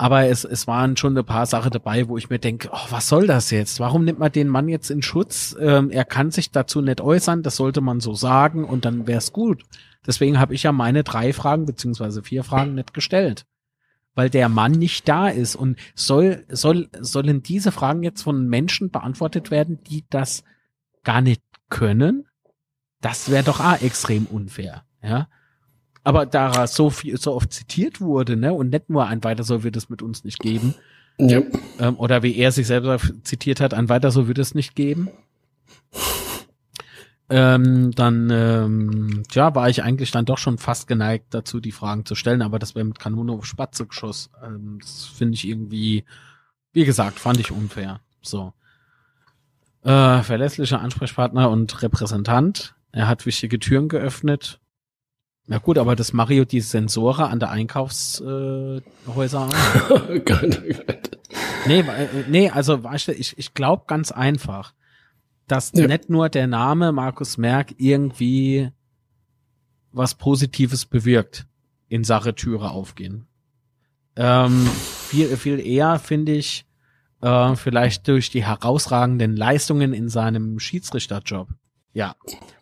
Aber 0.00 0.26
es, 0.26 0.44
es 0.44 0.68
waren 0.68 0.96
schon 0.96 1.18
ein 1.18 1.24
paar 1.24 1.46
Sachen 1.46 1.72
dabei, 1.72 2.08
wo 2.08 2.16
ich 2.16 2.30
mir 2.30 2.38
denke, 2.38 2.70
oh, 2.72 2.86
was 2.90 3.08
soll 3.08 3.26
das 3.26 3.50
jetzt? 3.50 3.80
Warum 3.80 4.04
nimmt 4.04 4.20
man 4.20 4.30
den 4.30 4.46
Mann 4.46 4.68
jetzt 4.68 4.90
in 4.90 5.02
Schutz? 5.02 5.56
Ähm, 5.58 5.90
er 5.90 6.04
kann 6.04 6.30
sich 6.30 6.52
dazu 6.52 6.80
nicht 6.80 7.00
äußern, 7.00 7.42
das 7.42 7.56
sollte 7.56 7.80
man 7.80 7.98
so 7.98 8.14
sagen 8.14 8.64
und 8.64 8.84
dann 8.84 9.08
wär's 9.08 9.32
gut. 9.32 9.64
Deswegen 10.06 10.38
habe 10.38 10.54
ich 10.54 10.62
ja 10.62 10.70
meine 10.70 11.02
drei 11.02 11.32
Fragen 11.32 11.66
beziehungsweise 11.66 12.22
vier 12.22 12.44
Fragen 12.44 12.76
nicht 12.76 12.94
gestellt. 12.94 13.44
Weil 14.14 14.30
der 14.30 14.48
Mann 14.48 14.72
nicht 14.72 15.08
da 15.08 15.28
ist. 15.28 15.56
Und 15.56 15.78
soll, 15.96 16.44
soll, 16.48 16.88
sollen 17.00 17.42
diese 17.42 17.72
Fragen 17.72 18.04
jetzt 18.04 18.22
von 18.22 18.46
Menschen 18.48 18.90
beantwortet 18.90 19.50
werden, 19.50 19.82
die 19.82 20.04
das 20.08 20.44
gar 21.02 21.20
nicht 21.20 21.42
können? 21.70 22.26
Das 23.00 23.30
wäre 23.30 23.44
doch 23.44 23.60
auch 23.60 23.82
extrem 23.82 24.26
unfair. 24.26 24.84
Ja. 25.02 25.28
Aber 26.08 26.24
da 26.24 26.50
er 26.52 26.66
so 26.68 26.88
viel, 26.88 27.18
so 27.18 27.34
oft 27.34 27.52
zitiert 27.52 28.00
wurde, 28.00 28.34
ne, 28.34 28.54
und 28.54 28.70
nicht 28.70 28.88
nur 28.88 29.06
ein 29.06 29.22
weiter 29.24 29.44
so 29.44 29.62
wird 29.62 29.76
es 29.76 29.90
mit 29.90 30.00
uns 30.00 30.24
nicht 30.24 30.38
geben. 30.38 30.74
Ja. 31.18 31.42
Ähm, 31.78 31.98
oder 31.98 32.22
wie 32.22 32.34
er 32.34 32.50
sich 32.50 32.66
selber 32.66 32.98
zitiert 33.24 33.60
hat, 33.60 33.74
ein 33.74 33.90
weiter 33.90 34.10
so 34.10 34.26
wird 34.26 34.38
es 34.38 34.54
nicht 34.54 34.74
geben. 34.74 35.10
Ähm, 37.28 37.90
dann, 37.90 38.30
ähm, 38.30 39.22
ja, 39.32 39.54
war 39.54 39.68
ich 39.68 39.82
eigentlich 39.82 40.10
dann 40.10 40.24
doch 40.24 40.38
schon 40.38 40.56
fast 40.56 40.86
geneigt 40.86 41.26
dazu, 41.34 41.60
die 41.60 41.72
Fragen 41.72 42.06
zu 42.06 42.14
stellen, 42.14 42.40
aber 42.40 42.58
das 42.58 42.74
wäre 42.74 42.86
mit 42.86 42.98
Kanone 42.98 43.32
auf 43.32 43.44
Spatze 43.44 43.84
geschoss. 43.84 44.30
Ähm, 44.42 44.78
das 44.80 45.04
finde 45.04 45.34
ich 45.34 45.46
irgendwie, 45.46 46.06
wie 46.72 46.86
gesagt, 46.86 47.18
fand 47.18 47.38
ich 47.38 47.50
unfair. 47.50 48.00
So. 48.22 48.54
Äh, 49.82 50.22
verlässlicher 50.22 50.80
Ansprechpartner 50.80 51.50
und 51.50 51.82
Repräsentant. 51.82 52.76
Er 52.92 53.08
hat 53.08 53.26
wichtige 53.26 53.58
Türen 53.58 53.88
geöffnet. 53.88 54.58
Ja 55.48 55.58
gut, 55.58 55.78
aber 55.78 55.96
das 55.96 56.12
Mario 56.12 56.44
die 56.44 56.60
Sensore 56.60 57.28
an 57.28 57.40
der 57.40 57.50
Einkaufshäuser 57.50 58.78
äh, 59.48 59.90
oh. 59.90 59.98
Nee, 61.66 61.80
äh, 61.80 62.08
nee, 62.28 62.50
also 62.50 62.84
weißt 62.84 63.08
du, 63.08 63.12
ich, 63.12 63.38
ich 63.38 63.54
glaube 63.54 63.84
ganz 63.86 64.12
einfach, 64.12 64.74
dass 65.46 65.72
ja. 65.74 65.86
nicht 65.86 66.10
nur 66.10 66.28
der 66.28 66.46
Name 66.46 66.92
Markus 66.92 67.38
Merck 67.38 67.74
irgendwie 67.78 68.70
was 69.90 70.14
Positives 70.14 70.84
bewirkt 70.84 71.46
in 71.88 72.04
Sache 72.04 72.34
Türe 72.34 72.70
aufgehen. 72.70 73.26
Ähm, 74.16 74.66
viel, 74.66 75.34
viel 75.38 75.60
eher 75.60 75.98
finde 75.98 76.32
ich 76.32 76.66
äh, 77.22 77.56
vielleicht 77.56 78.06
durch 78.08 78.30
die 78.30 78.44
herausragenden 78.44 79.36
Leistungen 79.36 79.94
in 79.94 80.10
seinem 80.10 80.58
Schiedsrichterjob. 80.58 81.48
Ja, 81.94 82.14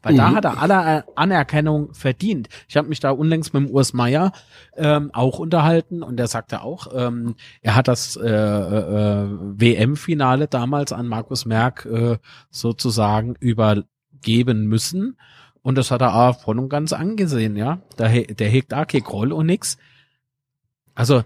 weil 0.03 0.14
mhm. 0.14 0.18
da 0.18 0.35
hat 0.35 0.45
er 0.45 0.62
alle 0.62 1.05
Anerkennung 1.16 1.93
verdient. 1.93 2.49
Ich 2.68 2.77
habe 2.77 2.89
mich 2.89 3.01
da 3.01 3.11
unlängst 3.11 3.53
mit 3.53 3.64
dem 3.64 3.70
Urs 3.70 3.93
Meier 3.93 4.33
ähm, 4.77 5.11
auch 5.12 5.39
unterhalten 5.39 6.03
und 6.03 6.16
der 6.16 6.29
sagte 6.29 6.62
auch, 6.62 6.87
ähm, 6.95 7.35
er 7.61 7.74
hat 7.74 7.89
das 7.89 8.16
äh, 8.16 8.29
äh, 8.29 9.29
WM-Finale 9.29 10.47
damals 10.47 10.93
an 10.93 11.09
Markus 11.09 11.45
Merck 11.45 11.87
äh, 11.87 12.18
sozusagen 12.51 13.35
übergeben 13.41 14.66
müssen 14.66 15.16
und 15.66 15.77
das 15.77 15.91
hat 15.91 16.01
er 16.01 16.14
auch 16.14 16.41
voll 16.41 16.61
und 16.61 16.68
ganz 16.68 16.93
angesehen, 16.93 17.57
ja. 17.57 17.81
Der, 17.99 18.09
der 18.09 18.49
hegt 18.49 18.72
auch 18.72 18.87
kein 18.87 19.03
Groll 19.03 19.33
und 19.33 19.47
nix. 19.47 19.79
Also 20.95 21.24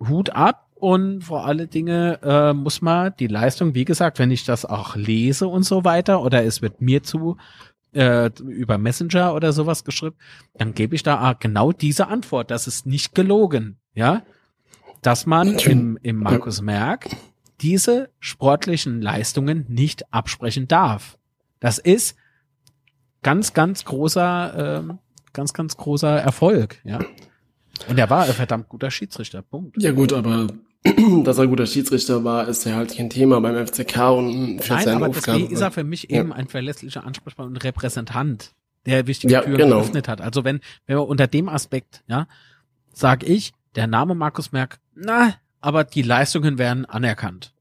Hut 0.00 0.30
ab, 0.30 0.69
und 0.80 1.22
vor 1.22 1.46
alle 1.46 1.66
Dinge 1.66 2.18
äh, 2.22 2.52
muss 2.52 2.82
man 2.82 3.12
die 3.18 3.26
Leistung, 3.26 3.74
wie 3.74 3.84
gesagt, 3.84 4.18
wenn 4.18 4.30
ich 4.30 4.44
das 4.44 4.64
auch 4.64 4.96
lese 4.96 5.46
und 5.46 5.62
so 5.62 5.84
weiter, 5.84 6.22
oder 6.22 6.44
es 6.44 6.62
wird 6.62 6.80
mir 6.80 7.02
zu 7.02 7.36
äh, 7.92 8.30
über 8.40 8.78
Messenger 8.78 9.34
oder 9.34 9.52
sowas 9.52 9.84
geschrieben, 9.84 10.16
dann 10.54 10.74
gebe 10.74 10.94
ich 10.94 11.02
da 11.02 11.34
genau 11.38 11.72
diese 11.72 12.08
Antwort. 12.08 12.50
Das 12.50 12.66
ist 12.66 12.86
nicht 12.86 13.14
gelogen, 13.14 13.78
ja, 13.94 14.22
dass 15.02 15.26
man 15.26 15.58
im, 15.58 15.98
im 16.02 16.16
Markus 16.16 16.62
Merck 16.62 17.08
diese 17.60 18.10
sportlichen 18.18 19.02
Leistungen 19.02 19.66
nicht 19.68 20.12
absprechen 20.12 20.66
darf. 20.66 21.18
Das 21.58 21.78
ist 21.78 22.16
ganz, 23.22 23.52
ganz 23.52 23.84
großer, 23.84 24.88
äh, 24.88 24.94
ganz, 25.32 25.52
ganz 25.52 25.76
großer 25.76 26.18
Erfolg, 26.18 26.80
ja. 26.84 27.00
Und 27.88 27.98
er 27.98 28.10
war 28.10 28.24
ein 28.24 28.32
verdammt 28.32 28.68
guter 28.68 28.90
Schiedsrichter, 28.90 29.42
Punkt. 29.42 29.82
Ja 29.82 29.92
gut, 29.92 30.12
aber 30.12 30.48
dass 31.24 31.38
er 31.38 31.46
guter 31.46 31.66
Schiedsrichter 31.66 32.24
war, 32.24 32.48
ist 32.48 32.64
ja 32.64 32.74
halt 32.74 32.96
kein 32.96 33.10
Thema 33.10 33.40
beim 33.40 33.66
FCK 33.66 33.98
und 34.10 34.60
für 34.60 34.74
Nein, 34.74 34.84
seine 34.84 34.96
aber 34.96 35.08
Aufgaben. 35.08 35.38
deswegen 35.38 35.54
ist 35.54 35.60
er 35.60 35.70
für 35.70 35.84
mich 35.84 36.10
eben 36.10 36.32
ein 36.32 36.48
verlässlicher 36.48 37.04
Ansprechpartner 37.04 37.52
und 37.54 37.62
Repräsentant, 37.62 38.54
der 38.86 39.06
wichtige 39.06 39.34
ja, 39.34 39.42
Türen 39.42 39.58
genau. 39.58 39.76
geöffnet 39.76 40.08
hat. 40.08 40.20
Also 40.22 40.44
wenn, 40.44 40.60
wenn 40.86 40.96
wir 40.96 41.06
unter 41.06 41.26
dem 41.26 41.48
Aspekt, 41.50 42.02
ja, 42.06 42.26
sag 42.92 43.24
ich, 43.24 43.52
der 43.74 43.86
Name 43.86 44.14
Markus 44.14 44.52
Merck, 44.52 44.80
na, 44.94 45.34
aber 45.60 45.84
die 45.84 46.02
Leistungen 46.02 46.56
werden 46.56 46.86
anerkannt. 46.86 47.52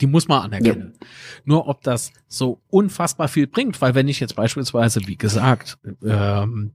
Die 0.00 0.06
muss 0.06 0.28
man 0.28 0.42
anerkennen. 0.42 0.92
Ja. 1.00 1.06
Nur 1.44 1.66
ob 1.66 1.82
das 1.82 2.12
so 2.28 2.60
unfassbar 2.68 3.26
viel 3.26 3.48
bringt, 3.48 3.80
weil 3.80 3.96
wenn 3.96 4.06
ich 4.06 4.20
jetzt 4.20 4.36
beispielsweise, 4.36 5.00
wie 5.06 5.16
gesagt, 5.16 5.78
ähm, 6.04 6.72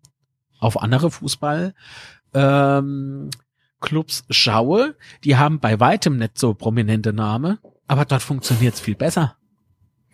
auf 0.60 0.82
andere 0.82 1.10
Fußball 1.10 1.74
ähm, 2.34 3.30
Clubs 3.84 4.24
schaue, 4.32 4.96
die 5.24 5.38
haben 5.38 5.60
bei 5.60 5.80
weitem 5.80 6.18
nicht 6.18 6.40
so 6.40 6.56
prominente 6.56 7.14
Name, 7.14 7.60
aber 7.86 8.06
dort 8.06 8.24
funktioniert's 8.24 8.80
viel 8.80 8.96
besser. 8.96 9.38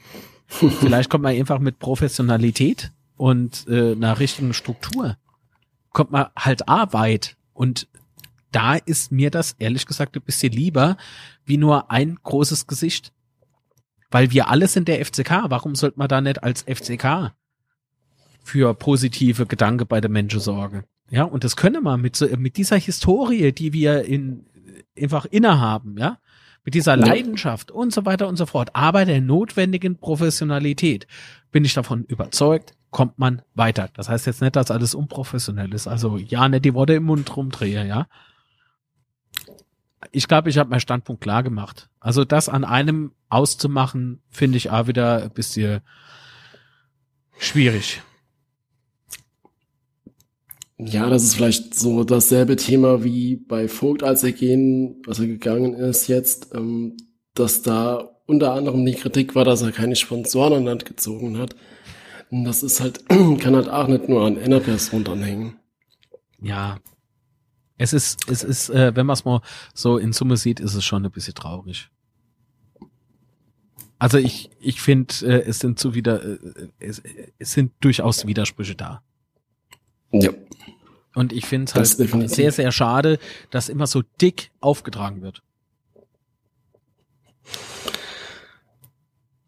Vielleicht 0.48 1.10
kommt 1.10 1.24
man 1.24 1.36
einfach 1.36 1.60
mit 1.60 1.80
Professionalität 1.80 2.92
und 3.16 3.66
äh, 3.70 3.94
einer 3.94 4.20
richtigen 4.20 4.54
Struktur 4.54 5.18
kommt 5.92 6.12
man 6.12 6.28
halt 6.38 6.68
A 6.68 6.92
weit 6.94 7.38
und 7.54 7.88
da 8.52 8.76
ist 8.76 9.12
mir 9.12 9.30
das 9.30 9.56
ehrlich 9.60 9.86
gesagt 9.86 10.16
ein 10.16 10.24
bisschen 10.24 10.52
lieber 10.52 10.98
wie 11.46 11.58
nur 11.58 11.92
ein 11.92 12.18
großes 12.22 12.68
Gesicht. 12.68 13.14
Weil 14.12 14.32
wir 14.32 14.50
alle 14.50 14.68
sind 14.68 14.88
der 14.88 15.06
FCK. 15.06 15.50
Warum 15.50 15.76
sollte 15.76 16.00
man 16.00 16.08
da 16.08 16.20
nicht 16.20 16.44
als 16.44 16.64
FCK 16.64 17.32
für 18.44 18.74
positive 18.74 19.46
Gedanken 19.46 19.86
bei 19.86 20.02
den 20.02 20.12
Menschen 20.12 20.40
sorgen? 20.40 20.84
Ja, 21.10 21.24
und 21.24 21.44
das 21.44 21.56
können 21.56 21.84
wir 21.84 21.98
mit, 21.98 22.16
so, 22.16 22.28
mit 22.38 22.58
dieser 22.58 22.78
Historie, 22.78 23.52
die 23.52 23.74
wir 23.74 24.06
in, 24.06 24.46
einfach 24.98 25.26
innehaben, 25.26 25.98
ja, 25.98 26.20
mit 26.64 26.74
dieser 26.74 26.98
Leidenschaft 26.98 27.72
und 27.72 27.94
so 27.94 28.06
weiter 28.06 28.28
und 28.28 28.36
so 28.36 28.46
fort, 28.46 28.70
aber 28.74 29.06
der 29.06 29.22
notwendigen 29.22 29.98
Professionalität 29.98 31.08
bin 31.52 31.66
ich 31.66 31.74
davon 31.74 32.04
überzeugt, 32.04 32.74
kommt 32.92 33.18
man 33.18 33.42
weiter. 33.56 33.90
Das 33.94 34.10
heißt 34.10 34.28
jetzt 34.28 34.42
nicht, 34.42 34.56
dass 34.56 34.72
alles 34.72 34.94
unprofessionell 34.94 35.74
ist. 35.74 35.88
Also 35.88 36.18
ja, 36.18 36.48
nicht 36.50 36.66
die 36.66 36.74
Worte 36.74 36.94
im 36.94 37.04
Mund 37.04 37.36
rumdrehe, 37.36 37.88
ja. 37.88 38.08
Ich 40.12 40.28
glaube, 40.28 40.50
ich 40.50 40.58
habe 40.58 40.70
meinen 40.70 40.80
Standpunkt 40.80 41.22
klar 41.22 41.44
gemacht. 41.44 41.90
Also 42.00 42.24
das 42.24 42.50
an 42.50 42.64
einem 42.64 43.12
auszumachen, 43.30 44.22
finde 44.30 44.58
ich 44.58 44.70
auch 44.70 44.88
wieder 44.88 45.24
ein 45.24 45.32
bisschen 45.32 45.82
schwierig. 47.38 48.02
Ja, 50.82 51.10
das 51.10 51.24
ist 51.24 51.36
vielleicht 51.36 51.76
so 51.76 52.06
dasselbe 52.06 52.56
Thema 52.56 53.04
wie 53.04 53.36
bei 53.36 53.68
Vogt, 53.68 54.02
als 54.02 54.24
er 54.24 54.32
gehen, 54.32 55.02
als 55.06 55.20
er 55.20 55.28
gegangen 55.28 55.74
ist 55.74 56.08
jetzt, 56.08 56.56
ähm, 56.56 56.96
dass 57.34 57.62
da 57.62 58.10
unter 58.28 58.54
anderem 58.54 58.86
die 58.86 58.94
Kritik 58.94 59.36
war, 59.36 59.44
dass 59.44 59.62
er 59.62 59.74
keine 59.74 59.98
Sponsoren 59.98 60.54
an 60.54 60.64
Land 60.64 60.86
gezogen 60.86 61.38
hat. 61.38 61.54
Und 62.32 62.46
das 62.46 62.64
ist 62.64 62.80
halt, 62.80 63.10
kann 63.10 63.56
halt 63.56 63.68
auch 63.68 63.88
nicht 63.88 64.08
nur 64.08 64.26
an 64.26 64.38
einer 64.38 64.62
Person 64.62 65.04
dranhängen. 65.04 65.58
Ja. 66.42 66.80
Es 67.78 67.92
ist, 67.92 68.30
es 68.30 68.44
ist, 68.44 68.70
äh, 68.70 68.96
wenn 68.96 69.06
man 69.06 69.16
es 69.16 69.26
mal 69.26 69.42
so 69.74 69.98
in 69.98 70.14
Summe 70.14 70.38
sieht, 70.38 70.62
ist 70.62 70.76
es 70.76 70.86
schon 70.86 71.06
ein 71.06 71.12
bisschen 71.12 71.34
traurig. 71.34 71.90
Also 73.98 74.18
ich, 74.18 74.50
ich 74.62 74.80
finde, 74.80 75.14
äh, 75.24 75.44
es 75.46 75.60
sind 75.60 75.78
zu 75.78 75.94
wieder, 75.94 76.24
äh, 76.24 76.38
es, 76.80 77.02
es 77.38 77.52
sind 77.52 77.74
durchaus 77.82 78.26
Widersprüche 78.26 78.76
da. 78.76 79.04
Ja. 80.12 80.32
Und 81.16 81.34
ich 81.34 81.46
finde 81.46 81.66
es 81.66 81.76
halt 81.76 82.30
sehr, 82.30 82.52
sehr 82.52 82.72
schade, 82.72 83.20
dass 83.50 83.70
immer 83.70 83.88
so 83.88 84.04
dick 84.22 84.52
aufgetragen 84.62 85.22
wird. 85.22 85.42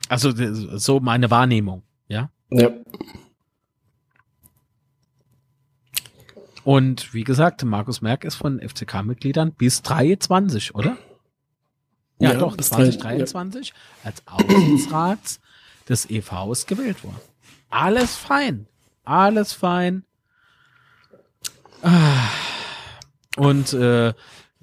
Also 0.09 0.31
so 0.77 0.99
meine 0.99 1.31
Wahrnehmung, 1.31 1.83
ja? 2.07 2.29
Ja. 2.49 2.71
Und 6.63 7.13
wie 7.13 7.23
gesagt, 7.23 7.63
Markus 7.63 8.01
Merck 8.01 8.23
ist 8.23 8.35
von 8.35 8.59
FCK-Mitgliedern 8.59 9.53
bis 9.53 9.81
23, 9.81 10.75
oder? 10.75 10.97
Ja, 12.19 12.33
ja 12.33 12.37
doch, 12.37 12.55
bis 12.55 12.69
2023 12.69 13.69
ja. 13.69 13.75
als 14.03 14.27
Aufsichtsrat 14.27 15.39
des 15.89 16.09
EVs 16.09 16.67
gewählt 16.67 17.03
worden. 17.03 17.21
Alles 17.69 18.15
fein. 18.15 18.67
Alles 19.05 19.53
fein. 19.53 20.03
Ah. 21.83 22.29
Und 23.37 23.73
äh, 23.73 24.13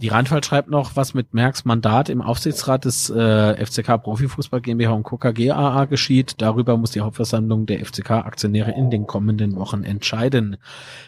die 0.00 0.08
Rheinfall 0.08 0.44
schreibt 0.44 0.70
noch, 0.70 0.94
was 0.94 1.12
mit 1.12 1.34
Merks 1.34 1.64
Mandat 1.64 2.08
im 2.08 2.22
Aufsichtsrat 2.22 2.84
des 2.84 3.10
äh, 3.10 3.66
FCK 3.66 3.98
Profifußball 3.98 4.60
GmbH 4.60 4.92
und 4.92 5.02
Coca 5.02 5.32
GAA 5.32 5.86
geschieht. 5.86 6.36
Darüber 6.38 6.76
muss 6.76 6.92
die 6.92 7.00
Hauptversammlung 7.00 7.66
der 7.66 7.84
FCK-Aktionäre 7.84 8.70
in 8.70 8.90
den 8.90 9.08
kommenden 9.08 9.56
Wochen 9.56 9.82
entscheiden. 9.82 10.58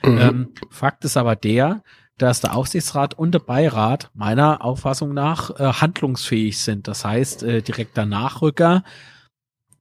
Mhm. 0.02 0.18
Ähm, 0.18 0.48
Fakt 0.70 1.04
ist 1.04 1.16
aber 1.16 1.36
der, 1.36 1.84
dass 2.18 2.40
der 2.40 2.56
Aufsichtsrat 2.56 3.14
und 3.14 3.32
der 3.32 3.38
Beirat 3.38 4.11
meiner 4.12 4.64
Auffassung 4.64 5.14
nach 5.14 5.50
äh, 5.61 5.72
handlungsfähig 5.72 6.58
sind. 6.58 6.88
Das 6.88 7.04
heißt, 7.04 7.44
äh, 7.44 7.62
direkter 7.62 8.06
Nachrücker 8.06 8.82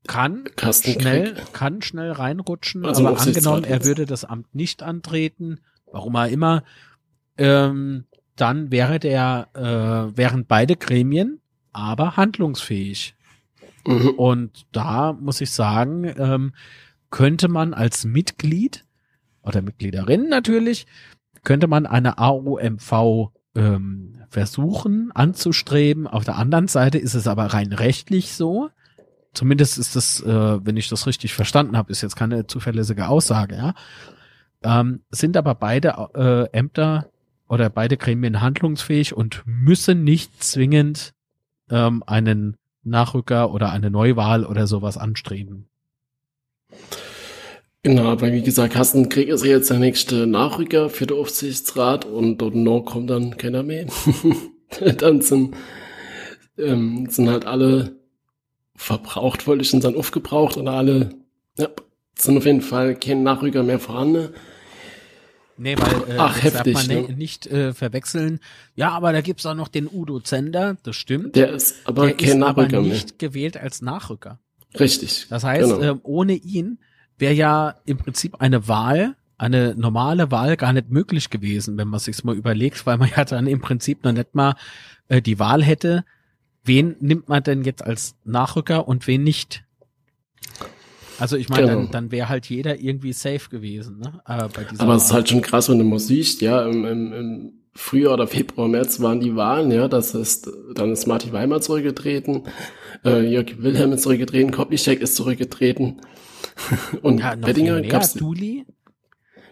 kann 0.07 0.45
schnell, 0.71 1.35
kann 1.51 1.81
schnell 1.81 2.11
reinrutschen, 2.11 2.85
also 2.85 3.05
aber 3.05 3.19
angenommen, 3.19 3.63
er 3.63 3.85
würde 3.85 4.05
das 4.05 4.23
Amt 4.23 4.55
nicht 4.55 4.81
antreten, 4.81 5.59
warum 5.91 6.15
er 6.15 6.29
immer, 6.29 6.63
ähm, 7.37 8.05
dann 8.35 8.71
wäre 8.71 8.99
der, 8.99 9.49
äh, 9.53 10.17
wären 10.17 10.45
beide 10.45 10.75
Gremien 10.75 11.41
aber 11.71 12.17
handlungsfähig. 12.17 13.15
Mhm. 13.85 14.09
Und 14.09 14.65
da 14.71 15.13
muss 15.13 15.41
ich 15.41 15.51
sagen, 15.51 16.11
ähm, 16.17 16.53
könnte 17.09 17.47
man 17.47 17.73
als 17.73 18.05
Mitglied 18.05 18.85
oder 19.41 19.61
Mitgliederin 19.61 20.29
natürlich, 20.29 20.85
könnte 21.43 21.67
man 21.67 21.85
eine 21.85 22.17
AOMV 22.17 23.31
ähm, 23.55 24.21
versuchen 24.29 25.11
anzustreben. 25.13 26.07
Auf 26.07 26.23
der 26.23 26.37
anderen 26.37 26.67
Seite 26.67 26.97
ist 26.97 27.15
es 27.15 27.27
aber 27.27 27.45
rein 27.45 27.73
rechtlich 27.73 28.33
so. 28.33 28.69
Zumindest 29.33 29.77
ist 29.77 29.95
das, 29.95 30.21
äh, 30.21 30.65
wenn 30.65 30.77
ich 30.77 30.89
das 30.89 31.07
richtig 31.07 31.33
verstanden 31.33 31.77
habe, 31.77 31.91
ist 31.91 32.01
jetzt 32.01 32.15
keine 32.15 32.47
zuverlässige 32.47 33.07
Aussage, 33.07 33.55
ja. 33.55 33.73
Ähm, 34.63 35.01
sind 35.09 35.37
aber 35.37 35.55
beide 35.55 36.09
äh, 36.15 36.57
Ämter 36.57 37.09
oder 37.47 37.69
beide 37.69 37.97
Gremien 37.97 38.41
handlungsfähig 38.41 39.15
und 39.15 39.43
müssen 39.45 40.03
nicht 40.03 40.43
zwingend 40.43 41.13
ähm, 41.69 42.03
einen 42.05 42.57
Nachrücker 42.83 43.51
oder 43.53 43.71
eine 43.71 43.89
Neuwahl 43.89 44.45
oder 44.45 44.67
sowas 44.67 44.97
anstreben. 44.97 45.69
Genau, 47.81 48.09
aber 48.09 48.31
wie 48.33 48.41
gesagt, 48.41 48.73
Kassenkrieg 48.73 49.29
ist 49.29 49.45
jetzt 49.45 49.69
der 49.69 49.79
nächste 49.79 50.27
Nachrücker 50.27 50.89
für 50.89 51.07
den 51.07 51.17
Aufsichtsrat 51.17 52.03
und 52.03 52.39
dort 52.39 52.55
noch 52.55 52.81
kommt 52.81 53.09
dann 53.09 53.37
keiner 53.37 53.63
mehr. 53.63 53.87
dann 54.97 55.21
sind, 55.21 55.55
ähm, 56.57 57.07
sind 57.09 57.29
halt 57.29 57.45
alle 57.45 57.95
verbraucht, 58.75 59.47
wollte 59.47 59.63
ich 59.63 59.71
dann 59.71 59.95
aufgebraucht 59.95 60.57
oder 60.57 60.73
alle, 60.73 61.09
ja, 61.57 61.69
sind 62.21 62.37
auf 62.37 62.45
jeden 62.45 62.61
Fall 62.61 62.95
kein 62.95 63.23
Nachrücker 63.23 63.63
mehr 63.63 63.79
vorhanden. 63.79 64.29
Nee, 65.57 65.75
weil 65.77 66.15
äh, 66.15 66.17
Ach, 66.17 66.41
heftig, 66.41 66.73
darf 66.73 66.87
man 66.87 67.03
ne? 67.03 67.13
nicht 67.13 67.45
äh, 67.47 67.73
verwechseln. 67.73 68.39
Ja, 68.75 68.91
aber 68.91 69.11
da 69.11 69.19
gibt's 69.19 69.45
auch 69.45 69.55
noch 69.55 69.67
den 69.67 69.89
Udo 69.91 70.21
Zender, 70.21 70.77
das 70.83 70.95
stimmt. 70.95 71.35
Der 71.35 71.51
ist 71.51 71.75
aber 71.83 72.05
Der 72.05 72.15
kein 72.15 72.29
ist 72.29 72.35
Nachrücker 72.37 72.77
aber 72.77 72.87
nicht 72.87 73.21
mehr. 73.21 73.29
gewählt 73.29 73.57
als 73.57 73.81
Nachrücker. 73.81 74.39
Richtig. 74.79 75.27
Das 75.29 75.43
heißt, 75.43 75.69
genau. 75.69 75.81
äh, 75.81 75.97
ohne 76.03 76.33
ihn 76.33 76.79
wäre 77.17 77.33
ja 77.33 77.75
im 77.85 77.97
Prinzip 77.97 78.39
eine 78.39 78.69
Wahl, 78.69 79.15
eine 79.37 79.75
normale 79.75 80.31
Wahl 80.31 80.55
gar 80.55 80.71
nicht 80.71 80.89
möglich 80.91 81.29
gewesen, 81.29 81.77
wenn 81.77 81.89
man 81.89 81.99
sich's 81.99 82.23
mal 82.23 82.35
überlegt, 82.35 82.85
weil 82.85 82.97
man 82.97 83.09
ja 83.15 83.25
dann 83.25 83.45
im 83.47 83.59
Prinzip 83.59 84.03
noch 84.05 84.13
nicht 84.13 84.35
mal 84.35 84.55
äh, 85.09 85.21
die 85.21 85.39
Wahl 85.39 85.61
hätte, 85.61 86.05
wen 86.63 86.95
nimmt 87.01 87.27
man 87.27 87.43
denn 87.43 87.63
jetzt 87.63 87.83
als 87.83 88.15
Nachrücker 88.23 88.87
und 88.87 89.07
wen 89.07 89.23
nicht. 89.23 89.65
Also 91.19 91.35
ich 91.35 91.49
meine, 91.49 91.67
genau. 91.67 91.79
dann, 91.81 91.91
dann 91.91 92.11
wäre 92.11 92.29
halt 92.29 92.47
jeder 92.47 92.79
irgendwie 92.79 93.13
safe 93.13 93.49
gewesen. 93.49 93.99
Ne? 93.99 94.21
Äh, 94.25 94.47
Aber 94.77 94.95
es 94.95 95.05
ist 95.05 95.13
halt 95.13 95.29
schon 95.29 95.41
krass, 95.41 95.69
wenn 95.69 95.79
du 95.79 95.85
mal 95.85 95.99
siehst, 95.99 96.41
ja, 96.41 96.65
im, 96.65 96.85
im, 96.85 97.13
im 97.13 97.53
Frühjahr 97.73 98.13
oder 98.13 98.27
Februar, 98.27 98.67
März 98.67 98.99
waren 98.99 99.19
die 99.19 99.35
Wahlen, 99.35 99.71
ja, 99.71 99.87
das 99.87 100.13
heißt, 100.13 100.49
dann 100.75 100.91
ist 100.91 101.07
Martin 101.07 101.31
Weimar 101.31 101.61
zurückgetreten, 101.61 102.43
äh, 103.05 103.21
Jörg 103.21 103.61
Wilhelm 103.61 103.93
ist 103.93 104.03
zurückgetreten, 104.03 104.51
Koplischek 104.51 105.01
ist 105.01 105.15
zurückgetreten 105.15 106.01
und 107.01 107.19
ja, 107.19 107.35
Bettinger 107.35 107.81
gab's 107.81 108.13
Duli? 108.13 108.65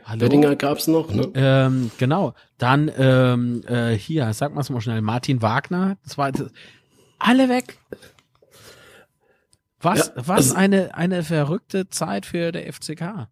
Hallo? 0.04 0.20
Bettinger 0.20 0.56
gab's 0.56 0.88
noch, 0.88 1.14
ne? 1.14 1.30
Ähm, 1.36 1.92
genau. 1.98 2.34
Dann 2.58 2.90
ähm, 2.98 3.62
äh, 3.68 3.92
hier, 3.92 4.32
sag 4.34 4.54
mal's 4.56 4.70
mal 4.70 4.82
schnell, 4.82 5.02
Martin 5.02 5.42
Wagner, 5.42 5.98
das 6.04 6.18
war 6.18 6.32
alle 7.20 7.50
weg. 7.50 7.78
Was, 9.80 10.08
ja, 10.08 10.14
was 10.16 10.38
also, 10.38 10.56
eine, 10.56 10.96
eine 10.96 11.24
verrückte 11.24 11.90
Zeit 11.90 12.26
für 12.26 12.52
der 12.52 12.72
FCK. 12.72 13.28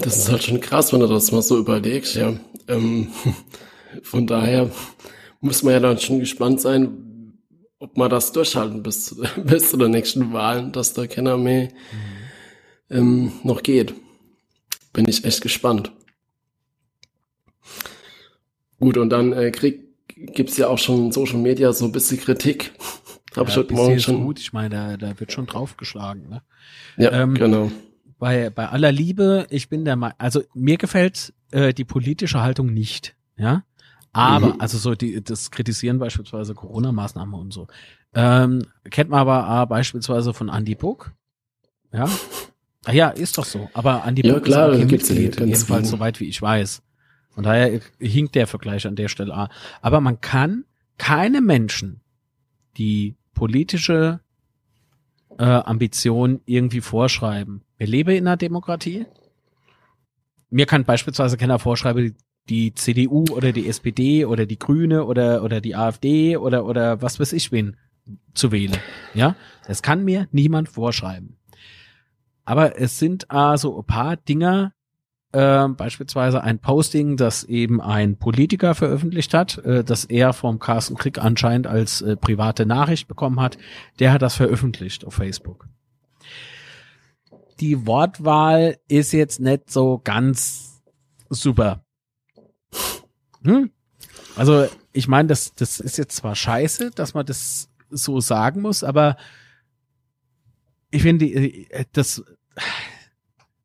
Das 0.00 0.16
ist 0.16 0.30
halt 0.30 0.44
schon 0.44 0.60
krass, 0.60 0.92
wenn 0.92 1.00
du 1.00 1.06
das 1.06 1.32
mal 1.32 1.42
so 1.42 1.58
überlegst, 1.58 2.14
ja. 2.16 2.34
Ähm, 2.68 3.08
von 4.02 4.26
daher 4.26 4.70
muss 5.40 5.62
man 5.62 5.72
ja 5.74 5.80
dann 5.80 5.98
schon 5.98 6.20
gespannt 6.20 6.60
sein, 6.60 7.36
ob 7.78 7.96
man 7.96 8.10
das 8.10 8.32
durchhalten 8.32 8.82
bis, 8.82 9.20
bis 9.44 9.70
zu 9.70 9.76
der 9.76 9.88
nächsten 9.88 10.32
Wahlen, 10.32 10.72
dass 10.72 10.92
da 10.92 11.06
keiner 11.06 11.36
mehr 11.36 11.64
mhm. 11.64 12.96
ähm, 12.96 13.32
noch 13.42 13.62
geht. 13.62 13.94
Bin 14.92 15.08
ich 15.08 15.24
echt 15.24 15.40
gespannt. 15.40 15.92
Gut, 18.78 18.96
und 18.96 19.10
dann 19.10 19.32
äh, 19.32 19.50
krieg, 19.50 19.84
gibt's 20.08 20.56
ja 20.56 20.68
auch 20.68 20.78
schon 20.78 21.12
Social 21.12 21.38
Media 21.38 21.72
so 21.72 21.84
ein 21.84 21.92
bisschen 21.92 22.18
Kritik 22.18 22.72
ja, 23.34 23.42
ich 23.42 23.56
heute 23.56 23.74
Morgen 23.74 24.00
schon. 24.00 24.24
Gut. 24.24 24.38
Ich 24.38 24.52
meine, 24.52 24.68
da, 24.70 24.96
da 24.96 25.20
wird 25.20 25.32
schon 25.32 25.46
draufgeschlagen. 25.46 26.28
Ne? 26.28 26.42
Ja, 26.96 27.12
ähm, 27.12 27.34
genau. 27.34 27.70
Bei, 28.18 28.50
bei 28.50 28.68
aller 28.68 28.92
Liebe, 28.92 29.46
ich 29.50 29.68
bin 29.68 29.84
der 29.84 29.96
Meinung, 29.96 30.16
also 30.18 30.42
mir 30.54 30.76
gefällt 30.76 31.32
äh, 31.52 31.72
die 31.72 31.84
politische 31.84 32.42
Haltung 32.42 32.72
nicht, 32.72 33.16
ja. 33.36 33.64
Aber, 34.12 34.54
mhm. 34.54 34.60
also 34.60 34.76
so 34.76 34.94
die, 34.94 35.22
das 35.22 35.50
Kritisieren 35.50 35.98
beispielsweise 35.98 36.54
Corona-Maßnahmen 36.54 37.34
und 37.34 37.52
so. 37.52 37.68
Ähm, 38.12 38.66
kennt 38.90 39.08
man 39.08 39.20
aber 39.20 39.62
äh, 39.62 39.66
beispielsweise 39.66 40.34
von 40.34 40.48
Andy 40.48 40.74
Buck. 40.74 41.12
Ja. 41.92 42.08
Ah 42.84 42.92
ja, 42.92 43.10
ist 43.10 43.38
doch 43.38 43.44
so. 43.44 43.70
Aber 43.72 44.04
Andy 44.06 44.26
ja, 44.26 44.34
Buck 44.34 44.44
klar, 44.44 44.72
ist 44.72 44.82
auch 44.82 44.90
Mitglied, 44.90 45.38
jedenfalls 45.38 45.90
soweit 45.90 46.18
wie 46.18 46.24
ich 46.24 46.42
weiß. 46.42 46.82
Von 47.30 47.44
daher 47.44 47.80
hinkt 48.00 48.34
der 48.34 48.46
Vergleich 48.46 48.86
an 48.86 48.96
der 48.96 49.08
Stelle. 49.08 49.48
Aber 49.80 50.00
man 50.00 50.20
kann 50.20 50.64
keine 50.98 51.40
Menschen, 51.40 52.00
die 52.76 53.16
politische 53.40 54.20
äh, 55.38 55.44
Ambition 55.44 56.42
irgendwie 56.44 56.82
vorschreiben. 56.82 57.62
Wir 57.78 57.86
leben 57.86 58.10
in 58.10 58.26
einer 58.26 58.36
Demokratie. 58.36 59.06
Mir 60.50 60.66
kann 60.66 60.84
beispielsweise 60.84 61.38
keiner 61.38 61.58
vorschreiben, 61.58 62.14
die 62.50 62.74
CDU 62.74 63.24
oder 63.30 63.52
die 63.52 63.66
SPD 63.66 64.26
oder 64.26 64.44
die 64.44 64.58
Grüne 64.58 65.06
oder 65.06 65.42
oder 65.42 65.62
die 65.62 65.74
AfD 65.74 66.36
oder 66.36 66.66
oder 66.66 67.00
was 67.00 67.18
weiß 67.18 67.32
ich 67.32 67.50
wen 67.50 67.78
zu 68.34 68.52
wählen. 68.52 68.76
Ja, 69.14 69.36
das 69.66 69.80
kann 69.80 70.04
mir 70.04 70.28
niemand 70.32 70.68
vorschreiben. 70.68 71.38
Aber 72.44 72.78
es 72.78 72.98
sind 72.98 73.26
äh, 73.30 73.56
so 73.56 73.78
ein 73.78 73.86
paar 73.86 74.18
Dinger, 74.18 74.74
äh, 75.32 75.68
beispielsweise 75.68 76.42
ein 76.42 76.58
Posting, 76.58 77.16
das 77.16 77.44
eben 77.44 77.80
ein 77.80 78.16
Politiker 78.16 78.74
veröffentlicht 78.74 79.32
hat, 79.32 79.58
äh, 79.58 79.84
das 79.84 80.04
er 80.04 80.32
vom 80.32 80.58
Carsten 80.58 80.96
Krieg 80.96 81.18
anscheinend 81.18 81.66
als 81.66 82.02
äh, 82.02 82.16
private 82.16 82.66
Nachricht 82.66 83.06
bekommen 83.06 83.40
hat, 83.40 83.56
der 83.98 84.12
hat 84.12 84.22
das 84.22 84.34
veröffentlicht 84.34 85.04
auf 85.04 85.14
Facebook. 85.14 85.68
Die 87.60 87.86
Wortwahl 87.86 88.78
ist 88.88 89.12
jetzt 89.12 89.40
nicht 89.40 89.70
so 89.70 90.00
ganz 90.02 90.82
super. 91.28 91.84
Hm? 93.44 93.70
Also 94.36 94.66
ich 94.92 95.08
meine, 95.08 95.28
das, 95.28 95.54
das 95.54 95.78
ist 95.78 95.98
jetzt 95.98 96.16
zwar 96.16 96.34
scheiße, 96.34 96.90
dass 96.90 97.14
man 97.14 97.26
das 97.26 97.68
so 97.90 98.20
sagen 98.20 98.62
muss, 98.62 98.82
aber 98.82 99.16
ich 100.90 101.02
finde, 101.02 101.26
äh, 101.26 101.84
das 101.92 102.24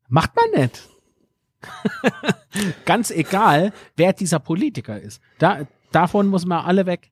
macht 0.08 0.32
man 0.36 0.62
nicht. 0.62 0.88
Ganz 2.84 3.10
egal, 3.10 3.72
wer 3.96 4.12
dieser 4.12 4.38
Politiker 4.38 5.00
ist. 5.00 5.20
Da, 5.38 5.66
davon 5.92 6.26
muss 6.26 6.46
man 6.46 6.64
alle 6.64 6.86
weg. 6.86 7.10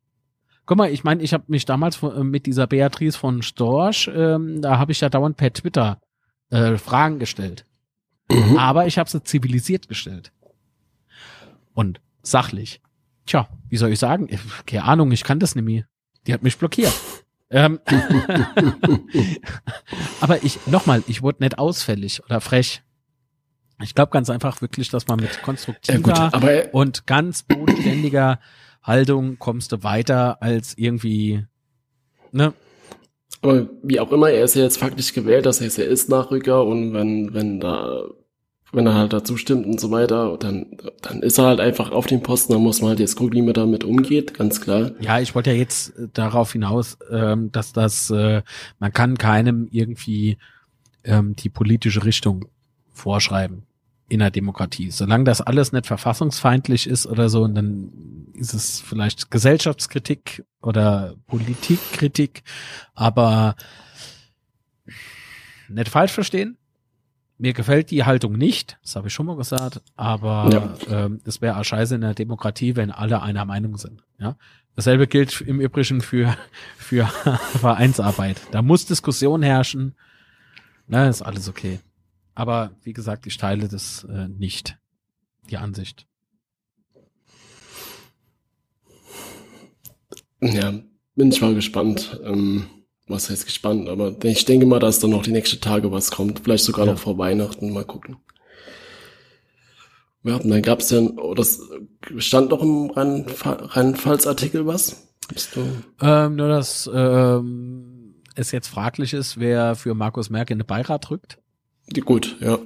Guck 0.67 0.79
mal, 0.79 0.91
ich 0.91 1.05
meine, 1.05 1.23
ich 1.23 1.35
habe 1.35 1.45
mich 1.49 1.67
damals 1.67 1.97
von, 1.97 2.17
äh, 2.17 2.25
mit 2.25 2.47
dieser 2.47 2.67
Beatrice 2.67 3.19
von 3.19 3.43
Storch, 3.43 4.11
ähm, 4.15 4.63
da 4.63 4.79
habe 4.79 4.93
ich 4.93 5.01
ja 5.01 5.11
dauernd 5.11 5.37
per 5.37 5.53
Twitter 5.53 6.01
äh, 6.51 6.79
Fragen 6.79 7.19
gestellt. 7.19 7.67
Mhm. 8.31 8.57
Aber 8.57 8.87
ich 8.87 8.99
habe 8.99 9.11
sie 9.11 9.23
zivilisiert 9.23 9.89
gestellt. 9.89 10.33
Und 11.75 12.01
sachlich. 12.23 12.81
Tja, 13.27 13.49
wie 13.69 13.77
soll 13.77 13.91
ich 13.91 13.99
sagen? 13.99 14.29
Keine 14.67 14.85
Ahnung, 14.85 15.13
ich 15.13 15.25
kann 15.25 15.39
das 15.39 15.55
nicht 15.55 15.65
mehr. 15.65 15.85
Die 16.27 16.33
hat 16.33 16.43
mich 16.43 16.57
blockiert. 16.57 16.95
ähm, 17.51 17.81
aber 20.21 20.43
ich, 20.45 20.67
nochmal, 20.67 21.03
ich 21.07 21.21
wurde 21.21 21.43
nicht 21.43 21.59
ausfällig 21.59 22.25
oder 22.25 22.41
frech. 22.41 22.83
Ich 23.83 23.95
glaube 23.95 24.11
ganz 24.11 24.31
einfach 24.31 24.61
wirklich, 24.63 24.89
dass 24.89 25.07
man 25.09 25.21
mit 25.21 25.43
konstruktiver 25.43 26.15
ja, 26.15 26.31
gut, 26.31 26.73
und 26.73 27.07
ganz 27.07 27.43
bodenständiger 27.43 28.39
Haltung 28.83 29.39
kommst 29.39 29.73
du 29.73 29.83
weiter 29.83 30.43
als 30.43 30.77
irgendwie, 30.77 31.45
ne? 32.33 32.53
Aber 33.43 33.69
wie 33.83 34.01
auch 34.01 34.13
immer, 34.13 34.31
er 34.31 34.45
ist 34.45 34.55
ja 34.55 34.63
jetzt 34.63 34.79
faktisch 34.79 35.13
gewählt, 35.13 35.45
das 35.45 35.61
heißt, 35.61 35.79
er 35.79 35.87
ist 35.87 36.09
Nachrücker 36.09 36.65
und 36.65 36.95
wenn, 36.95 37.35
wenn 37.35 37.61
da, 37.61 38.05
wenn 38.73 38.87
er 38.87 38.95
halt 38.95 39.13
dazu 39.13 39.37
stimmt 39.37 39.67
und 39.67 39.81
so 39.81 39.91
weiter, 39.91 40.37
dann, 40.39 40.79
dann 41.03 41.23
ist 41.23 41.39
er 41.39 41.47
halt 41.47 41.61
einfach 41.61 41.91
auf 41.91 42.07
dem 42.07 42.23
Posten, 42.23 42.53
dann 42.53 42.63
muss 42.63 42.81
man 42.81 42.91
halt 42.91 43.01
jetzt 43.01 43.17
gucken, 43.17 43.35
wie 43.35 43.43
man 43.43 43.53
damit 43.55 43.85
umgeht, 43.85 44.35
ganz 44.35 44.61
klar. 44.61 44.93
Ja, 45.01 45.21
ich 45.21 45.35
wollte 45.35 45.51
ja 45.51 45.57
jetzt 45.57 45.93
darauf 46.15 46.53
hinaus, 46.53 46.97
ähm, 47.11 47.53
dass 47.53 47.73
das, 47.73 48.11
äh, 48.11 48.43
man 48.79 48.93
kann 48.93 49.19
keinem 49.19 49.69
irgendwie 49.71 50.39
ähm, 51.05 51.37
die 51.37 51.51
politische 51.51 52.05
Richtung 52.05 52.47
vorschreiben 52.95 53.67
in 54.09 54.21
der 54.21 54.31
Demokratie. 54.31 54.91
Solange 54.91 55.25
das 55.25 55.41
alles 55.41 55.73
nicht 55.73 55.87
verfassungsfeindlich 55.87 56.87
ist 56.87 57.07
oder 57.07 57.29
so, 57.29 57.47
dann 57.47 57.93
ist 58.35 58.55
es 58.55 58.81
vielleicht 58.81 59.31
Gesellschaftskritik 59.31 60.45
oder 60.63 61.15
Politikkritik, 61.27 62.43
aber 62.95 63.57
nicht 65.69 65.89
falsch 65.89 66.13
verstehen. 66.13 66.57
Mir 67.37 67.53
gefällt 67.53 67.91
die 67.91 68.05
Haltung 68.05 68.35
nicht, 68.35 68.79
das 68.83 68.95
habe 68.95 69.09
ich 69.09 69.15
schon 69.15 69.27
mal 69.27 69.37
gesagt, 69.37 69.83
aber 69.97 70.51
ja. 70.89 71.05
ähm, 71.07 71.21
es 71.25 71.41
wäre 71.41 71.63
scheiße 71.65 71.97
in 71.97 72.03
der 72.03 72.15
Demokratie, 72.15 72.77
wenn 72.77 72.93
alle 72.93 73.23
einer 73.23 73.45
Meinung 73.45 73.77
sind. 73.77 74.05
Ja, 74.19 74.37
dasselbe 74.77 75.09
gilt 75.09 75.41
im 75.41 75.61
Übrigen 75.61 76.01
für 76.01 76.37
für 76.77 77.07
Vereinsarbeit. 77.59 78.41
Da 78.53 78.63
muss 78.63 78.87
Diskussion 78.87 79.43
herrschen. 79.43 79.97
Na, 80.87 81.09
ist 81.09 81.23
alles 81.23 81.49
okay. 81.49 81.81
Aber 82.35 82.73
wie 82.83 82.93
gesagt, 82.93 83.27
ich 83.27 83.37
teile 83.37 83.69
das 83.69 84.05
äh, 84.05 84.29
nicht, 84.29 84.79
die 85.51 85.57
Ansicht. 85.57 86.07
Ja, 90.41 90.75
bin 91.15 91.31
ich 91.31 91.41
mal 91.41 91.55
gespannt. 91.55 92.21
Ähm, 92.25 92.67
was 93.07 93.31
heißt 93.31 93.47
gespannt? 93.47 93.89
Aber 93.89 94.17
ich 94.25 94.45
denke 94.45 94.67
mal, 94.67 94.81
dass 94.81 94.99
dann 94.99 95.11
noch 95.11 95.23
die 95.23 95.33
nächsten 95.33 95.61
Tage 95.61 95.93
was 95.93 96.11
kommt. 96.11 96.41
Vielleicht 96.41 96.65
sogar 96.65 96.87
ja. 96.87 96.93
noch 96.93 96.99
vor 96.99 97.19
Weihnachten. 97.19 97.73
Mal 97.73 97.85
gucken. 97.85 98.17
Ja, 100.23 100.37
und 100.37 100.49
dann 100.49 100.63
gab 100.63 100.81
es 100.81 100.91
ja, 100.91 101.01
oh, 101.01 101.35
das 101.35 101.61
stand 102.17 102.51
noch 102.51 102.63
im 102.63 102.91
Rheinpfalz-Artikel 102.91 104.67
was? 104.67 105.09
Bist 105.29 105.55
du? 105.55 105.67
Ähm, 106.01 106.37
nur, 106.37 106.49
dass 106.49 106.91
ähm, 106.93 108.15
es 108.35 108.51
jetzt 108.51 108.69
fraglich 108.69 109.13
ist, 109.13 109.39
wer 109.39 109.75
für 109.75 109.95
Markus 109.95 110.31
Merck 110.31 110.51
in 110.51 110.59
den 110.59 110.67
Beirat 110.67 111.11
rückt. 111.11 111.39
Gut, 112.05 112.37
ja. 112.41 112.59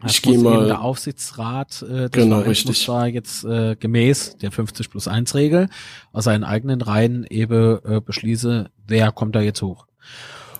Das 0.00 0.12
ich 0.12 0.22
gehe 0.22 0.38
mal. 0.38 0.66
Der 0.66 0.80
Aufsichtsrat 0.80 1.82
äh, 1.82 2.08
genau, 2.10 2.40
richtig. 2.40 2.86
war 2.88 3.08
jetzt 3.08 3.44
äh, 3.44 3.74
gemäß 3.74 4.36
der 4.36 4.52
50 4.52 4.90
plus 4.90 5.08
1 5.08 5.34
Regel 5.34 5.68
aus 6.12 6.24
seinen 6.24 6.44
eigenen 6.44 6.80
Reihen 6.80 7.26
eben 7.28 7.80
äh, 7.84 8.00
beschließe, 8.00 8.70
wer 8.86 9.10
kommt 9.10 9.34
da 9.34 9.40
jetzt 9.40 9.60
hoch. 9.60 9.86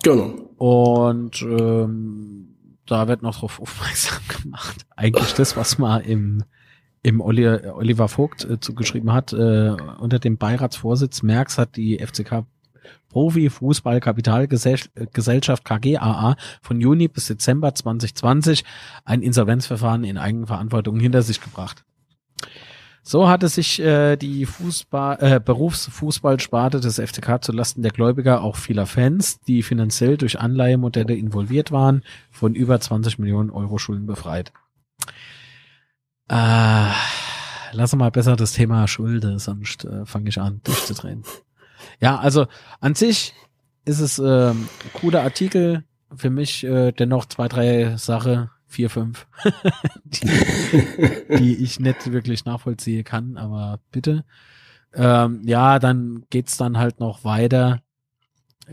Genau. 0.02 0.34
Und 0.56 1.40
ähm, 1.42 2.56
da 2.86 3.06
wird 3.06 3.22
noch 3.22 3.38
drauf 3.38 3.60
aufmerksam 3.60 4.22
gemacht. 4.42 4.86
Eigentlich 4.96 5.34
das, 5.34 5.56
was 5.56 5.78
man 5.78 6.02
im 6.02 6.44
im 7.02 7.20
Oliver 7.20 8.08
Vogt 8.08 8.44
äh, 8.44 8.58
zugeschrieben 8.58 9.12
hat, 9.12 9.32
äh, 9.32 9.76
unter 10.00 10.18
dem 10.18 10.36
Beiratsvorsitz 10.36 11.22
Merks 11.22 11.56
hat 11.56 11.76
die 11.76 12.04
FCK 12.04 12.44
Profi 13.08 13.50
Fußball 13.50 14.00
Kapitalgesellschaft 14.00 15.64
KGAA 15.64 16.36
von 16.60 16.80
Juni 16.80 17.08
bis 17.08 17.26
Dezember 17.26 17.74
2020 17.74 18.64
ein 19.04 19.22
Insolvenzverfahren 19.22 20.04
in 20.04 20.18
Eigenverantwortung 20.18 21.00
hinter 21.00 21.22
sich 21.22 21.40
gebracht. 21.40 21.84
So 23.02 23.26
hatte 23.26 23.48
sich 23.48 23.80
äh, 23.80 24.16
die 24.16 24.44
Fußball, 24.44 25.16
äh, 25.20 25.40
Berufsfußballsparte 25.40 26.80
des 26.80 27.00
FCK 27.00 27.42
zulasten 27.42 27.82
der 27.82 27.90
Gläubiger 27.92 28.42
auch 28.42 28.56
vieler 28.56 28.84
Fans, 28.84 29.40
die 29.40 29.62
finanziell 29.62 30.18
durch 30.18 30.38
Anleihemodelle 30.38 31.14
involviert 31.14 31.72
waren, 31.72 32.02
von 32.30 32.54
über 32.54 32.78
20 32.78 33.18
Millionen 33.18 33.48
Euro 33.48 33.78
Schulden 33.78 34.04
befreit. 34.04 34.52
Äh, 36.28 36.90
lass 37.72 37.96
mal 37.96 38.10
besser 38.10 38.36
das 38.36 38.52
Thema 38.52 38.86
Schulde, 38.86 39.38
sonst 39.38 39.86
äh, 39.86 40.04
fange 40.04 40.28
ich 40.28 40.38
an 40.38 40.60
durchzudrehen. 40.64 41.22
Ja, 42.00 42.18
also 42.18 42.46
an 42.80 42.94
sich 42.94 43.34
ist 43.84 44.00
es 44.00 44.18
äh, 44.18 44.54
cooler 44.92 45.22
Artikel. 45.22 45.84
Für 46.14 46.30
mich 46.30 46.64
äh, 46.64 46.92
dennoch 46.92 47.26
zwei, 47.26 47.48
drei 47.48 47.96
Sache, 47.96 48.50
vier, 48.66 48.88
fünf, 48.88 49.26
die, 50.04 51.36
die 51.38 51.56
ich 51.56 51.80
nicht 51.80 52.12
wirklich 52.12 52.44
nachvollziehen 52.46 53.04
kann, 53.04 53.36
aber 53.36 53.80
bitte. 53.92 54.24
Ähm, 54.94 55.42
ja, 55.44 55.78
dann 55.78 56.24
geht's 56.30 56.56
dann 56.56 56.78
halt 56.78 56.98
noch 57.00 57.24
weiter. 57.24 57.82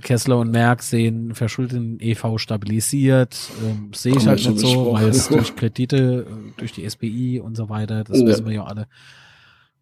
Kessler 0.02 0.40
und 0.40 0.52
Merck 0.52 0.84
sehen 0.84 1.34
verschuldeten 1.36 2.00
EV 2.00 2.38
stabilisiert. 2.38 3.38
Ähm, 3.64 3.92
Sehe 3.94 4.16
ich 4.16 4.28
halt 4.28 4.46
nicht 4.46 4.60
so, 4.60 4.94
weil 4.94 5.10
es 5.10 5.30
durch 5.30 5.56
Kredite, 5.56 6.26
äh, 6.30 6.52
durch 6.58 6.74
die 6.74 6.90
SBI 6.90 7.40
und 7.40 7.56
so 7.56 7.70
weiter, 7.70 8.04
das 8.04 8.20
ja. 8.20 8.26
wissen 8.26 8.46
wir 8.46 8.54
ja 8.54 8.64
alle, 8.66 8.88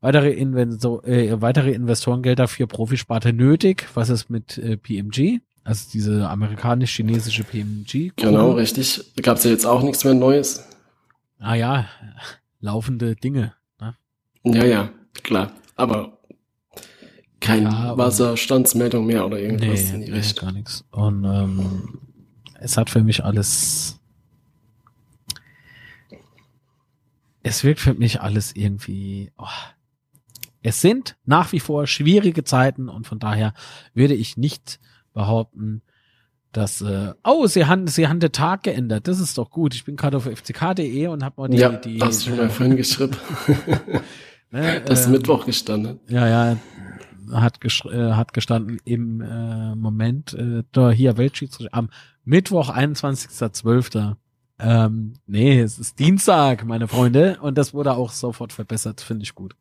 weitere, 0.04 0.32
Investor, 0.32 1.04
äh, 1.08 1.42
weitere 1.42 1.72
Investorengelder 1.72 2.48
für 2.48 2.68
Profisparte 2.68 3.34
nötig. 3.34 3.88
Was 3.94 4.10
ist 4.10 4.30
mit 4.30 4.58
äh, 4.58 4.78
PMG? 4.78 5.40
Also 5.64 5.88
diese 5.92 6.30
amerikanisch-chinesische 6.30 7.44
PMG. 7.46 8.12
-Gruppe. 8.12 8.14
Genau, 8.18 8.52
richtig. 8.52 9.14
Da 9.16 9.22
gab 9.22 9.38
es 9.38 9.46
ja 9.46 9.52
jetzt 9.52 9.66
auch 9.66 9.82
nichts 9.82 10.04
mehr 10.04 10.14
Neues. 10.14 10.68
Ah 11.40 11.56
ja, 11.56 11.88
laufende 12.60 13.16
Dinge. 13.16 13.54
Ne? 13.80 13.96
Ja, 14.44 14.66
ja, 14.66 14.90
klar. 15.24 15.54
Aber 15.76 16.20
keine 17.40 17.70
ja, 17.70 17.98
Wasserstandsmeldung 17.98 19.06
mehr 19.06 19.26
oder 19.26 19.40
irgendwas 19.40 19.84
nee, 19.84 19.96
in 19.96 20.02
die 20.02 20.12
nee, 20.12 20.18
Richtung. 20.18 20.48
gar 20.48 20.54
nichts. 20.54 20.86
Und 20.92 21.24
ähm, 21.24 22.00
es 22.60 22.78
hat 22.78 22.90
für 22.90 23.04
mich 23.04 23.24
alles 23.24 24.00
es 27.44 27.64
wirkt 27.64 27.82
für 27.82 27.94
mich 27.94 28.22
alles 28.22 28.56
irgendwie, 28.56 29.32
oh, 29.38 29.46
es 30.64 30.82
sind 30.82 31.18
nach 31.26 31.52
wie 31.52 31.60
vor 31.60 31.86
schwierige 31.88 32.44
Zeiten 32.44 32.90
und 32.90 33.06
von 33.06 33.20
daher 33.20 33.54
würde 33.94 34.16
ich 34.16 34.38
nicht 34.38 34.80
behaupten, 35.14 35.82
dass, 36.54 36.82
äh, 36.82 37.14
oh, 37.24 37.48
sie 37.48 37.66
haben, 37.66 37.88
sie 37.88 38.08
haben 38.08 38.20
den 38.20 38.32
Tag 38.32 38.64
geändert. 38.64 39.08
Das 39.08 39.20
ist 39.20 39.38
doch 39.38 39.50
gut. 39.50 39.76
Ich 39.76 39.86
bin 39.86 39.96
gerade 39.96 40.18
auf 40.18 40.26
fck.de 40.26 41.08
und 41.08 41.24
habe 41.24 41.42
mal 41.42 41.48
die, 41.50 41.58
ja, 41.58 41.70
die. 41.70 42.00
hast 42.00 42.26
du 42.26 42.30
schon 42.30 42.38
mal 42.38 42.50
vorhin 42.50 42.78
geschrieben. 42.78 43.18
ne, 44.52 44.82
das 44.86 45.02
ist 45.02 45.06
ähm, 45.08 45.14
Mittwoch 45.14 45.46
gestanden. 45.46 46.00
Ja, 46.08 46.28
ja, 46.28 46.58
hat, 47.32 47.60
äh, 47.86 48.12
hat 48.12 48.34
gestanden 48.34 48.80
im 48.86 49.22
äh, 49.22 49.76
Moment, 49.76 50.34
äh, 50.34 50.64
da 50.72 50.92
hier 50.92 51.18
Weltschiedsrichter 51.18 51.76
am 51.76 51.90
Mittwoch, 52.24 52.70
21.12. 52.70 54.16
Ähm, 54.60 55.14
nee, 55.26 55.60
es 55.60 55.80
ist 55.80 56.00
Dienstag, 56.00 56.64
meine 56.66 56.88
Freunde, 56.88 57.40
und 57.42 57.58
das 57.58 57.74
wurde 57.74 57.94
auch 57.94 58.12
sofort 58.12 58.54
verbessert, 58.54 59.02
finde 59.02 59.24
ich 59.24 59.36
gut. 59.36 59.56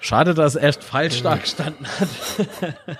Schade, 0.00 0.32
dass 0.32 0.54
er 0.56 0.62
erst 0.62 0.82
falsch 0.82 1.22
da 1.22 1.36
gestanden 1.36 1.86
hat. 1.86 2.08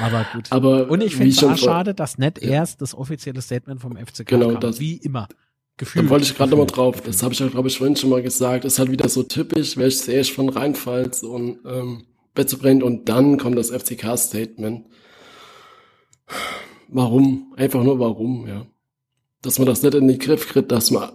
Aber 0.00 0.26
gut. 0.32 0.50
Aber 0.50 0.90
und 0.90 1.00
ich 1.02 1.14
finde 1.14 1.30
es 1.30 1.42
auch 1.42 1.56
schade, 1.56 1.94
dass 1.94 2.18
nicht 2.18 2.42
ja. 2.42 2.50
erst 2.50 2.82
das 2.82 2.94
offizielle 2.94 3.40
Statement 3.40 3.80
vom 3.80 3.96
FCK 3.96 4.26
genau, 4.26 4.50
kam, 4.50 4.60
das, 4.60 4.80
wie 4.80 4.96
immer. 4.96 5.28
Gefühlt. 5.76 6.04
Da 6.04 6.10
wollte 6.10 6.26
ich 6.26 6.36
gerade 6.36 6.50
nochmal 6.50 6.66
drauf. 6.66 7.00
Das 7.00 7.22
habe 7.22 7.32
ich 7.32 7.40
ja, 7.40 7.48
glaube 7.48 7.68
ich, 7.68 7.78
vorhin 7.78 7.96
schon 7.96 8.10
mal 8.10 8.22
gesagt. 8.22 8.64
Das 8.64 8.74
ist 8.74 8.78
halt 8.80 8.90
wieder 8.90 9.08
so 9.08 9.22
typisch, 9.22 9.76
welches 9.76 10.06
erst 10.08 10.32
von 10.32 10.48
Rheinpfalz 10.48 11.22
und 11.22 11.60
ähm, 11.64 12.06
Betze 12.34 12.56
brennt 12.56 12.82
und 12.82 13.08
dann 13.08 13.38
kommt 13.38 13.56
das 13.56 13.70
FCK-Statement. 13.70 14.86
Warum? 16.88 17.54
Einfach 17.56 17.82
nur 17.82 17.98
warum, 17.98 18.46
ja. 18.46 18.66
Dass 19.42 19.58
man 19.58 19.66
das 19.66 19.82
nicht 19.82 19.94
in 19.94 20.08
den 20.08 20.18
Griff 20.18 20.48
kriegt, 20.48 20.72
dass 20.72 20.90
man 20.90 21.10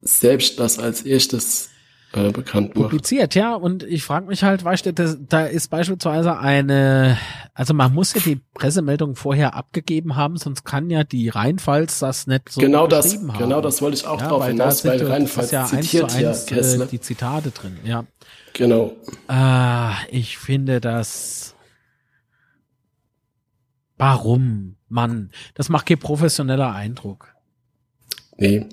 selbst 0.00 0.58
das 0.58 0.78
als 0.78 1.02
erstes 1.02 1.70
äh, 2.14 2.30
bekannt 2.30 2.74
macht. 2.74 2.90
Publiziert, 2.90 3.34
ja. 3.34 3.54
Und 3.54 3.82
ich 3.82 4.02
frage 4.02 4.26
mich 4.26 4.42
halt, 4.42 4.64
weißt 4.64 4.86
du, 4.86 4.92
das, 4.92 5.18
da 5.20 5.46
ist 5.46 5.68
beispielsweise 5.68 6.38
eine, 6.38 7.18
also 7.54 7.74
man 7.74 7.94
muss 7.94 8.14
ja 8.14 8.20
die 8.20 8.40
Pressemeldung 8.54 9.16
vorher 9.16 9.54
abgegeben 9.54 10.16
haben, 10.16 10.36
sonst 10.36 10.64
kann 10.64 10.90
ja 10.90 11.04
die 11.04 11.28
Rheinpfalz 11.28 12.00
das 12.00 12.26
nicht 12.26 12.50
so 12.50 12.60
genau 12.60 12.86
das, 12.86 13.16
haben. 13.16 13.32
Genau 13.38 13.60
das 13.60 13.80
wollte 13.80 13.96
ich 13.96 14.06
auch 14.06 14.20
ja, 14.20 14.28
drauf 14.28 14.46
hinaus, 14.46 14.84
weil 14.84 15.02
Rheinpfalz 15.02 15.50
ja 15.50 15.64
zitiert 15.64 16.14
eins 16.14 16.46
zu 16.46 16.54
eins, 16.54 16.76
ja 16.76 16.82
äh, 16.84 16.86
die 16.86 17.00
Zitate 17.00 17.50
drin, 17.50 17.78
ja. 17.84 18.04
Genau. 18.52 18.92
Ah, 19.28 19.94
ich 20.10 20.38
finde 20.38 20.80
das. 20.80 21.54
Warum, 23.96 24.76
Mann? 24.88 25.30
Das 25.54 25.68
macht 25.68 25.86
kein 25.86 25.98
professioneller 25.98 26.74
Eindruck. 26.74 27.34
Nee. 28.36 28.66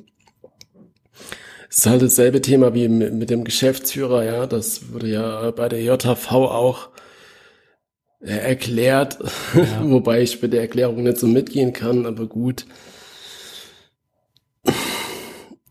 Es 1.69 1.77
ist 1.77 1.85
halt 1.85 2.01
dasselbe 2.01 2.41
Thema 2.41 2.73
wie 2.73 2.87
mit, 2.87 3.29
dem 3.29 3.43
Geschäftsführer, 3.43 4.23
ja. 4.23 4.47
Das 4.47 4.91
wurde 4.91 5.07
ja 5.07 5.51
bei 5.51 5.69
der 5.69 5.81
JV 5.81 6.31
auch 6.31 6.89
äh, 8.21 8.31
erklärt, 8.31 9.19
ja. 9.53 9.83
wobei 9.89 10.21
ich 10.21 10.41
mit 10.41 10.51
der 10.51 10.61
Erklärung 10.61 11.03
nicht 11.03 11.17
so 11.17 11.27
mitgehen 11.27 11.71
kann, 11.71 12.07
aber 12.07 12.25
gut. 12.25 12.65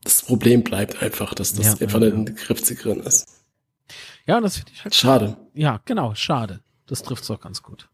Das 0.05 0.23
Problem 0.23 0.63
bleibt 0.63 1.03
einfach, 1.03 1.35
dass 1.35 1.53
das 1.53 1.67
ja, 1.67 1.73
einfach 1.73 2.01
ja, 2.01 2.07
nicht 2.07 2.15
in 2.15 2.27
den 2.27 2.37
Griff 2.37 2.63
zu 2.63 2.77
kriegen 2.77 3.01
ist. 3.01 3.29
Ja, 4.25 4.41
das 4.41 4.59
finde 4.59 4.73
ich 4.73 4.85
halt 4.85 4.95
schade. 4.95 5.37
Ja, 5.55 5.81
genau, 5.85 6.15
schade. 6.15 6.61
Das 6.87 7.03
trifft's 7.03 7.31
auch 7.31 7.41
ganz 7.41 7.63
gut. 7.63 7.89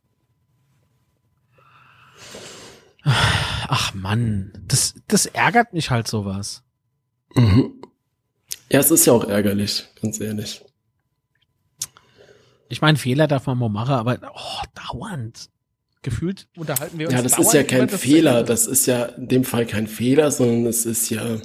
Ach 3.02 3.94
Mann, 3.94 4.52
das, 4.66 4.94
das 5.08 5.26
ärgert 5.26 5.72
mich 5.72 5.90
halt 5.90 6.06
sowas. 6.06 6.62
Mhm. 7.34 7.83
Ja, 8.70 8.80
es 8.80 8.90
ist 8.90 9.06
ja 9.06 9.12
auch 9.12 9.24
ärgerlich, 9.24 9.84
ganz 10.00 10.20
ehrlich. 10.20 10.64
Ich 12.68 12.80
meine, 12.80 12.98
Fehler 12.98 13.28
darf 13.28 13.46
man 13.46 13.58
mal 13.58 13.68
machen, 13.68 13.94
aber 13.94 14.18
oh, 14.34 14.90
dauernd. 14.92 15.48
Gefühlt 16.02 16.48
unterhalten 16.54 16.98
wir 16.98 17.06
uns. 17.06 17.14
Ja, 17.14 17.22
das 17.22 17.38
ist 17.38 17.54
ja 17.54 17.62
kein 17.62 17.88
Fehler. 17.88 18.42
Das 18.42 18.66
ist 18.66 18.84
ja 18.84 19.04
in 19.04 19.26
dem 19.26 19.44
Fall 19.44 19.64
kein 19.64 19.86
Fehler, 19.86 20.30
sondern 20.30 20.66
es 20.66 20.84
ist 20.84 21.08
ja. 21.08 21.38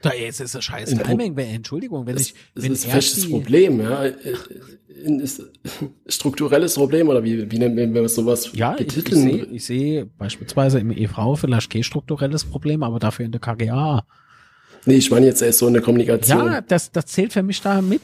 Da 0.00 0.14
jetzt 0.14 0.40
ist 0.40 0.54
das 0.54 0.64
scheiß 0.64 0.94
Timing. 0.94 1.36
Entschuldigung, 1.36 2.06
wenn 2.06 2.14
das, 2.14 2.28
ich. 2.28 2.34
Das 2.54 2.64
wenn 2.64 2.72
ist 2.72 2.86
ein 2.86 2.90
festes 2.90 3.28
Problem, 3.28 3.82
ja. 3.82 4.04
Strukturelles 6.06 6.74
Problem 6.74 7.08
oder 7.10 7.22
wie, 7.22 7.50
wie 7.50 7.58
nennen 7.58 7.92
wir 7.92 8.08
sowas 8.08 8.50
ja, 8.54 8.72
betiteln? 8.72 9.28
Ich, 9.28 9.52
ich 9.52 9.64
sehe 9.66 10.04
seh 10.04 10.10
beispielsweise 10.16 10.78
im 10.78 10.90
EV 10.90 11.36
vielleicht 11.36 11.70
kein 11.70 11.82
strukturelles 11.82 12.46
Problem, 12.46 12.82
aber 12.82 12.98
dafür 12.98 13.26
in 13.26 13.32
der 13.32 13.42
KGA 13.42 14.06
Nee, 14.88 14.94
ich 14.94 15.10
meine 15.10 15.26
jetzt 15.26 15.42
erst 15.42 15.58
so 15.58 15.66
eine 15.66 15.82
Kommunikation. 15.82 16.46
Ja, 16.46 16.62
das, 16.62 16.90
das 16.90 17.04
zählt 17.04 17.34
für 17.34 17.42
mich 17.42 17.60
da 17.60 17.82
mit. 17.82 18.00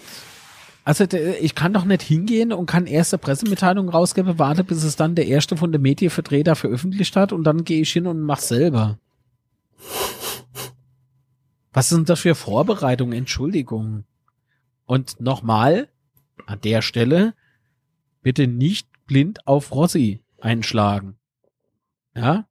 Also 0.84 1.06
ich 1.40 1.54
kann 1.54 1.72
doch 1.72 1.86
nicht 1.86 2.02
hingehen 2.02 2.52
und 2.52 2.66
kann 2.66 2.86
erste 2.86 3.16
Pressemitteilung 3.16 3.88
rausgeben, 3.88 4.38
warte, 4.38 4.64
bis 4.64 4.84
es 4.84 4.94
dann 4.94 5.14
der 5.14 5.26
erste 5.26 5.56
von 5.56 5.72
der 5.72 5.80
Medienvertreter 5.80 6.56
veröffentlicht 6.56 7.16
hat 7.16 7.32
und 7.32 7.44
dann 7.44 7.64
gehe 7.64 7.80
ich 7.80 7.90
hin 7.90 8.06
und 8.06 8.20
mach 8.20 8.38
selber. 8.38 8.98
Was 11.72 11.88
sind 11.88 12.10
das 12.10 12.20
für 12.20 12.34
Vorbereitungen? 12.34 13.16
Entschuldigung. 13.16 14.04
Und 14.84 15.18
nochmal, 15.22 15.88
an 16.44 16.60
der 16.60 16.82
Stelle, 16.82 17.32
bitte 18.20 18.46
nicht 18.46 18.88
blind 19.06 19.46
auf 19.46 19.72
Rossi 19.74 20.20
einschlagen. 20.38 21.16
Ja? 22.14 22.46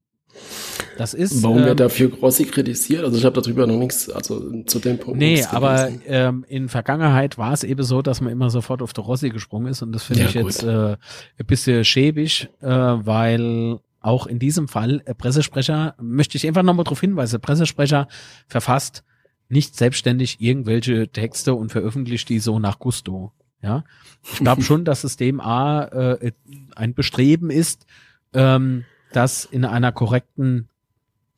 Das 0.98 1.14
ist. 1.14 1.42
Warum 1.44 1.60
ähm, 1.60 1.66
wird 1.66 1.80
dafür 1.80 2.10
Grossi 2.10 2.46
kritisiert? 2.46 3.04
Also 3.04 3.18
ich 3.18 3.26
habe 3.26 3.42
darüber 3.42 3.66
noch 3.66 3.78
nichts, 3.78 4.10
also 4.10 4.64
zu 4.64 4.80
dem 4.80 5.00
Punkt. 5.00 5.20
Nee, 5.20 5.44
aber 5.46 5.90
ähm, 6.08 6.46
in 6.48 6.70
Vergangenheit 6.70 7.38
war 7.38 7.54
es 7.54 7.64
eben 7.64 7.84
so, 7.84 8.02
dass 8.02 8.22
man 8.22 8.32
immer 8.32 8.50
sofort 8.50 8.82
auf 8.82 8.94
der 8.94 9.04
Rossi 9.04 9.30
gesprungen 9.30 9.68
ist 9.68 9.82
und 9.82 9.92
das 9.92 10.04
finde 10.04 10.24
ja, 10.24 10.28
ich 10.30 10.36
gut. 10.36 10.44
jetzt 10.46 10.64
äh, 10.64 10.98
ein 11.40 11.46
bisschen 11.46 11.84
schäbig, 11.84 12.50
äh, 12.62 12.68
weil 12.68 13.80
auch 14.02 14.28
in 14.28 14.38
diesem 14.38 14.68
Fall 14.68 15.02
äh, 15.06 15.16
Pressesprecher, 15.16 15.96
möchte 16.00 16.38
ich 16.38 16.46
einfach 16.46 16.64
nochmal 16.64 16.84
darauf 16.84 17.02
hinweisen, 17.02 17.42
Pressesprecher 17.42 18.08
verfasst 18.48 19.04
nicht 19.50 19.76
selbstständig 19.76 20.42
irgendwelche 20.42 21.10
Texte 21.10 21.54
und 21.54 21.72
veröffentlicht 21.72 22.30
die 22.30 22.40
so 22.40 22.60
nach 22.60 22.80
Gusto. 22.80 23.32
Ja, 23.62 23.86
ich 24.24 24.40
glaube 24.40 24.62
schon, 24.64 24.84
dass 24.84 25.04
es 25.04 25.16
dem 25.16 25.40
A 25.40 25.84
äh, 25.86 26.32
ein 26.76 26.94
Bestreben 26.94 27.50
ist, 27.50 27.86
ähm, 28.34 28.84
das 29.14 29.46
in 29.46 29.64
einer 29.64 29.92
korrekten 29.92 30.70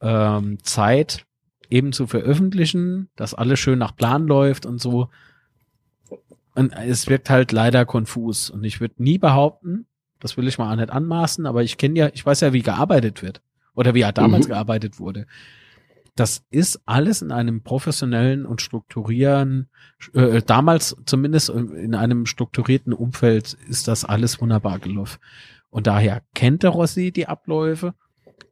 ähm, 0.05 0.59
Zeit 0.61 1.25
eben 1.69 1.91
zu 1.91 2.05
veröffentlichen, 2.05 3.09
dass 3.15 3.33
alles 3.33 3.59
schön 3.59 3.79
nach 3.79 3.95
Plan 3.95 4.27
läuft 4.27 4.65
und 4.65 4.79
so. 4.79 5.09
Und 6.53 6.73
es 6.73 7.07
wirkt 7.07 7.29
halt 7.29 7.51
leider 7.51 7.85
konfus. 7.85 8.49
Und 8.49 8.63
ich 8.63 8.79
würde 8.79 9.03
nie 9.03 9.17
behaupten, 9.17 9.87
das 10.19 10.37
will 10.37 10.47
ich 10.47 10.57
mal 10.57 10.71
auch 10.71 10.77
nicht 10.77 10.91
anmaßen, 10.91 11.45
aber 11.45 11.63
ich 11.63 11.77
kenne 11.77 11.99
ja, 11.99 12.09
ich 12.13 12.25
weiß 12.25 12.41
ja, 12.41 12.53
wie 12.53 12.61
gearbeitet 12.61 13.23
wird. 13.23 13.41
Oder 13.73 13.93
wie 13.93 13.99
ja 13.99 14.11
damals 14.11 14.45
mhm. 14.45 14.51
gearbeitet 14.51 14.99
wurde. 14.99 15.25
Das 16.15 16.45
ist 16.49 16.81
alles 16.85 17.21
in 17.21 17.31
einem 17.33 17.61
professionellen 17.61 18.45
und 18.45 18.61
strukturieren, 18.61 19.67
äh, 20.13 20.41
damals 20.41 20.95
zumindest 21.05 21.49
in 21.49 21.93
einem 21.93 22.25
strukturierten 22.25 22.93
Umfeld 22.93 23.57
ist 23.67 23.89
das 23.89 24.05
alles 24.05 24.39
wunderbar 24.39 24.79
gelaufen. 24.79 25.19
Und 25.69 25.87
daher 25.87 26.21
kennt 26.33 26.63
der 26.63 26.69
Rossi 26.69 27.11
die 27.11 27.27
Abläufe. 27.27 27.95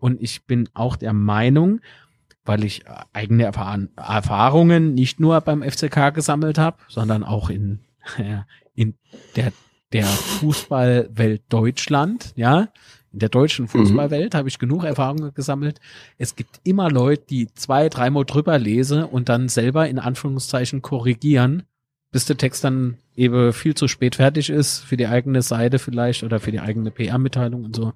Und 0.04 0.22
ich 0.22 0.44
bin 0.44 0.68
auch 0.74 0.98
der 0.98 1.14
Meinung, 1.14 1.80
weil 2.44 2.66
ich 2.66 2.84
eigene 3.14 3.44
Erfahrungen 3.46 4.96
nicht 4.96 5.22
nur 5.22 5.40
beim 5.40 5.64
FCK 5.64 6.14
gesammelt 6.14 6.58
habe, 6.58 6.76
sondern 6.90 7.24
auch 7.24 7.50
in, 7.50 7.80
in 8.76 8.96
der, 9.38 9.54
der 9.94 10.04
Fußballwelt 10.04 11.44
Deutschland, 11.48 12.34
ja, 12.36 12.68
in 13.14 13.20
der 13.20 13.30
deutschen 13.30 13.64
mhm. 13.64 13.70
Fußballwelt 13.70 14.34
mhm. 14.34 14.38
habe 14.38 14.50
ich 14.50 14.60
genug 14.60 14.84
Erfahrungen 14.84 15.34
gesammelt. 15.36 15.80
Es 16.18 16.36
gibt 16.36 16.60
immer 16.66 16.92
Leute, 16.92 17.24
die 17.30 17.48
zwei, 17.54 17.88
dreimal 17.88 18.26
drüber 18.26 18.60
lese 18.60 19.08
und 19.08 19.30
dann 19.30 19.48
selber 19.48 19.88
in 19.88 20.00
Anführungszeichen 20.00 20.82
korrigieren, 20.82 21.64
bis 22.12 22.26
der 22.26 22.36
Text 22.36 22.66
dann 22.66 22.98
eben 23.16 23.54
viel 23.54 23.74
zu 23.74 23.88
spät 23.88 24.16
fertig 24.16 24.50
ist 24.50 24.80
für 24.80 24.98
die 24.98 25.08
eigene 25.08 25.42
Seite 25.42 25.80
vielleicht 25.80 26.24
oder 26.24 26.42
für 26.42 26.52
die 26.52 26.60
eigene 26.60 26.92
PR-Mitteilung 26.92 27.64
und 27.64 27.74
so. 27.74 27.94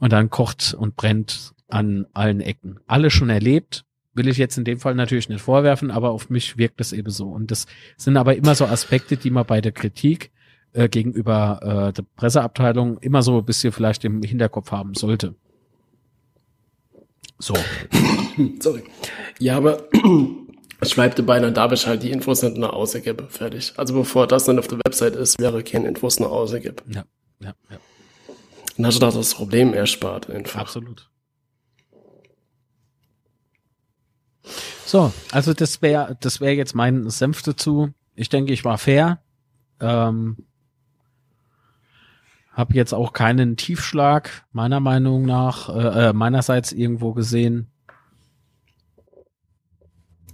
Und 0.00 0.12
dann 0.12 0.30
kocht 0.30 0.74
und 0.74 0.96
brennt 0.96 1.52
an 1.68 2.06
allen 2.12 2.40
Ecken. 2.40 2.80
Alle 2.86 3.10
schon 3.10 3.30
erlebt, 3.30 3.84
will 4.14 4.28
ich 4.28 4.38
jetzt 4.38 4.58
in 4.58 4.64
dem 4.64 4.80
Fall 4.80 4.94
natürlich 4.94 5.28
nicht 5.28 5.40
vorwerfen, 5.40 5.90
aber 5.90 6.10
auf 6.10 6.30
mich 6.30 6.58
wirkt 6.58 6.80
es 6.80 6.92
eben 6.92 7.10
so. 7.10 7.28
Und 7.28 7.50
das 7.50 7.66
sind 7.96 8.16
aber 8.16 8.34
immer 8.34 8.54
so 8.54 8.66
Aspekte, 8.66 9.16
die 9.16 9.30
man 9.30 9.46
bei 9.46 9.60
der 9.60 9.72
Kritik 9.72 10.32
äh, 10.72 10.88
gegenüber 10.88 11.88
äh, 11.88 11.92
der 11.92 12.04
Presseabteilung 12.16 12.98
immer 12.98 13.22
so 13.22 13.38
ein 13.38 13.44
bisschen 13.44 13.72
vielleicht 13.72 14.04
im 14.04 14.22
Hinterkopf 14.22 14.72
haben 14.72 14.94
sollte. 14.94 15.34
So. 17.38 17.54
Sorry. 18.60 18.82
Ja, 19.38 19.56
aber 19.56 19.88
ich 20.82 20.88
schreibe 20.88 21.22
beinahe, 21.22 21.52
da 21.52 21.70
ich 21.72 21.86
halt 21.86 22.02
die 22.02 22.10
Infos 22.10 22.42
nicht 22.42 22.56
nur 22.56 22.74
ausgebe. 22.74 23.26
Fertig. 23.28 23.72
Also 23.76 23.94
bevor 23.94 24.26
das 24.26 24.44
dann 24.44 24.58
auf 24.58 24.68
der 24.68 24.78
Website 24.78 25.16
ist, 25.16 25.38
wäre 25.38 25.62
kein 25.62 25.84
Infos 25.84 26.20
nur 26.20 26.30
ausgebe. 26.30 26.82
Ja, 26.88 27.04
ja, 27.40 27.54
ja. 27.70 27.78
Dann 28.80 28.86
hast 28.86 28.96
du 28.96 29.00
doch 29.00 29.12
das 29.12 29.34
Problem 29.34 29.74
erspart 29.74 30.30
einfach. 30.30 30.58
Absolut. 30.58 31.10
So, 34.86 35.12
also 35.30 35.52
das 35.52 35.82
wäre 35.82 36.16
das 36.18 36.40
wäre 36.40 36.54
jetzt 36.54 36.74
mein 36.74 37.10
Senf 37.10 37.42
dazu. 37.42 37.90
Ich 38.14 38.30
denke, 38.30 38.54
ich 38.54 38.64
war 38.64 38.78
fair. 38.78 39.22
Ähm, 39.80 40.38
hab 42.54 42.72
jetzt 42.72 42.94
auch 42.94 43.12
keinen 43.12 43.58
Tiefschlag 43.58 44.46
meiner 44.50 44.80
Meinung 44.80 45.26
nach 45.26 45.68
äh, 45.68 46.08
äh 46.08 46.12
meinerseits 46.14 46.72
irgendwo 46.72 47.12
gesehen 47.12 47.70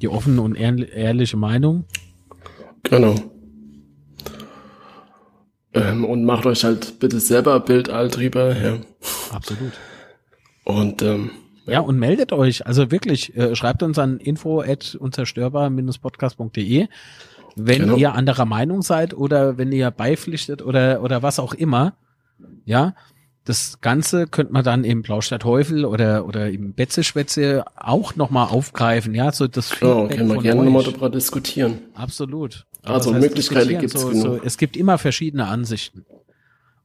die 0.00 0.08
offene 0.08 0.40
und 0.40 0.54
ehrliche 0.54 1.36
Meinung. 1.36 1.84
Genau. 2.84 3.16
Ähm, 5.76 6.04
und 6.04 6.24
macht 6.24 6.46
euch 6.46 6.64
halt 6.64 6.98
bitte 6.98 7.20
selber 7.20 7.60
Bild 7.60 7.90
all 7.90 8.08
drüber, 8.08 8.56
ja. 8.56 8.78
Absolut. 9.32 9.72
Und 10.64 11.02
ähm, 11.02 11.30
ja, 11.66 11.80
und 11.80 11.98
meldet 11.98 12.32
euch. 12.32 12.66
Also 12.66 12.90
wirklich, 12.90 13.36
äh, 13.36 13.54
schreibt 13.56 13.82
uns 13.82 13.98
an 13.98 14.18
info 14.18 14.60
at 14.60 14.94
unzerstörbar-podcast.de, 14.94 16.86
wenn 17.56 17.82
genau. 17.82 17.96
ihr 17.96 18.14
anderer 18.14 18.44
Meinung 18.44 18.82
seid 18.82 19.14
oder 19.14 19.58
wenn 19.58 19.72
ihr 19.72 19.90
beipflichtet 19.90 20.62
oder, 20.62 21.02
oder 21.02 21.22
was 21.22 21.38
auch 21.40 21.54
immer. 21.54 21.94
Ja, 22.64 22.94
das 23.44 23.80
Ganze 23.80 24.26
könnte 24.26 24.52
man 24.52 24.64
dann 24.64 24.84
im 24.84 25.02
Blaustadt 25.02 25.42
Teufel 25.42 25.84
oder, 25.84 26.26
oder 26.26 26.50
im 26.50 26.74
Betze-Schwätze 26.74 27.64
auch 27.76 28.16
nochmal 28.16 28.48
aufgreifen, 28.48 29.14
ja, 29.14 29.32
so 29.32 29.46
das 29.46 29.70
Ja, 29.80 30.06
können 30.08 30.28
wir 30.28 30.42
gerne 30.42 30.64
nochmal 30.64 30.82
darüber 30.82 31.08
diskutieren. 31.08 31.78
Absolut. 31.94 32.66
Also 32.86 33.10
das 33.12 33.20
heißt, 33.20 33.28
Möglichkeiten 33.28 33.78
gibt 33.80 33.94
es 33.94 34.00
so, 34.00 34.12
so, 34.12 34.40
Es 34.42 34.58
gibt 34.58 34.76
immer 34.76 34.98
verschiedene 34.98 35.46
Ansichten. 35.46 36.04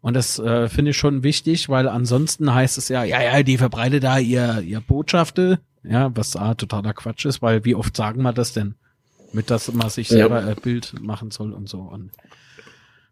Und 0.01 0.15
das 0.15 0.39
äh, 0.39 0.67
finde 0.67 0.91
ich 0.91 0.97
schon 0.97 1.23
wichtig, 1.23 1.69
weil 1.69 1.87
ansonsten 1.87 2.53
heißt 2.53 2.77
es 2.77 2.89
ja, 2.89 3.03
ja, 3.03 3.21
ja, 3.21 3.43
die 3.43 3.57
verbreite 3.57 3.99
da 3.99 4.17
ihr, 4.17 4.61
ihr 4.61 4.81
Botschafte, 4.81 5.59
ja, 5.83 6.11
was 6.15 6.35
ah, 6.35 6.55
totaler 6.55 6.93
Quatsch 6.93 7.25
ist, 7.25 7.41
weil 7.41 7.63
wie 7.65 7.75
oft 7.75 7.95
sagen 7.95 8.23
wir 8.23 8.33
das 8.33 8.53
denn? 8.53 8.75
Mit 9.31 9.49
dass 9.49 9.71
man 9.71 9.89
sich 9.89 10.09
selber 10.09 10.41
ja. 10.41 10.47
ein 10.47 10.55
Bild 10.55 10.99
machen 10.99 11.31
soll 11.31 11.53
und 11.53 11.69
so. 11.69 11.79
Und 11.79 12.11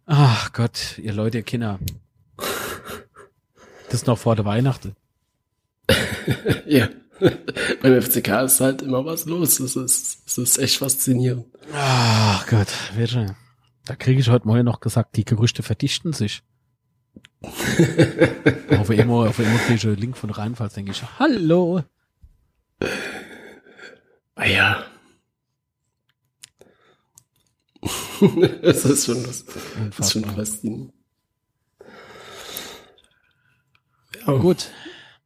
ach 0.05 0.51
Gott, 0.51 0.97
ihr 0.97 1.13
Leute, 1.13 1.37
ihr 1.37 1.43
Kinder. 1.43 1.79
Das 3.85 4.01
ist 4.01 4.07
noch 4.07 4.17
vor 4.17 4.35
der 4.35 4.45
Weihnachten. 4.45 4.95
ja. 6.65 6.89
Beim 7.81 8.01
FCK 8.01 8.27
ist 8.43 8.61
halt 8.61 8.81
immer 8.81 9.05
was 9.05 9.25
los. 9.25 9.59
Es 9.59 9.75
ist, 9.75 10.19
es 10.25 10.37
ist 10.37 10.57
echt 10.57 10.77
faszinierend. 10.77 11.45
Ach 11.73 12.47
Gott, 12.47 12.67
bitte. 12.95 13.35
Da 13.85 13.95
kriege 13.95 14.19
ich 14.19 14.29
heute 14.29 14.47
Morgen 14.47 14.65
noch 14.65 14.79
gesagt, 14.79 15.15
die 15.17 15.25
Gerüchte 15.25 15.63
verdichten 15.63 16.13
sich. 16.13 16.43
auf 17.41 18.89
immer, 18.89 19.29
auf 19.29 19.39
immer 19.39 19.57
kriege 19.59 19.75
ich 19.75 19.85
einen 19.85 19.95
Link 19.95 20.17
von 20.17 20.29
Rheinpfalz, 20.29 20.73
denke 20.73 20.91
ich, 20.91 21.01
hallo. 21.19 21.83
Ah 24.35 24.45
ja. 24.45 24.85
das 28.61 28.85
ist 28.85 29.05
schon 29.05 29.25
was, 29.25 29.45
das 29.45 29.99
ist 29.99 30.11
schon 30.11 30.25
faszinierend. 30.25 30.93
Ja. 34.27 34.33
Gut. 34.33 34.69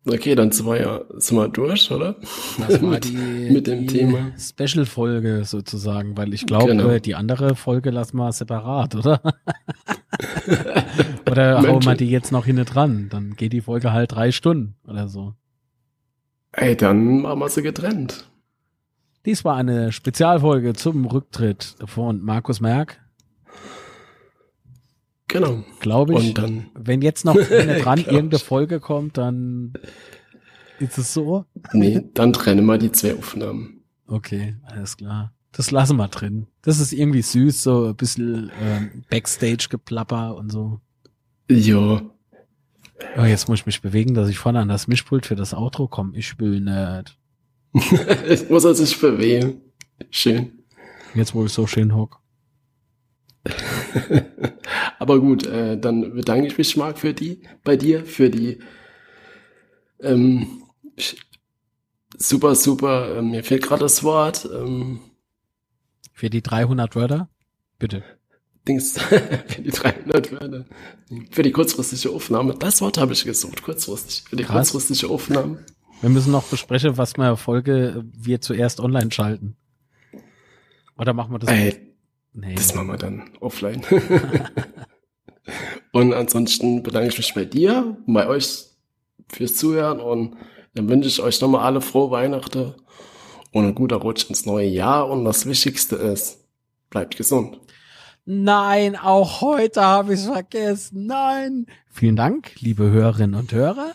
Okay, 0.05 0.35
dann 0.35 0.51
sind 0.51 0.65
wir 0.65 0.81
ja 0.81 1.01
sind 1.15 1.37
wir 1.37 1.47
durch, 1.47 1.89
oder? 1.89 2.15
Das 2.59 2.81
war 2.81 2.99
die, 2.99 3.49
mit 3.51 3.67
dem 3.67 3.87
die 3.87 3.99
Thema. 3.99 4.33
Special-Folge 4.37 5.45
sozusagen, 5.45 6.17
weil 6.17 6.33
ich 6.33 6.45
glaube, 6.45 6.75
genau. 6.75 6.97
die 6.99 7.15
andere 7.15 7.55
Folge 7.55 7.89
lassen 7.89 8.17
wir 8.17 8.31
separat, 8.33 8.95
oder? 8.95 9.21
oder 11.29 11.61
hauen 11.61 11.85
wir 11.85 11.95
die 11.95 12.09
jetzt 12.09 12.33
noch 12.33 12.45
hinten 12.45 12.65
dran? 12.65 13.07
Dann 13.09 13.35
geht 13.35 13.53
die 13.53 13.61
Folge 13.61 13.93
halt 13.93 14.11
drei 14.11 14.31
Stunden 14.31 14.75
oder 14.85 15.07
so. 15.07 15.35
Ey, 16.51 16.75
dann 16.75 17.21
machen 17.21 17.39
wir 17.39 17.49
sie 17.49 17.61
getrennt. 17.61 18.29
Dies 19.25 19.45
war 19.45 19.55
eine 19.55 19.93
Spezialfolge 19.93 20.73
zum 20.73 21.05
Rücktritt 21.05 21.75
von 21.85 22.21
Markus 22.21 22.59
Merck. 22.59 22.99
Genau. 25.34 25.63
Glaube 25.79 26.13
ich. 26.13 26.27
Und 26.27 26.38
dann, 26.38 26.67
wenn 26.75 27.01
jetzt 27.01 27.25
noch 27.25 27.36
eine 27.36 27.79
dran 27.81 27.97
irgendeine 27.97 28.38
Folge 28.38 28.79
kommt, 28.79 29.17
dann 29.17 29.73
ist 30.79 30.99
es 30.99 31.11
so. 31.11 31.45
Nee, 31.73 32.03
dann 32.13 32.34
trennen 32.34 32.67
wir 32.67 32.77
die 32.77 32.91
zwei 32.91 33.15
Aufnahmen. 33.15 33.81
Okay, 34.05 34.57
alles 34.63 34.95
klar. 34.95 35.34
Das 35.51 35.71
lassen 35.71 35.97
wir 35.97 36.07
drin. 36.07 36.45
Das 36.61 36.79
ist 36.79 36.93
irgendwie 36.93 37.23
süß, 37.23 37.63
so 37.63 37.88
ein 37.88 37.95
bisschen 37.95 38.51
ähm, 38.61 39.03
Backstage-Geplapper 39.09 40.36
und 40.36 40.51
so. 40.51 40.81
Ja. 41.49 42.03
Oh, 43.17 43.23
jetzt 43.23 43.49
muss 43.49 43.61
ich 43.61 43.65
mich 43.65 43.81
bewegen, 43.81 44.13
dass 44.13 44.29
ich 44.29 44.38
vorne 44.38 44.59
an 44.59 44.67
das 44.67 44.88
Mischpult 44.88 45.25
für 45.25 45.36
das 45.36 45.55
Outro 45.55 45.88
komme. 45.88 46.15
Ich 46.15 46.38
will 46.39 46.59
nicht. 46.59 47.17
ich 48.29 48.49
muss 48.51 48.67
also 48.67 48.86
sich 48.86 49.01
bewegen. 49.01 49.61
Schön. 50.11 50.59
Jetzt, 51.15 51.34
wo 51.34 51.43
ich 51.43 51.51
so 51.51 51.65
schön 51.65 51.95
hock. 51.95 52.21
Aber 55.03 55.19
gut, 55.19 55.45
äh, 55.45 55.77
dann 55.77 56.15
bedanke 56.15 56.47
ich 56.47 56.57
mich, 56.57 56.77
Marc, 56.77 56.97
für 56.97 57.13
die, 57.13 57.41
bei 57.65 57.75
dir, 57.75 58.05
für 58.05 58.29
die 58.29 58.59
ähm, 59.99 60.63
super, 62.17 62.55
super, 62.55 63.17
äh, 63.17 63.21
mir 63.21 63.43
fehlt 63.43 63.63
gerade 63.63 63.81
das 63.81 64.01
Wort. 64.05 64.47
Ähm, 64.49 65.01
für 66.13 66.29
die 66.29 66.41
300 66.41 66.95
Wörter? 66.95 67.27
Bitte. 67.79 68.01
Dings, 68.65 68.97
für 69.01 69.61
die 69.61 69.71
300 69.71 70.31
Wörter. 70.31 70.65
Für 71.31 71.43
die 71.43 71.51
kurzfristige 71.51 72.15
Aufnahme. 72.15 72.55
Das 72.57 72.79
Wort 72.79 72.97
habe 72.97 73.11
ich 73.11 73.25
gesucht, 73.25 73.61
kurzfristig. 73.61 74.23
Für 74.29 74.37
die 74.37 74.43
Krass. 74.45 74.71
kurzfristige 74.71 75.11
Aufnahme. 75.11 75.65
Wir 75.99 76.09
müssen 76.09 76.31
noch 76.31 76.45
besprechen, 76.45 76.95
was 76.97 77.17
wir 77.17 77.35
Folge 77.35 78.05
wir 78.13 78.39
zuerst 78.39 78.79
online 78.79 79.11
schalten. 79.11 79.57
Oder 80.97 81.11
machen 81.11 81.33
wir 81.33 81.39
das? 81.39 81.49
Ey, 81.49 81.93
Nee. 82.33 82.55
Das 82.55 82.73
machen 82.73 82.87
wir 82.87 82.97
dann 82.97 83.29
offline. 83.39 83.83
und 85.91 86.13
ansonsten 86.13 86.83
bedanke 86.83 87.09
ich 87.09 87.17
mich 87.17 87.33
bei 87.33 87.45
dir, 87.45 87.97
bei 88.07 88.27
euch 88.27 88.65
fürs 89.31 89.55
Zuhören 89.55 89.99
und 89.99 90.35
dann 90.75 90.89
wünsche 90.89 91.07
ich 91.07 91.21
euch 91.21 91.39
nochmal 91.41 91.65
alle 91.65 91.81
frohe 91.81 92.11
Weihnachten 92.11 92.73
und 93.51 93.65
ein 93.65 93.75
guter 93.75 93.97
Rutsch 93.97 94.29
ins 94.29 94.45
neue 94.45 94.67
Jahr 94.67 95.09
und 95.09 95.25
das 95.25 95.45
Wichtigste 95.45 95.95
ist, 95.95 96.39
bleibt 96.89 97.17
gesund. 97.17 97.59
Nein, 98.25 98.95
auch 98.95 99.41
heute 99.41 99.81
habe 99.81 100.13
ich 100.13 100.21
es 100.21 100.25
vergessen. 100.27 101.07
Nein. 101.07 101.65
Vielen 101.91 102.15
Dank, 102.15 102.53
liebe 102.59 102.89
Hörerinnen 102.89 103.39
und 103.39 103.51
Hörer. 103.51 103.93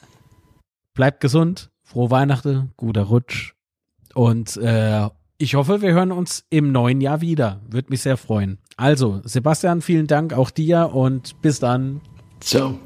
Bleibt 0.93 1.21
gesund, 1.21 1.71
frohe 1.83 2.11
Weihnachten, 2.11 2.73
guter 2.77 3.05
Rutsch 3.05 3.55
und 4.15 4.57
äh, 4.59 5.09
ich 5.39 5.55
hoffe, 5.55 5.81
wir 5.81 5.93
hören 5.93 6.13
uns 6.13 6.45
im 6.51 6.73
neuen 6.73 7.01
Jahr 7.01 7.21
wieder. 7.21 7.61
Würde 7.69 7.91
mich 7.91 8.03
sehr 8.03 8.17
freuen. 8.17 8.59
Also, 8.77 9.21
Sebastian, 9.25 9.81
vielen 9.81 10.07
Dank 10.07 10.33
auch 10.33 10.51
dir 10.51 10.91
und 10.93 11.41
bis 11.41 11.61
dann. 11.61 12.01
Ciao. 12.41 12.79